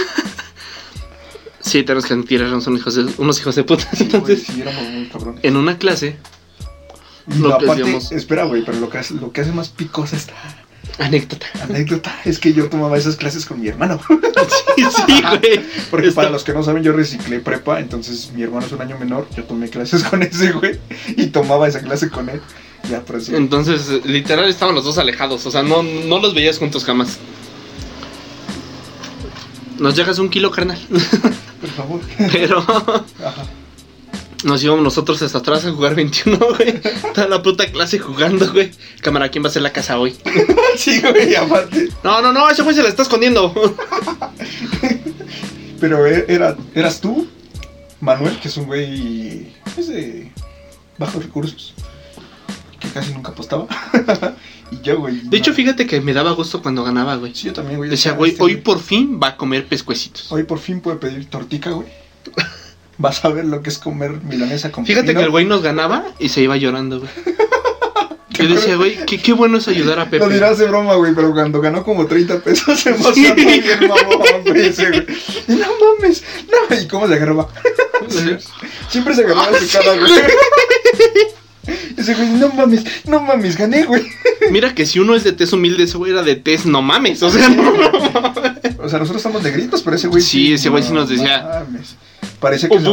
[1.61, 3.87] Sí, tenemos que admitir, éramos unos hijos de, unos hijos de puta.
[3.95, 5.45] Sí, Entonces, sí, éramos muy cabrones.
[5.45, 6.17] en una clase,
[7.35, 10.35] Y lo aparte, espera, güey, pero lo que, hace, lo que hace más picosa esta
[10.99, 11.47] anécdota.
[11.63, 14.01] anécdota es que yo tomaba esas clases con mi hermano.
[14.77, 15.61] Sí, sí, güey.
[15.91, 18.83] Porque Está- para los que no saben, yo reciclé prepa, entonces mi hermano es un
[18.83, 20.79] año menor, yo tomé clases con ese güey
[21.17, 22.43] y tomaba esa clase con él.
[22.91, 23.35] Ya, pero sí.
[23.35, 25.47] Entonces, literal, estaban los dos alejados.
[25.47, 27.17] O sea, no, no los veías juntos jamás.
[29.79, 30.79] Nos llegas un kilo, carnal.
[31.61, 32.01] Por favor.
[32.33, 33.45] Pero Ajá.
[34.45, 36.81] Nos íbamos nosotros hasta atrás a jugar 21, güey.
[37.15, 38.71] Toda la puta clase jugando, güey.
[39.01, 40.15] Cámara, ¿quién va a hacer la casa hoy?
[40.77, 41.89] Sí, güey, aparte.
[42.05, 43.53] No, no, no, ese güey se la está escondiendo.
[45.81, 47.27] Pero e- era, eras tú,
[48.01, 50.31] Manuel, que es un güey pues, de
[50.99, 51.75] bajos recursos,
[52.79, 53.67] que casi nunca apostaba.
[54.71, 55.21] y yo, güey.
[55.25, 57.35] De hecho, fíjate que me daba gusto cuando ganaba, güey.
[57.35, 57.89] Sí, yo también, güey.
[57.91, 60.31] Decía, güey, este hoy por fin va a comer pescuecitos.
[60.31, 61.89] Hoy por fin puede pedir tortica, güey.
[62.99, 65.21] Vas a ver lo que es comer milanesa con Fíjate pepino.
[65.21, 67.11] que el güey nos ganaba y se iba llorando, güey.
[68.31, 70.29] Yo decía, güey, qué, qué bueno es ayudar a Lo Pepe.
[70.29, 74.67] dirás de broma, güey, pero cuando ganó como 30 pesos se emocionó bien, mamón, güey,
[74.67, 75.07] ese, güey.
[75.49, 75.67] Y no
[75.99, 76.23] mames,
[76.71, 77.49] no, ¿y cómo se agarraba?
[78.91, 80.13] Siempre se agarraba su cara, güey.
[81.97, 84.07] Ese güey, no mames, no mames, gané, güey.
[84.51, 87.23] Mira que si uno es de tez humilde, ese güey era de tez, no mames.
[87.25, 87.73] O sea, no,
[88.79, 91.97] O sea, nosotros estamos negritos, pero ese güey Sí, ese güey sí nos decía- mames.
[92.41, 92.85] Parece que se,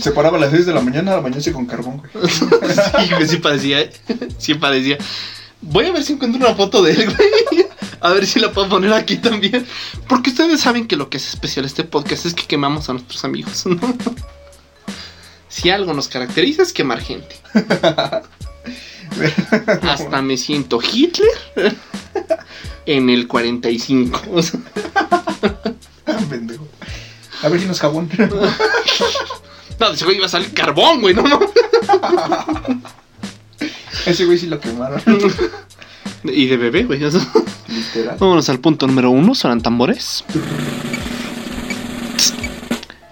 [0.00, 2.10] sí, paraba a las 6 de la mañana a bañarse con carbón, güey.
[3.10, 3.88] güey, sí parecía,
[4.38, 4.98] sí parecía.
[5.60, 7.66] Voy a ver si encuentro una foto de él, güey.
[8.00, 9.66] A ver si la puedo poner aquí también.
[10.08, 13.24] Porque ustedes saben que lo que es especial este podcast es que quemamos a nuestros
[13.24, 13.78] amigos, ¿no?
[15.48, 17.36] Si algo nos caracteriza es quemar gente.
[19.82, 21.30] Hasta me siento Hitler
[22.84, 24.20] en el 45.
[26.30, 26.66] Pendejo.
[27.42, 28.08] A ver si nos jabón.
[29.80, 31.48] no, ese güey iba a salir carbón, güey, no mames.
[34.06, 35.02] Ese güey sí lo quemaron.
[36.22, 37.00] Y de bebé, güey.
[37.00, 38.16] Literal.
[38.20, 40.24] Vámonos al punto número uno, sonan tambores.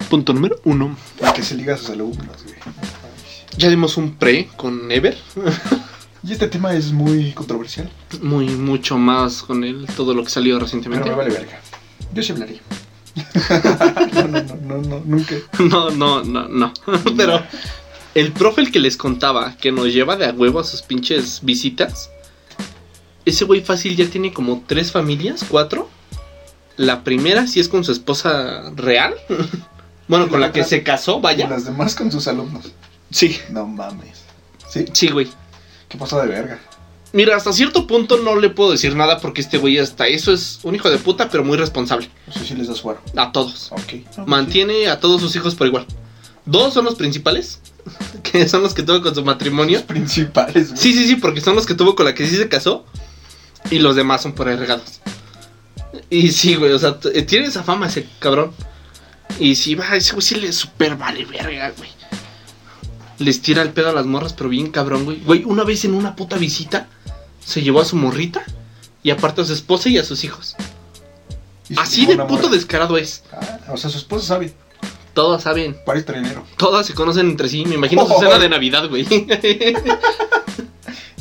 [0.09, 0.95] Punto número uno.
[1.19, 2.55] La que se liga a sus alumnos, güey.
[3.57, 5.17] Ya dimos un pre con Ever.
[6.23, 7.91] Y este tema es muy controversial,
[8.21, 11.09] Muy, mucho más con él, todo lo que salió pero recientemente.
[11.09, 11.59] me vale verga.
[12.13, 12.61] Yo sí hablaría.
[13.15, 15.35] No, no, no, no, no, nunca.
[15.59, 16.73] No, no, no, no.
[17.17, 17.41] Pero
[18.13, 21.39] el profe el que les contaba que nos lleva de a huevo a sus pinches
[21.43, 22.09] visitas.
[23.25, 25.89] Ese güey fácil ya tiene como tres familias, cuatro.
[26.77, 29.15] La primera sí es con su esposa real.
[30.07, 31.49] Bueno, con la que se casó, Y vaya.
[31.49, 32.71] las demás con sus alumnos.
[33.09, 34.21] Sí, No mames.
[34.69, 34.85] ¿Sí?
[34.93, 35.27] sí, güey.
[35.89, 36.59] ¿Qué pasó de verga?
[37.15, 40.59] Mira, hasta cierto punto no le puedo decir nada porque este güey hasta eso es
[40.63, 42.09] un hijo de puta, pero muy responsable.
[42.27, 43.01] No sé si les das suero.
[43.15, 43.71] A todos.
[43.71, 43.93] Ok.
[44.17, 45.85] No, Mantiene a todos sus hijos por igual.
[46.45, 47.61] Dos son los principales,
[48.23, 49.77] que son los que tuvo con su matrimonio.
[49.77, 50.81] Los principales, güey.
[50.81, 52.85] Sí, sí, sí, porque son los que tuvo con la que sí se casó.
[53.71, 54.99] Y los demás son por ahí regados.
[56.09, 58.51] Y sí, güey, o sea, t- tiene esa fama ese cabrón.
[59.39, 61.89] Y sí, va, ese güey sí le super vale verga, güey.
[63.19, 65.21] Les tira el pedo a las morras, pero bien cabrón, güey.
[65.21, 66.89] Güey, una vez en una puta visita,
[67.45, 68.43] se llevó a su morrita.
[69.03, 70.55] Y aparte a su esposa y a sus hijos.
[71.69, 72.49] Y Así de puto morra.
[72.49, 73.23] descarado es.
[73.31, 74.53] Ah, o sea, su esposa sabe.
[75.13, 75.77] Todas saben.
[75.85, 76.43] Para este dinero.
[76.57, 77.65] Todas se conocen entre sí.
[77.65, 78.19] Me imagino su Oh.
[78.19, 79.05] cena de Navidad, güey.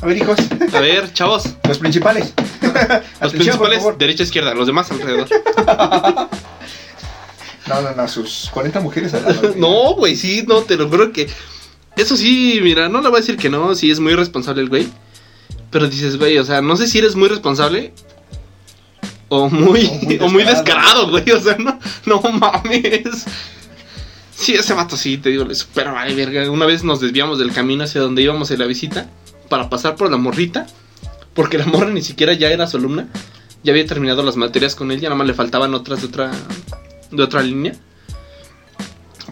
[0.03, 0.37] A ver, hijos.
[0.75, 1.45] A ver, chavos.
[1.69, 2.33] Los principales.
[2.63, 4.55] Los Atención, principales, derecha, izquierda.
[4.55, 5.29] Los demás alrededor.
[7.67, 9.55] No, no, no, sus 40 mujeres al lado, güey.
[9.59, 11.31] No, güey, sí, no, te lo juro que.
[11.97, 14.69] Eso sí, mira, no le voy a decir que no, sí es muy responsable el
[14.69, 14.87] güey.
[15.75, 17.93] Pero dices, güey, o sea, no sé si eres muy responsable.
[19.29, 21.11] O muy, O muy o muy descarado.
[21.11, 21.29] güey.
[21.33, 23.25] O sea, no, no mames.
[24.31, 26.49] Sí, ese vato sí, te digo, le vale, verga.
[26.49, 29.11] Una vez nos desviamos del camino hacia donde íbamos en la visita.
[29.49, 30.69] Para pasar por la morrita.
[31.35, 33.09] Porque la morra ni siquiera ya era su alumna.
[33.65, 36.31] Ya había terminado las materias con él, ya nada más le faltaban otras de otra,
[37.11, 37.75] de otra línea.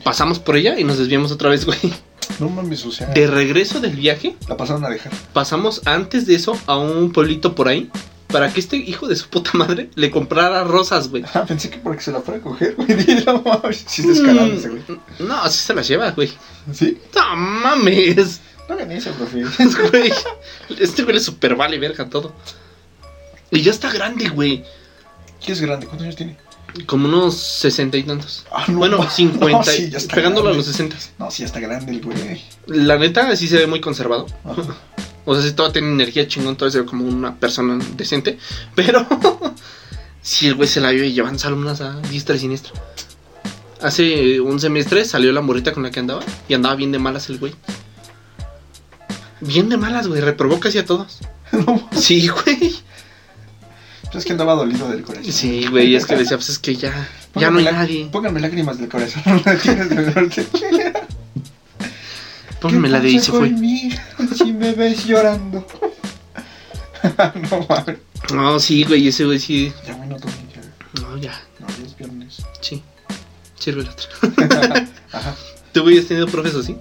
[0.02, 1.78] Pasamos por ella y nos desviamos otra vez, güey.
[2.38, 3.08] No mames, o sea.
[3.08, 5.12] De regreso del viaje, La pasaron a dejar.
[5.32, 7.90] pasamos antes de eso a un pueblito por ahí.
[8.28, 11.22] Para que este hijo de su puta madre le comprara rosas, güey.
[11.34, 12.88] Ah, pensé que porque se la fuera a coger, güey.
[12.96, 13.84] Dije, no mames.
[13.86, 14.82] Sí, es descarado ese, güey.
[14.88, 16.32] Mm, No, así se las lleva, güey.
[16.72, 16.98] ¿Sí?
[17.14, 18.40] No mames.
[18.68, 19.42] No hagan eso, profe.
[19.90, 20.12] Güey,
[20.80, 22.32] Este güey le super vale verga todo.
[23.50, 24.64] Y ya está grande, güey.
[25.44, 25.84] ¿Qué es grande?
[25.86, 26.38] ¿Cuántos años tiene?
[26.86, 28.44] Como unos sesenta y tantos.
[28.50, 29.58] Ah, no, bueno, cincuenta.
[29.66, 31.10] no, y- sí, pegándolo a los sesentas.
[31.18, 32.42] No, sí, está grande el güey.
[32.66, 34.26] La neta, sí se ve muy conservado.
[34.44, 34.62] Ajá.
[35.24, 38.38] O sea, si todavía tiene energía chingón, todavía se ve como una persona decente.
[38.74, 39.06] Pero
[40.20, 42.72] sí, el güey se la vio y llevan alumnas a diestra y siniestra.
[43.80, 47.28] Hace un semestre salió la morrita con la que andaba y andaba bien de malas
[47.30, 47.54] el güey.
[49.40, 50.20] Bien de malas, güey.
[50.20, 51.18] Reprobó casi a todos.
[51.52, 52.74] No, Sí, güey.
[54.12, 55.32] Pues es que andaba dolido del corazón.
[55.32, 55.94] Sí, güey.
[55.97, 58.09] Es que decía, pues es que ya, ya no hay Pónganme nadie.
[58.12, 59.22] Pónganme lágrimas del corazón.
[59.47, 60.47] No tienes de norte.
[62.60, 63.48] Pónganme la de ¿Qué y se fue.
[64.36, 65.66] Si me ves llorando.
[67.51, 67.98] no mames.
[68.34, 69.09] No, sí, güey.
[69.09, 69.72] Ese güey sí.
[69.86, 71.01] Ya bueno, Tony, ya.
[71.01, 71.40] No, ya.
[71.59, 72.43] No, ya es viernes.
[72.60, 72.82] Sí.
[73.59, 74.10] Sirve el otro.
[75.12, 75.34] Ajá.
[75.72, 76.76] ¿Tú hubieras tenido profes así?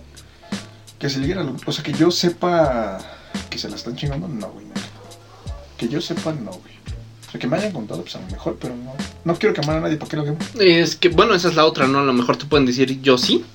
[1.00, 1.56] Que se llegara lo...
[1.66, 2.98] O sea, que yo sepa
[3.50, 4.66] que se la están chingando, no, güey.
[4.66, 4.82] nunca.
[5.78, 6.81] Que yo sepa, no, güey.
[7.32, 8.94] O sea, que me hayan contado, pues a lo mejor, pero no.
[9.24, 10.38] No quiero quemar a nadie, ¿para qué lo quemo?
[10.60, 12.00] Es que, bueno, esa es la otra, ¿no?
[12.00, 13.46] A lo mejor te pueden decir yo sí,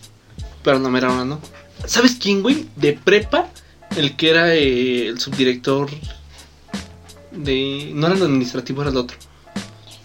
[0.62, 1.38] pero no, mera, no.
[1.84, 2.66] ¿Sabes quién, güey?
[2.74, 3.48] De prepa,
[3.98, 5.90] el que era eh, el subdirector
[7.32, 7.90] de...
[7.94, 9.18] No era el administrativo, era el otro.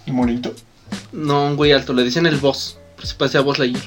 [0.05, 0.53] ¿Y monito?
[1.13, 2.77] No, un güey alto, le decían el boss.
[2.97, 3.85] Pero se parecía a Boss Lightyear.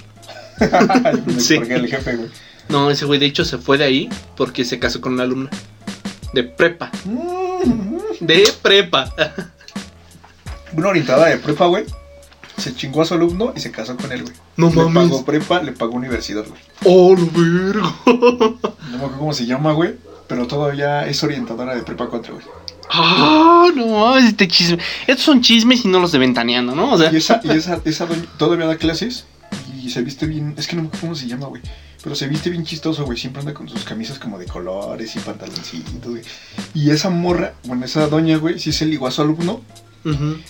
[1.39, 1.57] Sí.
[1.57, 2.31] Porque el jefe, güey.
[2.69, 5.51] No, ese güey de hecho se fue de ahí porque se casó con una alumna.
[6.33, 6.91] De prepa.
[7.05, 7.99] Mm.
[8.21, 9.13] De prepa.
[10.77, 11.85] Una orientada de prepa, güey.
[12.57, 14.35] Se chingó a su alumno y se casó con él, güey.
[14.57, 15.11] No le mames.
[15.11, 16.61] pagó prepa, le pagó universidad, güey.
[16.85, 17.93] ¡Oh, lo vergo!
[18.91, 19.95] No me acuerdo cómo se llama, güey.
[20.29, 22.47] Pero todavía es orientadora de prepa 4, güey.
[22.91, 23.69] ¡Ah!
[23.75, 24.79] no mames, este chisme.
[25.07, 26.93] Estos son chismes y no los de ventaneando, ¿no?
[26.93, 28.07] O sea, Y esa, y esa, esa
[28.39, 29.27] todavía da clases
[29.83, 30.55] y se viste bien.
[30.57, 31.63] Es que no me acuerdo cómo se llama, güey.
[32.03, 33.19] Pero se viste bien chistoso, güey.
[33.19, 36.23] Siempre anda con sus camisas como de colores y pantaloncitos, güey.
[36.75, 39.63] Y esa morra, bueno, esa doña, güey, sí se ligó a su alumno.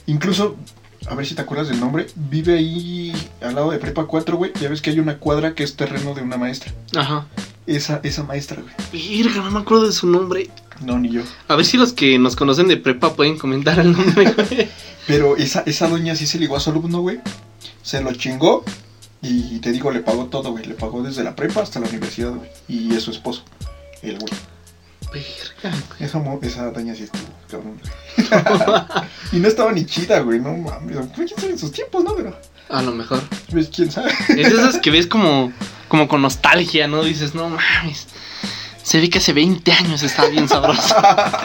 [0.06, 0.56] Incluso,
[1.08, 4.52] a ver si te acuerdas del nombre, vive ahí al lado de Prepa 4, güey.
[4.60, 6.72] Ya ves que hay una cuadra que es terreno de una maestra.
[6.96, 7.26] Ajá.
[7.66, 8.74] Esa, esa maestra, güey.
[8.92, 10.50] Virga, no me acuerdo de su nombre.
[10.84, 11.22] No, ni yo.
[11.48, 14.68] A ver si los que nos conocen de prepa pueden comentar el nombre, güey.
[15.06, 17.20] Pero esa, esa doña sí se ligó a su alumno, güey.
[17.82, 18.64] Se lo chingó.
[19.22, 20.66] Y te digo, le pagó todo, güey.
[20.66, 22.50] Le pagó desde la prepa hasta la universidad, güey.
[22.68, 23.42] Y es su esposo.
[24.02, 24.32] El güey.
[25.12, 25.76] Verga.
[26.00, 27.80] Esa, mo- esa doña sí estuvo, cabrón.
[29.32, 30.40] y no estaba ni chida, güey.
[30.40, 30.96] No mames.
[31.14, 32.14] ¿Quién sabe en sus tiempos, no?
[32.14, 32.36] Pero,
[32.68, 33.20] A lo mejor.
[33.50, 34.12] pues, quién sabe.
[34.28, 35.52] Es de esas que ves como,
[35.88, 37.02] como con nostalgia, ¿no?
[37.04, 38.06] Dices, no mames.
[38.82, 40.94] Se ve que hace 20 años estaba bien sabroso.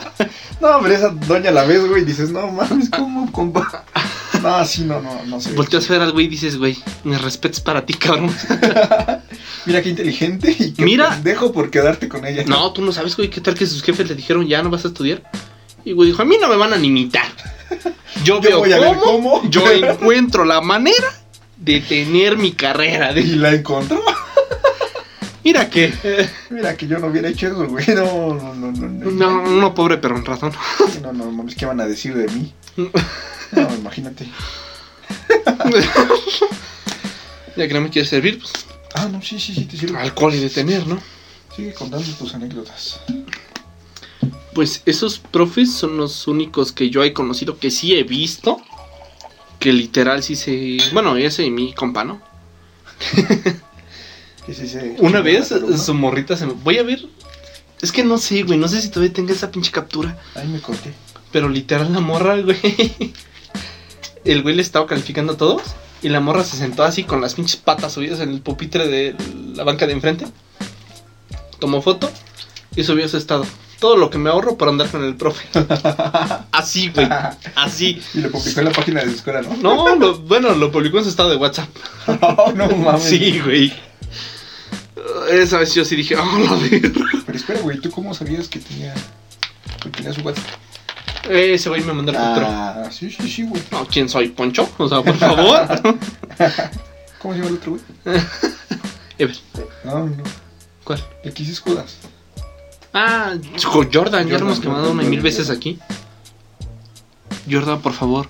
[0.61, 2.01] no, pero esa doña la ves, güey.
[2.01, 3.85] Y dices, no mames, ¿cómo, compa?
[4.41, 5.51] No, sí, no, no, no sé.
[5.53, 8.29] Volteas a ver al güey y dices, güey, mis respetos para ti, cabrón.
[9.65, 11.09] Mira qué inteligente y qué Mira.
[11.09, 12.43] pendejo por quedarte con ella.
[12.45, 14.85] No, tú no sabes, güey, qué tal que sus jefes le dijeron, ya no vas
[14.85, 15.23] a estudiar.
[15.85, 17.27] Y güey dijo, a mí no me van a ni imitar.
[18.23, 21.07] Yo, Yo veo voy a ver cómo, yo encuentro la manera
[21.55, 23.11] de tener mi carrera.
[23.17, 24.03] Y la encontró.
[25.43, 25.93] Mira que...
[26.49, 27.85] Mira que yo no hubiera hecho eso, güey.
[27.95, 29.11] No, no, no, no.
[29.11, 30.51] No, no, no, pobre perrón ratón.
[31.01, 32.53] no, no, mames, ¿qué van a decir de mí?
[33.51, 34.25] No, imagínate.
[37.55, 38.51] ya que no me quieres servir, pues
[38.95, 39.97] Ah, no, sí, sí, sí, te sirve.
[39.99, 40.99] alcohol y detener, ¿no?
[41.55, 42.99] Sigue contando tus anécdotas.
[44.53, 48.59] Pues esos profes son los únicos que yo he conocido que sí he visto.
[49.59, 50.77] Que literal sí se...
[50.93, 52.21] Bueno, ese y mi compa, ¿no?
[54.45, 56.53] Que sí se- Una vez su morrita se me...
[56.53, 57.05] Voy a ver...
[57.81, 58.57] Es que no sé, güey.
[58.57, 60.17] No sé si todavía tenga esa pinche captura.
[60.35, 60.91] Ahí me corté.
[61.31, 63.13] Pero literal la morra, güey.
[64.25, 65.61] El güey le estaba calificando a todos.
[66.01, 69.15] Y la morra se sentó así con las pinches patas subidas en el pupitre de
[69.55, 70.25] la banca de enfrente.
[71.59, 72.09] Tomó foto
[72.75, 73.45] y subió su estado.
[73.79, 75.45] Todo lo que me ahorro por andar con el profe.
[76.51, 77.07] Así, güey.
[77.55, 78.01] Así.
[78.13, 79.55] Y lo publicó en la página de su escuela, ¿no?
[79.57, 81.69] No, lo- bueno, lo publicó en su estado de WhatsApp.
[82.07, 83.03] No, no mames.
[83.03, 83.73] Sí, güey.
[85.31, 86.57] Esa vez yo sí dije, oh, la.
[87.25, 88.93] Pero espera, güey, ¿tú cómo sabías que tenía,
[89.81, 90.45] que tenía su WhatsApp?
[91.27, 92.83] Ese güey me mandó el captura.
[92.85, 93.61] Ah, sí, sí, sí, güey.
[93.71, 94.29] No, ¿quién soy?
[94.29, 94.69] ¿Poncho?
[94.77, 95.67] O sea, por favor.
[97.21, 97.81] ¿Cómo se llama el otro, güey?
[99.17, 99.35] Ever,
[99.83, 100.23] No, no.
[100.83, 101.03] ¿cuál?
[101.23, 101.97] El que hice escudas.
[102.93, 103.33] Ah,
[103.63, 105.57] jo- Jordan, ya lo Jordan, hemos quemado Jordan, una y mil Jordan, veces Jordan.
[105.57, 105.79] aquí.
[107.51, 108.29] Jordan, por favor.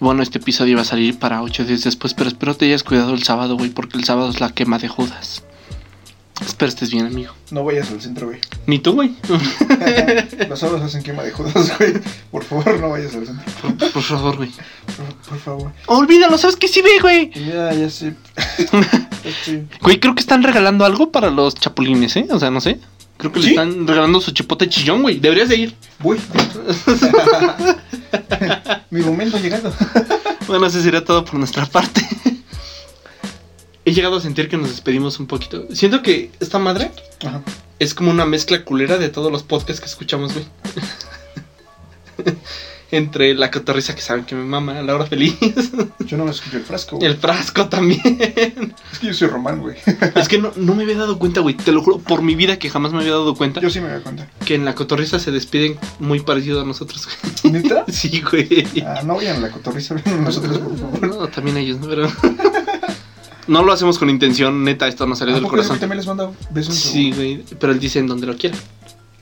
[0.00, 3.12] Bueno, este episodio iba a salir para ocho días después, pero espero te hayas cuidado
[3.14, 5.42] el sábado, güey, porque el sábado es la quema de Judas.
[6.46, 7.32] Espero estés bien, amigo.
[7.50, 8.40] No vayas al centro, güey.
[8.66, 9.12] Ni tú, güey.
[10.48, 11.94] Los sábados hacen quema de judas, güey.
[12.30, 13.44] Por favor, no vayas al centro.
[13.78, 14.50] Por, por favor, güey.
[14.96, 15.72] Por, por favor.
[15.86, 17.30] Olvídalo, ¿sabes qué sí ve, güey?
[17.34, 18.14] Ya, ya sé.
[19.24, 22.26] Estoy- Güey, creo que están regalando algo para los chapulines, ¿eh?
[22.30, 22.78] O sea, no sé.
[23.18, 23.50] Creo que le ¿Sí?
[23.52, 25.20] están regalando su chipote chillón, güey.
[25.20, 25.74] Deberías de ir.
[26.00, 26.18] Voy.
[28.90, 29.72] Mi momento ha llegado.
[30.48, 32.04] Bueno, eso sería todo por nuestra parte.
[33.84, 35.66] He llegado a sentir que nos despedimos un poquito.
[35.74, 36.90] Siento que esta madre
[37.24, 37.42] Ajá.
[37.78, 40.44] es como una mezcla culera de todos los podcasts que escuchamos, güey.
[42.90, 45.34] Entre la cotorriza que saben que me mama, la hora feliz,
[46.06, 47.10] Yo no me escucho el frasco, güey.
[47.10, 48.02] el frasco también.
[48.92, 49.76] Es que yo soy Román, güey.
[50.14, 51.56] Es que no, no me había dado cuenta, güey.
[51.56, 53.88] Te lo juro, por mi vida que jamás me había dado cuenta Yo sí me
[53.88, 54.28] doy cuenta.
[54.44, 57.08] que en la cotorriza se despiden muy parecido a nosotros,
[57.42, 57.54] güey.
[57.54, 57.86] ¿Neta?
[57.90, 58.66] Sí, güey.
[58.86, 61.08] Ah, no vayan a la cotorriza, nosotros, por favor.
[61.08, 61.88] No, también ellos, ¿no?
[61.88, 62.12] Pero...
[63.46, 65.78] No lo hacemos con intención, neta, esto no salió ¿A del corazón.
[65.78, 66.74] también les manda besos?
[66.76, 68.56] Sí, güey, pero él dice en donde lo quiera.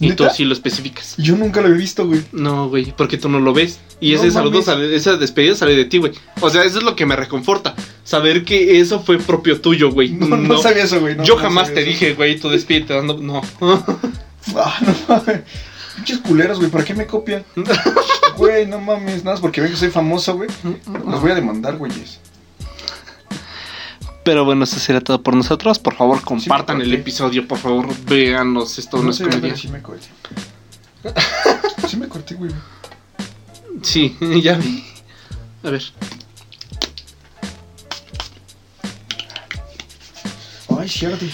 [0.02, 1.14] Y tú sí lo especificas.
[1.18, 2.22] Yo nunca lo he visto, güey.
[2.32, 3.80] No, güey, porque tú no lo ves.
[4.00, 6.12] Y No ese saludo, sale, esa despedida sale de ti, güey.
[6.40, 7.74] O sea, eso es lo que me reconforta.
[8.02, 10.08] Saber que eso fue propio tuyo, güey.
[10.12, 11.16] No, no, sabía eso, güey.
[11.16, 11.90] no, Yo jamás te eso.
[11.90, 13.18] dije, güey, tú despídete dando.
[13.18, 13.42] No.
[14.56, 15.42] Ah, no mames.
[15.96, 16.70] Pinches culeros, güey.
[16.70, 17.44] ¿Para qué me copian?
[18.38, 19.18] Güey, no mames.
[19.22, 20.48] Nada más porque ven que soy famoso, güey.
[21.06, 22.20] Los voy a demandar, güeyes.
[24.30, 25.80] Pero bueno, eso será todo por nosotros.
[25.80, 28.78] Por favor, compartan Sí, el episodio, por favor, véanos.
[28.78, 29.56] Esto no, No es comedia.
[29.56, 30.06] sí me corté.
[31.88, 32.52] Sí me corté, güey.
[33.82, 34.84] Sí, ya vi.
[35.64, 35.82] A ver.
[40.78, 41.26] Ay, cierto.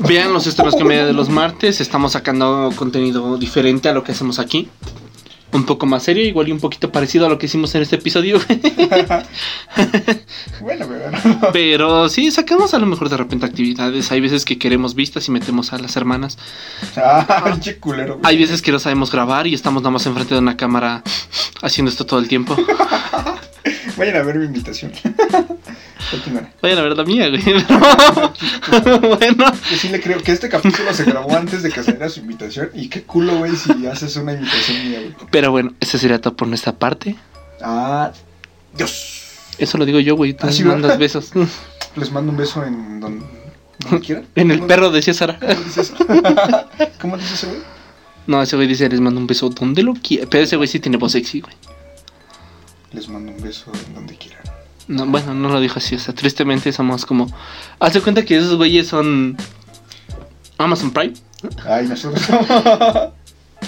[0.00, 1.80] Vean los estrenos comedia de los martes.
[1.80, 4.68] Estamos sacando contenido diferente a lo que hacemos aquí.
[5.52, 7.96] Un poco más serio, igual y un poquito parecido a lo que hicimos en este
[7.96, 8.40] episodio.
[10.60, 11.52] Bueno, pero no.
[11.52, 14.12] Pero sí, sacamos a lo mejor de repente actividades.
[14.12, 16.38] Hay veces que queremos vistas y metemos a las hermanas.
[16.96, 18.20] Ah, pinche culero.
[18.22, 21.02] Hay veces que no sabemos grabar y estamos nada más enfrente de una cámara
[21.62, 22.56] haciendo esto todo el tiempo.
[23.96, 24.92] Vayan a ver mi invitación.
[26.60, 27.42] Vayan a ver la mía, güey.
[28.70, 32.08] Pero, bueno, Yo sí le creo que este capítulo se grabó antes de que saliera
[32.08, 32.70] su invitación.
[32.74, 35.14] Y qué culo, güey, si haces una invitación mía, güey.
[35.30, 37.16] pero bueno, ese sería todo por nuestra parte.
[37.62, 38.12] Ah,
[38.76, 39.20] Dios.
[39.58, 40.34] Eso lo digo yo, güey.
[40.34, 41.30] Tú Ah, sí, mandas besos.
[41.96, 43.24] Les mando un beso en donde,
[43.80, 44.26] donde quieran.
[44.34, 45.38] En el ¿Cómo- perro decía Sara.
[45.38, 45.94] ¿Cómo dice eso?
[47.00, 47.60] ¿Cómo dice ese güey?
[48.26, 50.26] No, ese güey dice, les mando un beso donde lo quiera.
[50.30, 51.54] Pero ese güey sí tiene voz sexy, güey.
[52.92, 54.42] Les mando un beso en donde quieran.
[54.88, 55.94] No, bueno, no lo dijo así.
[55.94, 57.32] O sea, tristemente somos como...
[57.78, 59.36] Haz de cuenta que esos güeyes son...
[60.58, 61.14] Amazon Prime.
[61.66, 62.22] Ay, nosotros.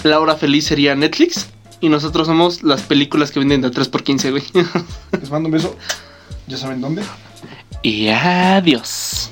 [0.03, 1.47] La hora feliz sería Netflix.
[1.81, 4.43] Y nosotros somos las películas que venden de 3x15, güey.
[5.19, 5.75] Les mando un beso.
[6.47, 7.03] Ya saben dónde.
[7.81, 9.31] y adiós.